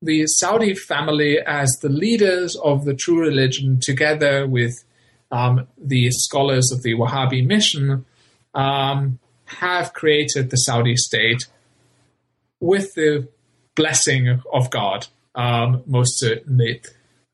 the 0.00 0.26
Saudi 0.28 0.74
family, 0.74 1.40
as 1.40 1.72
the 1.82 1.88
leaders 1.88 2.54
of 2.56 2.84
the 2.84 2.94
true 2.94 3.20
religion, 3.20 3.80
together 3.80 4.46
with 4.46 4.84
um, 5.32 5.66
the 5.76 6.10
scholars 6.12 6.70
of 6.70 6.82
the 6.84 6.94
Wahhabi 6.94 7.44
mission, 7.44 8.04
um, 8.54 9.18
have 9.46 9.92
created 9.92 10.50
the 10.50 10.56
Saudi 10.56 10.94
state 10.96 11.46
with 12.60 12.94
the 12.94 13.28
blessing 13.74 14.40
of 14.52 14.70
God, 14.70 15.08
um, 15.36 15.82
most 15.86 16.18
certainly. 16.18 16.80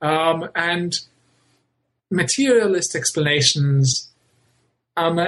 Um, 0.03 0.49
and 0.55 0.93
materialist 2.11 2.95
explanations 2.95 4.11
um, 4.97 5.19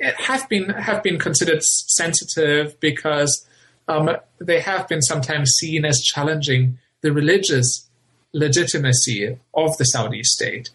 have 0.00 0.48
been 0.48 0.70
have 0.70 1.02
been 1.02 1.18
considered 1.18 1.62
sensitive 1.62 2.78
because 2.80 3.46
um, 3.86 4.10
they 4.40 4.60
have 4.60 4.88
been 4.88 5.02
sometimes 5.02 5.50
seen 5.50 5.84
as 5.84 6.02
challenging 6.02 6.78
the 7.02 7.12
religious 7.12 7.88
legitimacy 8.32 9.38
of 9.54 9.76
the 9.76 9.84
Saudi 9.84 10.24
state, 10.24 10.70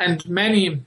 and 0.00 0.26
many 0.28 0.82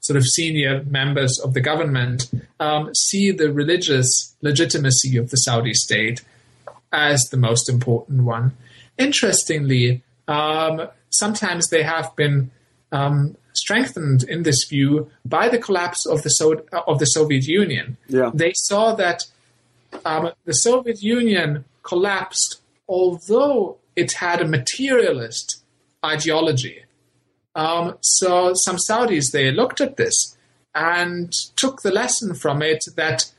sort 0.00 0.16
of 0.16 0.24
senior 0.24 0.82
members 0.84 1.40
of 1.40 1.54
the 1.54 1.60
government 1.60 2.28
um, 2.60 2.92
see 2.94 3.30
the 3.30 3.52
religious 3.52 4.34
legitimacy 4.42 5.16
of 5.16 5.30
the 5.30 5.36
Saudi 5.36 5.72
state 5.72 6.22
as 6.92 7.22
the 7.30 7.36
most 7.36 7.68
important 7.68 8.24
one. 8.24 8.52
Interestingly, 8.98 10.02
um, 10.28 10.88
sometimes 11.10 11.68
they 11.68 11.82
have 11.82 12.14
been 12.16 12.50
um, 12.90 13.36
strengthened 13.52 14.22
in 14.24 14.42
this 14.42 14.64
view 14.68 15.10
by 15.24 15.48
the 15.48 15.58
collapse 15.58 16.06
of 16.06 16.22
the 16.22 16.30
so- 16.30 16.64
of 16.86 16.98
the 16.98 17.06
Soviet 17.06 17.46
Union. 17.46 17.96
Yeah. 18.08 18.30
They 18.32 18.52
saw 18.54 18.94
that 18.94 19.24
um, 20.04 20.30
the 20.44 20.54
Soviet 20.54 21.02
Union 21.02 21.64
collapsed, 21.82 22.60
although 22.88 23.78
it 23.96 24.12
had 24.12 24.40
a 24.40 24.46
materialist 24.48 25.62
ideology. 26.04 26.84
Um, 27.54 27.96
so 28.00 28.52
some 28.54 28.76
Saudis 28.76 29.30
they 29.32 29.50
looked 29.50 29.80
at 29.80 29.96
this 29.96 30.36
and 30.74 31.32
took 31.56 31.82
the 31.82 31.90
lesson 31.90 32.34
from 32.34 32.62
it 32.62 32.84
that 32.96 33.30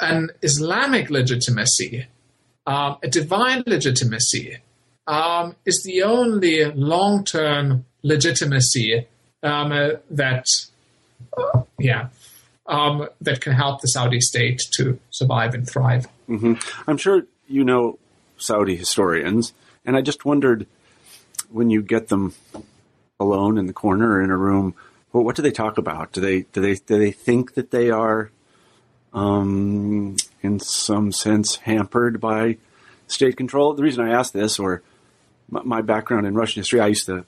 an 0.00 0.30
Islamic 0.42 1.08
legitimacy, 1.08 2.06
um, 2.66 2.96
a 3.02 3.08
divine 3.08 3.62
legitimacy, 3.66 4.58
um, 5.06 5.54
is 5.64 5.82
the 5.84 6.02
only 6.02 6.64
long 6.64 7.24
term 7.24 7.84
legitimacy 8.02 9.06
um, 9.42 9.72
uh, 9.72 9.90
that, 10.10 10.46
uh, 11.36 11.62
yeah, 11.78 12.08
um, 12.66 13.08
that 13.20 13.40
can 13.40 13.52
help 13.52 13.80
the 13.80 13.88
Saudi 13.88 14.20
state 14.20 14.62
to 14.72 14.98
survive 15.10 15.54
and 15.54 15.68
thrive. 15.68 16.06
Mm-hmm. 16.28 16.54
I'm 16.88 16.96
sure 16.96 17.26
you 17.46 17.64
know 17.64 17.98
Saudi 18.38 18.76
historians, 18.76 19.52
and 19.84 19.96
I 19.96 20.00
just 20.00 20.24
wondered 20.24 20.66
when 21.50 21.70
you 21.70 21.82
get 21.82 22.08
them 22.08 22.34
alone 23.20 23.58
in 23.58 23.66
the 23.66 23.72
corner 23.72 24.12
or 24.12 24.22
in 24.22 24.30
a 24.30 24.36
room, 24.36 24.74
well, 25.12 25.22
what 25.22 25.36
do 25.36 25.42
they 25.42 25.52
talk 25.52 25.78
about? 25.78 26.12
Do 26.12 26.20
they 26.20 26.42
do 26.52 26.60
they 26.60 26.74
do 26.74 26.98
they 26.98 27.12
think 27.12 27.54
that 27.54 27.70
they 27.70 27.90
are, 27.90 28.30
um, 29.14 30.16
in 30.42 30.60
some 30.60 31.12
sense, 31.12 31.56
hampered 31.56 32.20
by 32.20 32.58
state 33.06 33.36
control? 33.36 33.72
The 33.74 33.82
reason 33.82 34.04
I 34.04 34.12
ask 34.12 34.32
this, 34.32 34.58
or 34.58 34.82
my 35.48 35.80
background 35.80 36.26
in 36.26 36.34
Russian 36.34 36.60
history, 36.60 36.80
I 36.80 36.88
used 36.88 37.06
to 37.06 37.24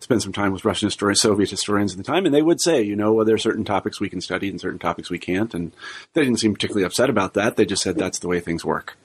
spend 0.00 0.20
some 0.20 0.32
time 0.32 0.52
with 0.52 0.64
Russian 0.64 0.88
historians, 0.88 1.20
Soviet 1.20 1.48
historians 1.48 1.92
at 1.92 1.98
the 1.98 2.04
time, 2.04 2.26
and 2.26 2.34
they 2.34 2.42
would 2.42 2.60
say, 2.60 2.82
you 2.82 2.96
know, 2.96 3.12
well, 3.12 3.24
there 3.24 3.36
are 3.36 3.38
certain 3.38 3.64
topics 3.64 4.00
we 4.00 4.08
can 4.08 4.20
study 4.20 4.48
and 4.48 4.60
certain 4.60 4.78
topics 4.78 5.10
we 5.10 5.18
can't, 5.18 5.54
and 5.54 5.72
they 6.12 6.22
didn't 6.22 6.40
seem 6.40 6.52
particularly 6.52 6.84
upset 6.84 7.08
about 7.08 7.34
that. 7.34 7.56
They 7.56 7.64
just 7.64 7.82
said 7.82 7.96
that's 7.96 8.18
the 8.18 8.28
way 8.28 8.40
things 8.40 8.64
work. 8.64 8.96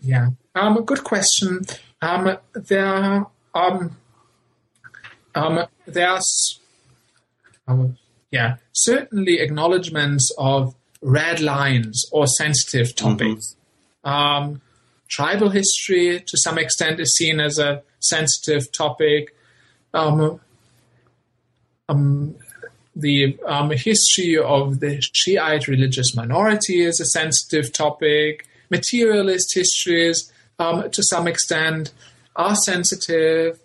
Yeah, 0.00 0.30
um, 0.54 0.84
good 0.84 1.04
question. 1.04 1.60
Um, 2.02 2.36
there, 2.52 3.26
um, 3.54 3.96
um, 5.34 5.66
there's, 5.86 6.60
um, 7.66 7.96
yeah, 8.30 8.56
certainly 8.72 9.38
acknowledgments 9.38 10.30
of 10.36 10.74
red 11.06 11.40
lines 11.40 12.04
or 12.10 12.26
sensitive 12.26 12.94
topics. 12.96 13.54
Mm-hmm. 14.04 14.10
Um, 14.10 14.60
tribal 15.08 15.50
history, 15.50 16.20
to 16.20 16.36
some 16.36 16.58
extent, 16.58 16.98
is 16.98 17.16
seen 17.16 17.38
as 17.40 17.58
a 17.60 17.82
sensitive 18.00 18.72
topic. 18.72 19.34
Um, 19.94 20.40
um, 21.88 22.34
the 22.96 23.38
um, 23.46 23.70
history 23.70 24.36
of 24.36 24.80
the 24.80 25.00
Shiite 25.00 25.68
religious 25.68 26.16
minority 26.16 26.80
is 26.80 26.98
a 26.98 27.06
sensitive 27.06 27.72
topic. 27.72 28.48
Materialist 28.68 29.54
histories, 29.54 30.32
um, 30.58 30.90
to 30.90 31.02
some 31.04 31.28
extent, 31.28 31.92
are 32.34 32.56
sensitive. 32.56 33.60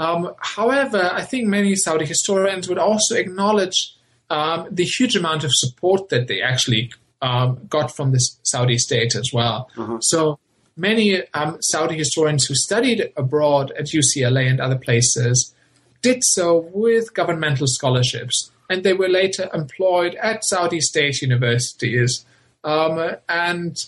Um, 0.00 0.34
however, 0.40 1.10
I 1.12 1.22
think 1.22 1.46
many 1.46 1.76
Saudi 1.76 2.06
historians 2.06 2.68
would 2.68 2.78
also 2.78 3.14
acknowledge 3.14 3.94
um, 4.30 4.68
the 4.70 4.84
huge 4.84 5.16
amount 5.16 5.44
of 5.44 5.50
support 5.52 6.08
that 6.08 6.28
they 6.28 6.40
actually 6.40 6.92
um, 7.20 7.60
got 7.68 7.94
from 7.94 8.12
the 8.12 8.20
Saudi 8.42 8.78
state 8.78 9.14
as 9.14 9.30
well. 9.32 9.68
Uh-huh. 9.76 9.98
So 10.00 10.38
many 10.76 11.22
um, 11.34 11.58
Saudi 11.60 11.96
historians 11.96 12.46
who 12.46 12.54
studied 12.54 13.12
abroad 13.16 13.72
at 13.72 13.86
UCLA 13.86 14.48
and 14.48 14.60
other 14.60 14.78
places 14.78 15.54
did 16.00 16.22
so 16.22 16.70
with 16.72 17.12
governmental 17.12 17.66
scholarships, 17.66 18.50
and 18.70 18.84
they 18.84 18.94
were 18.94 19.08
later 19.08 19.50
employed 19.52 20.14
at 20.14 20.44
Saudi 20.44 20.80
state 20.80 21.20
universities. 21.20 22.24
Um, 22.64 23.16
and 23.28 23.84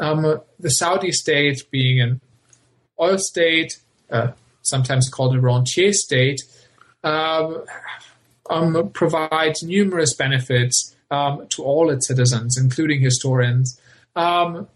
um, 0.00 0.40
the 0.58 0.70
Saudi 0.70 1.12
state, 1.12 1.64
being 1.70 2.00
an 2.00 2.20
oil 2.98 3.18
state, 3.18 3.78
uh, 4.10 4.32
sometimes 4.62 5.10
called 5.10 5.36
a 5.36 5.40
rentier 5.40 5.92
state, 5.92 6.40
um, 7.04 7.64
um, 8.52 8.90
provides 8.90 9.62
numerous 9.62 10.14
benefits 10.14 10.94
um, 11.10 11.46
to 11.50 11.62
all 11.62 11.90
its 11.90 12.06
citizens, 12.06 12.58
including 12.58 13.00
historians. 13.00 13.80
Um, 14.14 14.68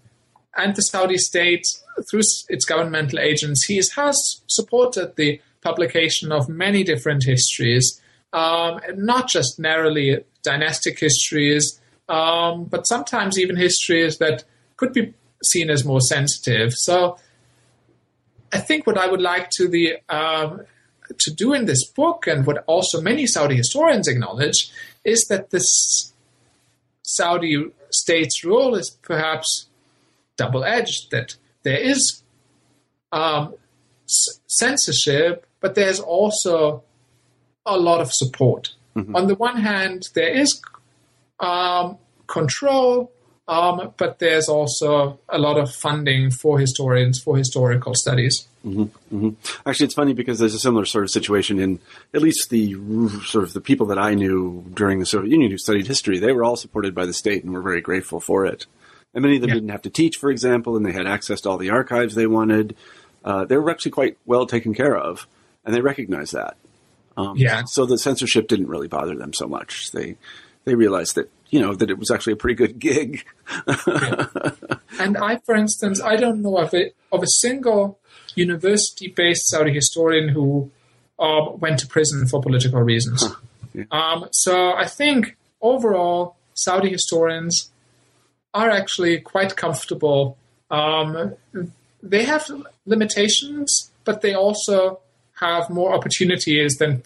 and 0.57 0.75
the 0.75 0.83
Saudi 0.83 1.19
state, 1.19 1.65
through 2.11 2.23
its 2.49 2.65
governmental 2.65 3.19
agencies, 3.19 3.93
has 3.95 4.41
supported 4.47 5.17
the 5.17 5.41
publication 5.61 6.33
of 6.33 6.49
many 6.49 6.85
different 6.85 7.25
histories, 7.25 8.01
um, 8.33 8.81
not 8.95 9.29
just 9.29 9.59
narrowly 9.59 10.25
dynastic 10.43 10.99
histories, 10.99 11.81
um, 12.09 12.65
but 12.65 12.87
sometimes 12.87 13.39
even 13.39 13.57
histories 13.57 14.19
that 14.19 14.45
could 14.77 14.93
be 14.93 15.13
seen 15.43 15.71
as 15.71 15.85
more 15.85 16.01
sensitive. 16.01 16.73
So, 16.73 17.19
I 18.53 18.59
think 18.59 18.87
what 18.87 18.97
I 18.97 19.09
would 19.09 19.21
like 19.21 19.51
to 19.57 19.69
the 19.69 19.97
um, 20.09 20.63
to 21.19 21.31
do 21.33 21.53
in 21.53 21.67
this 21.67 21.85
book, 21.85 22.27
and 22.27 22.47
what 22.47 22.65
also 22.67 23.01
many 23.01 23.27
Saudi 23.27 23.57
historians 23.57 24.09
acknowledge, 24.09 24.71
is 25.05 25.27
that 25.29 25.51
this 25.51 26.13
Saudi 27.03 27.67
state's 27.91 28.45
role 28.45 28.75
is 28.75 28.91
perhaps 28.91 29.67
double 30.37 30.65
edged. 30.65 31.11
That 31.11 31.37
there 31.63 31.79
is 31.79 32.23
um, 33.13 33.55
censorship, 34.07 35.47
but 35.61 35.75
there's 35.75 36.01
also 36.01 36.83
a 37.65 37.77
lot 37.79 38.01
of 38.01 38.13
support. 38.13 38.75
Mm-hmm. 38.97 39.17
On 39.17 39.27
the 39.27 39.35
one 39.35 39.59
hand, 39.59 40.09
there 40.15 40.31
is 40.31 40.61
um, 41.41 41.99
control, 42.27 43.13
um, 43.49 43.93
but 43.97 44.19
there's 44.19 44.49
also 44.49 45.19
a 45.29 45.39
lot 45.39 45.59
of 45.59 45.75
funding 45.75 46.31
for 46.31 46.59
historians 46.59 47.21
for 47.21 47.37
historical 47.37 47.95
studies. 47.95 48.49
Mm-hmm, 48.67 49.17
mm-hmm. 49.17 49.69
Actually, 49.69 49.85
it's 49.85 49.95
funny 49.95 50.13
because 50.13 50.41
there's 50.41 50.55
a 50.55 50.59
similar 50.59 50.85
sort 50.85 51.05
of 51.05 51.11
situation 51.11 51.61
in 51.61 51.79
at 52.13 52.21
least 52.21 52.51
the 52.51 52.75
sort 53.25 53.45
of 53.45 53.53
the 53.53 53.61
people 53.61 53.87
that 53.87 53.99
I 53.99 54.15
knew 54.15 54.65
during 54.75 54.99
the 54.99 55.07
Soviet 55.07 55.31
Union 55.31 55.53
who 55.53 55.59
studied 55.59 55.87
history. 55.87 56.19
They 56.19 56.33
were 56.33 56.43
all 56.43 56.57
supported 56.57 56.93
by 56.93 57.07
the 57.07 57.13
state 57.13 57.45
and 57.45 57.53
were 57.53 57.63
very 57.63 57.81
grateful 57.81 58.19
for 58.19 58.45
it. 58.45 58.67
And 59.15 59.23
many 59.23 59.37
of 59.37 59.43
them 59.43 59.51
yeah. 59.51 59.55
didn't 59.55 59.69
have 59.69 59.83
to 59.83 59.91
teach, 59.91 60.17
for 60.17 60.31
example, 60.31 60.77
and 60.77 60.85
they 60.85 60.93
had 60.93 61.07
access 61.07 61.41
to 61.43 61.51
all 61.51 61.59
the 61.59 61.71
archives 61.71 62.17
they 62.17 62.27
wanted. 62.27 62.75
Uh, 63.25 63.45
they 63.45 63.57
were 63.57 63.71
actually 63.71 63.93
quite 63.93 64.19
well 64.27 64.47
taken 64.47 64.75
care 64.75 64.97
of, 64.97 65.29
and 65.65 65.73
they 65.73 65.81
recognized 65.81 66.35
that. 66.35 66.57
Um, 67.17 67.37
yeah. 67.37 67.65
So 67.65 67.87
the 67.87 67.99
censorship 67.99 68.49
didn't 68.49 68.67
really 68.67 68.89
bother 68.89 69.15
them 69.15 69.33
so 69.33 69.47
much. 69.47 69.93
They 69.93 70.17
they 70.65 70.75
realized 70.75 71.15
that 71.15 71.31
you 71.51 71.61
know 71.61 71.75
that 71.75 71.89
it 71.89 71.99
was 71.99 72.11
actually 72.11 72.35
a 72.35 72.37
pretty 72.37 72.57
good 72.57 72.79
gig. 72.81 73.25
yeah. 73.87 74.27
And 74.99 75.17
I, 75.17 75.37
for 75.47 75.55
instance, 75.55 76.01
I 76.01 76.17
don't 76.17 76.43
know 76.43 76.59
of 76.59 76.75
it 76.75 76.97
of 77.13 77.23
a 77.23 77.29
single 77.29 77.99
university-based 78.37 79.49
Saudi 79.49 79.73
historian 79.73 80.29
who 80.29 80.71
um, 81.19 81.59
went 81.59 81.81
to 81.81 81.87
prison 81.87 82.27
for 82.27 82.41
political 82.41 82.81
reasons. 82.81 83.27
Huh. 83.27 83.35
Yeah. 83.75 83.85
Um, 83.91 84.29
so 84.33 84.73
I 84.75 84.87
think 84.87 85.37
overall, 85.61 86.37
Saudi 86.55 86.91
historians 86.91 87.71
are 88.55 88.71
actually 88.71 89.21
quite 89.21 89.57
comfortable. 89.57 90.39
Um, 90.71 91.35
they 92.03 92.25
have 92.25 92.51
limitations, 92.87 93.91
but 94.05 94.23
they 94.23 94.35
also 94.35 95.01
have 95.41 95.69
more 95.69 95.95
opportunities 95.95 96.77
than 96.77 97.03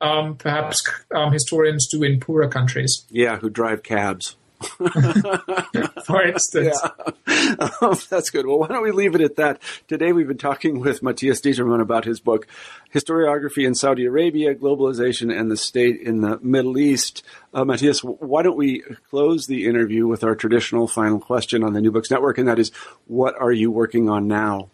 um, 0.00 0.36
perhaps 0.36 0.82
um, 1.14 1.32
historians 1.32 1.86
do 1.88 2.02
in 2.02 2.18
poorer 2.18 2.48
countries. 2.48 3.04
Yeah, 3.10 3.36
who 3.38 3.50
drive 3.50 3.82
cabs. 3.82 4.36
For 6.04 6.22
instance. 6.22 6.80
Yeah. 6.82 7.68
Um, 7.80 7.96
that's 8.10 8.30
good. 8.30 8.46
Well, 8.46 8.58
why 8.58 8.68
don't 8.68 8.82
we 8.82 8.90
leave 8.90 9.14
it 9.14 9.20
at 9.20 9.36
that? 9.36 9.62
Today 9.86 10.12
we've 10.12 10.26
been 10.26 10.38
talking 10.38 10.80
with 10.80 11.02
Matthias 11.02 11.40
Determann 11.40 11.80
about 11.80 12.04
his 12.04 12.20
book, 12.20 12.46
Historiography 12.92 13.66
in 13.66 13.74
Saudi 13.74 14.04
Arabia, 14.04 14.54
Globalization 14.54 15.36
and 15.36 15.50
the 15.50 15.56
State 15.56 16.00
in 16.00 16.22
the 16.22 16.38
Middle 16.40 16.78
East. 16.78 17.24
Uh, 17.54 17.64
Matthias, 17.64 18.00
why 18.02 18.42
don't 18.42 18.56
we 18.56 18.82
close 19.10 19.46
the 19.46 19.66
interview 19.66 20.06
with 20.06 20.24
our 20.24 20.34
traditional 20.34 20.88
final 20.88 21.20
question 21.20 21.62
on 21.62 21.72
the 21.72 21.80
New 21.80 21.92
Books 21.92 22.10
Network, 22.10 22.38
and 22.38 22.48
that 22.48 22.58
is, 22.58 22.70
what 23.06 23.34
are 23.40 23.52
you 23.52 23.70
working 23.70 24.08
on 24.08 24.26
now? 24.26 24.70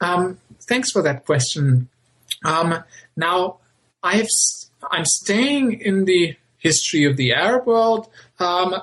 Um, 0.00 0.38
thanks 0.62 0.90
for 0.90 1.02
that 1.02 1.24
question. 1.24 1.88
Um, 2.44 2.84
now, 3.16 3.58
I've 4.02 4.28
I'm 4.90 5.04
staying 5.06 5.80
in 5.80 6.04
the 6.04 6.36
history 6.64 7.04
of 7.04 7.16
the 7.16 7.32
Arab 7.32 7.66
world, 7.66 8.08
um, 8.40 8.74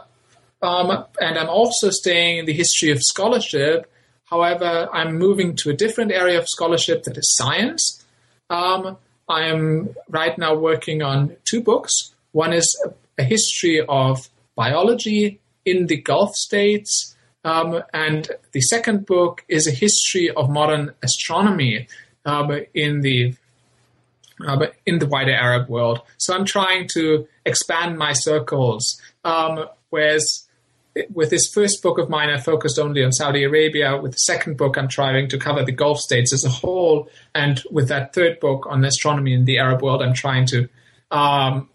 um, 0.61 1.05
and 1.19 1.38
I'm 1.39 1.49
also 1.49 1.89
staying 1.89 2.38
in 2.39 2.45
the 2.45 2.53
history 2.53 2.91
of 2.91 2.99
scholarship. 3.01 3.91
However, 4.25 4.88
I'm 4.93 5.17
moving 5.17 5.55
to 5.57 5.71
a 5.71 5.73
different 5.73 6.11
area 6.11 6.38
of 6.39 6.47
scholarship 6.47 7.03
that 7.03 7.17
is 7.17 7.36
science. 7.36 8.05
Um, 8.49 8.97
I 9.27 9.41
am 9.53 9.89
right 10.07 10.38
now 10.38 10.53
working 10.55 11.01
on 11.01 11.36
two 11.49 11.61
books. 11.61 12.13
One 12.32 12.53
is 12.53 12.67
a, 12.86 13.21
a 13.21 13.25
history 13.25 13.82
of 13.89 14.29
biology 14.55 15.39
in 15.65 15.88
the 15.88 15.97
Gulf 15.97 16.36
states, 16.36 17.15
um, 17.43 17.82
and 17.93 18.29
the 18.51 18.61
second 18.61 19.05
book 19.05 19.43
is 19.47 19.67
a 19.67 19.71
history 19.86 20.29
of 20.29 20.49
modern 20.49 20.93
astronomy 21.01 21.88
um, 22.25 22.51
in 22.73 23.01
the 23.01 23.34
uh, 24.47 24.57
but 24.57 24.75
in 24.85 24.99
the 24.99 25.07
wider 25.07 25.33
Arab 25.33 25.69
world. 25.69 26.01
So 26.17 26.33
I'm 26.35 26.45
trying 26.45 26.87
to 26.93 27.27
expand 27.45 27.97
my 27.97 28.13
circles. 28.13 28.99
Um, 29.23 29.65
whereas 29.89 30.47
with 31.13 31.29
this 31.29 31.47
first 31.53 31.81
book 31.81 31.97
of 31.97 32.09
mine, 32.09 32.29
I 32.29 32.37
focused 32.37 32.77
only 32.77 33.03
on 33.03 33.11
Saudi 33.11 33.43
Arabia. 33.43 33.97
With 33.97 34.13
the 34.13 34.17
second 34.17 34.57
book, 34.57 34.77
I'm 34.77 34.87
trying 34.87 35.29
to 35.29 35.37
cover 35.37 35.63
the 35.63 35.71
Gulf 35.71 35.99
states 35.99 36.33
as 36.33 36.43
a 36.43 36.49
whole. 36.49 37.09
And 37.33 37.63
with 37.71 37.87
that 37.87 38.13
third 38.13 38.39
book 38.39 38.65
on 38.69 38.83
astronomy 38.83 39.33
in 39.33 39.45
the 39.45 39.59
Arab 39.59 39.81
world, 39.81 40.01
I'm 40.01 40.13
trying 40.13 40.45
to, 40.47 40.67
um, 41.11 41.69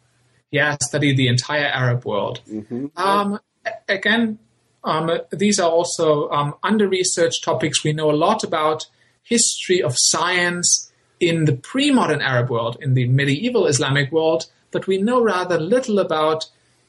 yeah, 0.50 0.76
study 0.82 1.14
the 1.14 1.28
entire 1.28 1.66
Arab 1.66 2.04
world. 2.04 2.42
Mm-hmm. 2.48 2.86
Um, 2.96 3.40
again, 3.88 4.38
um, 4.84 5.10
these 5.32 5.58
are 5.58 5.70
also 5.70 6.28
um, 6.30 6.54
under 6.62 6.88
researched 6.88 7.42
topics 7.42 7.82
we 7.82 7.92
know 7.92 8.10
a 8.10 8.12
lot 8.12 8.44
about 8.44 8.86
history 9.22 9.82
of 9.82 9.94
science 9.96 10.85
in 11.20 11.44
the 11.44 11.54
pre 11.54 11.90
modern 11.90 12.20
Arab 12.20 12.50
world, 12.50 12.76
in 12.80 12.94
the 12.94 13.06
medieval 13.08 13.66
Islamic 13.66 14.12
world, 14.12 14.46
but 14.70 14.86
we 14.86 14.98
know 14.98 15.22
rather 15.22 15.58
little 15.58 15.98
about 15.98 16.46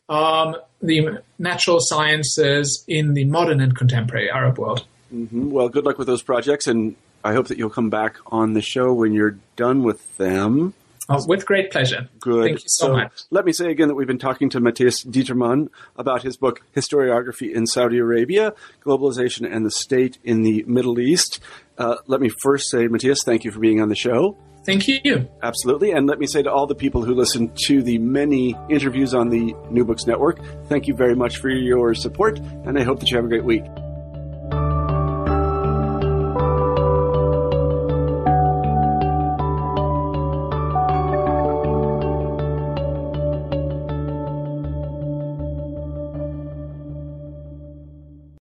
um, 0.09 0.55
the 0.81 1.21
natural 1.39 1.79
sciences 1.79 2.83
in 2.87 3.13
the 3.13 3.25
modern 3.25 3.61
and 3.61 3.75
contemporary 3.75 4.29
Arab 4.29 4.57
world. 4.57 4.85
Mm-hmm. 5.13 5.51
Well, 5.51 5.69
good 5.69 5.85
luck 5.85 5.97
with 5.97 6.07
those 6.07 6.21
projects, 6.21 6.67
and 6.67 6.95
I 7.23 7.33
hope 7.33 7.47
that 7.47 7.57
you'll 7.57 7.69
come 7.69 7.89
back 7.89 8.17
on 8.27 8.53
the 8.53 8.61
show 8.61 8.93
when 8.93 9.13
you're 9.13 9.37
done 9.55 9.83
with 9.83 10.17
them. 10.17 10.73
Oh, 11.09 11.25
with 11.25 11.45
great 11.45 11.71
pleasure. 11.71 12.09
Good. 12.19 12.43
Thank 12.43 12.63
you 12.63 12.69
so, 12.69 12.87
so, 12.87 12.93
much. 12.93 13.21
Let 13.29 13.45
me 13.45 13.53
say 13.53 13.71
again 13.71 13.87
that 13.87 13.95
we've 13.95 14.07
been 14.07 14.19
talking 14.19 14.49
to 14.49 14.59
Matthias 14.59 15.03
Determann 15.03 15.69
about 15.95 16.23
his 16.23 16.35
book, 16.35 16.61
Historiography 16.75 17.53
in 17.53 17.65
Saudi 17.65 17.97
Arabia 17.97 18.53
Globalization 18.85 19.49
and 19.49 19.65
the 19.65 19.71
State 19.71 20.17
in 20.25 20.41
the 20.41 20.63
Middle 20.67 20.99
East. 20.99 21.39
Uh, 21.77 21.97
let 22.07 22.21
me 22.21 22.29
first 22.41 22.69
say, 22.69 22.87
Matthias, 22.87 23.19
thank 23.25 23.43
you 23.43 23.51
for 23.51 23.59
being 23.59 23.81
on 23.81 23.89
the 23.89 23.95
show. 23.95 24.37
Thank 24.65 24.87
you. 24.87 25.29
Absolutely. 25.41 25.91
And 25.91 26.07
let 26.07 26.19
me 26.19 26.27
say 26.27 26.43
to 26.43 26.51
all 26.51 26.67
the 26.67 26.75
people 26.75 27.01
who 27.01 27.13
listen 27.13 27.53
to 27.67 27.81
the 27.81 27.99
many 27.99 28.53
interviews 28.69 29.13
on 29.13 29.29
the 29.29 29.55
New 29.71 29.85
Books 29.85 30.05
Network, 30.05 30.43
thank 30.65 30.87
you 30.87 30.95
very 30.95 31.15
much 31.15 31.37
for 31.37 31.49
your 31.49 31.95
support, 31.95 32.39
and 32.39 32.77
I 32.77 32.83
hope 32.83 32.99
that 32.99 33.09
you 33.09 33.15
have 33.15 33.25
a 33.25 33.29
great 33.29 33.45
week. 33.45 33.63